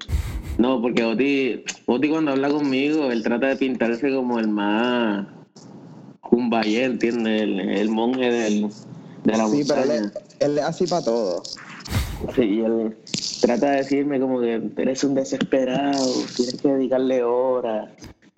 No, 0.59 0.81
porque 0.81 1.03
Oti, 1.03 1.63
Oti 1.87 2.09
cuando 2.09 2.31
habla 2.31 2.49
conmigo, 2.49 3.11
él 3.11 3.23
trata 3.23 3.47
de 3.47 3.55
pintarse 3.55 4.13
como 4.13 4.39
el 4.39 4.47
más. 4.49 5.27
Kumbaya, 6.19 6.85
¿entiendes? 6.85 7.41
El, 7.41 7.59
el 7.59 7.89
monje 7.89 8.31
del, 8.31 8.69
de 9.23 9.37
la 9.37 9.47
Sí, 9.47 9.63
pero 9.67 9.83
él 9.91 10.11
él 10.41 10.57
es 10.57 10.63
así 10.63 10.87
para 10.87 11.03
todo. 11.03 11.43
Sí, 12.35 12.41
y 12.41 12.61
él 12.61 12.97
trata 13.41 13.71
de 13.71 13.77
decirme 13.77 14.19
como 14.19 14.41
que 14.41 14.61
eres 14.77 15.03
un 15.03 15.13
desesperado, 15.15 16.13
tienes 16.35 16.61
que 16.61 16.67
dedicarle 16.67 17.23
horas. 17.23 17.89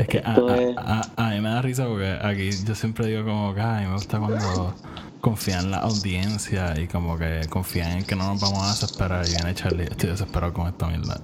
Es 0.04 0.10
que 0.10 0.20
a, 0.20 0.36
a- 0.78 1.02
a- 1.16 1.28
a 1.28 1.30
mí 1.32 1.40
me 1.42 1.50
da 1.50 1.62
risa 1.62 1.88
porque 1.88 2.18
aquí 2.22 2.50
yo 2.66 2.76
siempre 2.76 3.08
digo 3.08 3.24
como 3.24 3.54
que 3.56 3.62
ay, 3.62 3.88
me 3.88 3.94
gusta 3.94 4.20
cuando 4.20 4.74
confían 5.22 5.66
en 5.66 5.72
la 5.72 5.78
audiencia 5.78 6.74
y 6.80 6.88
como 6.88 7.18
que 7.18 7.42
confían 7.50 8.00
en 8.00 8.04
que 8.04 8.16
no 8.16 8.34
nos 8.34 8.42
vamos 8.42 8.64
a 8.64 8.72
desesperar 8.72 9.26
y 9.26 9.32
viene 9.32 9.54
Charlie, 9.56 9.84
estoy 9.86 10.10
desesperado 10.10 10.54
con 10.54 10.68
esta 10.68 10.88
mierda. 10.88 11.22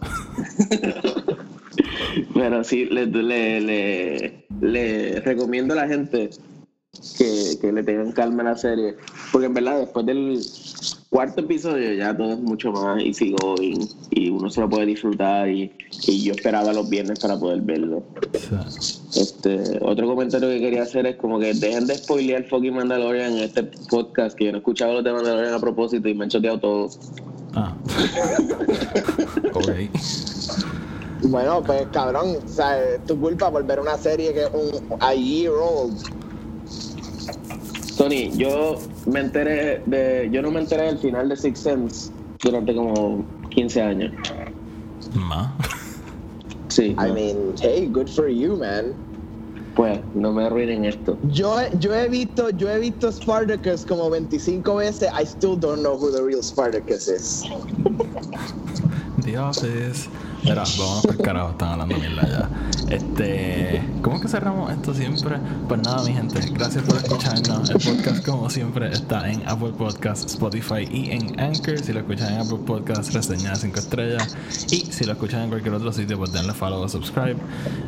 Pero 2.34 2.64
sí, 2.64 2.86
le, 2.86 3.06
le, 3.08 3.62
le, 3.62 4.46
le 4.62 5.20
recomiendo 5.22 5.74
a 5.74 5.78
la 5.78 5.88
gente 5.88 6.30
que, 7.18 7.58
que 7.60 7.72
le 7.72 7.84
tengan 7.84 8.12
calma 8.14 8.42
a 8.44 8.46
la 8.46 8.58
serie. 8.58 8.96
Porque 9.32 9.48
en 9.48 9.54
verdad, 9.54 9.80
después 9.80 10.06
del 10.06 10.42
cuarto 11.10 11.42
episodio 11.42 11.94
ya 11.94 12.16
todo 12.16 12.34
es 12.34 12.40
mucho 12.40 12.72
más 12.72 13.02
easy 13.04 13.36
going 13.42 13.80
y 14.12 14.30
uno 14.30 14.50
se 14.50 14.62
lo 14.62 14.70
puede 14.70 14.86
disfrutar. 14.86 15.50
Y, 15.50 15.72
y 16.06 16.24
yo 16.24 16.34
esperaba 16.34 16.72
los 16.74 16.90
viernes 16.90 17.20
para 17.20 17.38
poder 17.38 17.62
verlo. 17.62 18.04
Sí. 18.80 19.00
Este, 19.16 19.80
otro 19.82 20.08
comentario 20.08 20.48
que 20.50 20.60
quería 20.60 20.84
hacer 20.84 21.06
es 21.08 21.16
como 21.16 21.40
que 21.40 21.54
dejen 21.54 21.88
de 21.88 21.98
spoilear 21.98 22.46
fucking 22.46 22.76
Mandalorian 22.76 23.34
en 23.34 23.44
este 23.44 23.64
podcast, 23.64 24.38
que 24.38 24.46
yo 24.46 24.52
no 24.52 24.58
he 24.58 24.60
escuchado 24.60 24.94
los 24.94 25.04
de 25.04 25.12
Mandalorian 25.12 25.54
a 25.54 25.60
propósito 25.60 26.08
y 26.08 26.14
me 26.14 26.26
han 26.26 26.30
choteado 26.30 26.60
todo. 26.60 26.90
Ah. 27.56 27.76
ok. 29.54 29.70
Bueno, 31.24 31.62
pues 31.64 31.86
cabrón, 31.92 32.38
o 32.44 32.48
sea, 32.48 32.82
es 32.82 33.04
tu 33.06 33.20
culpa 33.20 33.52
por 33.52 33.66
ver 33.66 33.80
una 33.80 33.98
serie 33.98 34.34
que 34.34 34.44
es 34.44 34.50
un 34.54 34.98
a 35.02 35.14
year 35.14 35.52
old. 35.52 35.98
Tony, 37.98 38.32
yo 38.38 38.78
me 39.10 39.22
enteré 39.22 39.82
de. 39.86 40.30
Yo 40.32 40.42
no 40.42 40.52
me 40.52 40.60
enteré 40.60 40.84
del 40.84 40.98
final 40.98 41.30
de 41.30 41.36
Six 41.36 41.60
Sense 41.60 42.12
durante 42.44 42.74
como 42.76 43.26
15 43.50 43.82
años. 43.82 44.12
Más. 45.14 45.52
Sí. 46.70 46.96
I 47.00 47.12
mean, 47.12 47.56
hey, 47.62 47.88
good 47.92 48.08
for 48.08 48.28
you, 48.28 48.56
man. 48.58 48.94
Pues, 49.76 50.00
no 50.14 50.32
me 50.34 50.46
arruinen 50.46 50.86
esto. 50.86 51.18
Yo, 51.32 51.56
yo 51.80 51.94
he 51.94 52.10
visto, 52.10 52.50
yo 52.50 52.70
he 52.70 52.80
visto 52.80 53.12
Spartacus 53.12 53.86
como 53.86 54.10
25 54.10 54.76
veces. 54.76 55.10
I 55.18 55.26
still 55.26 55.56
don't 55.56 55.82
know 55.82 55.98
who 55.98 56.12
the 56.12 56.22
real 56.22 56.44
Spartacus 56.44 57.08
is. 57.08 57.46
The 59.24 59.38
Office. 59.38 60.10
Mira, 60.44 60.64
vamos 60.78 61.06
por 61.06 61.18
carajo, 61.18 61.52
están 61.52 61.70
hablando 61.70 61.98
mierda 61.98 62.28
ya. 62.28 62.50
Este, 62.90 63.82
¿cómo 64.02 64.16
es 64.16 64.22
que 64.22 64.28
cerramos 64.28 64.72
esto 64.72 64.94
siempre? 64.94 65.38
Pues 65.68 65.82
nada, 65.82 66.04
mi 66.04 66.14
gente, 66.14 66.40
gracias 66.54 66.84
por 66.86 66.98
escucharnos. 66.98 67.70
El 67.70 67.78
podcast, 67.78 68.26
como 68.26 68.50
siempre, 68.50 68.92
está 68.92 69.30
en 69.30 69.48
Apple 69.48 69.74
Podcasts, 69.78 70.34
Spotify 70.34 70.88
y 70.90 71.12
en 71.12 71.40
Anchor. 71.40 71.80
Si 71.80 71.94
lo 71.94 72.00
escuchan 72.00 72.34
en 72.34 72.40
Apple 72.40 72.60
Podcasts, 72.66 73.14
reseña 73.14 73.52
de 73.52 73.56
5 73.58 73.80
estrellas. 73.80 74.38
Y 74.72 74.78
si 74.92 75.06
lo 75.06 75.14
escuchan 75.14 75.44
en 75.44 75.50
cualquier 75.50 75.74
otro 75.76 75.92
sitio, 75.92 76.18
pues 76.18 76.32
denle 76.32 76.54
follow 76.54 76.82
o 76.82 76.90
subscribe. 76.90 77.38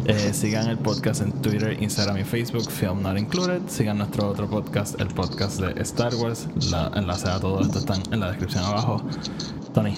Eh, 0.06 0.32
sigan 0.34 0.68
el 0.68 0.78
podcast 0.78 1.22
en 1.22 1.32
Twitter, 1.42 1.82
Instagram 1.82 2.18
y 2.18 2.24
Facebook, 2.24 2.70
Film 2.70 3.02
Not 3.02 3.18
Included. 3.18 3.62
Sigan 3.68 3.98
nuestro 3.98 4.30
otro 4.30 4.50
podcast, 4.50 5.00
el 5.00 5.08
podcast 5.08 5.62
de 5.62 5.82
Star 5.82 6.14
Wars. 6.16 6.48
La 6.70 6.92
enlace 6.96 7.30
a 7.30 7.40
todo 7.40 7.62
esto 7.62 7.80
están 7.80 8.04
en 8.12 8.20
la 8.20 8.28
descripción 8.28 8.64
abajo. 8.64 9.02
Tony. 9.74 9.96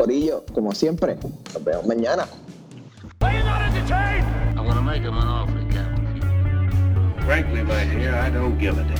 Corillo, 0.00 0.44
como 0.54 0.72
siempre, 0.72 1.18
nos 1.52 1.62
vemos 1.62 1.86
mañana. 1.86 2.26
i 3.20 3.42
don't 8.30 8.58
give 8.58 8.78
a 8.78 8.82
damn. 8.82 8.96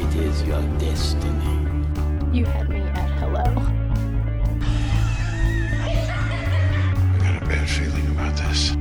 It 0.00 0.14
is 0.16 0.42
your 0.44 0.62
destiny. 0.78 1.68
You 2.32 2.46
had 2.46 2.70
me 2.70 2.80
at 2.80 3.10
hello. 3.20 3.44
I 5.82 5.84
got 7.18 7.42
a 7.42 7.46
bad 7.46 7.68
feeling 7.68 8.06
about 8.08 8.34
this. 8.38 8.74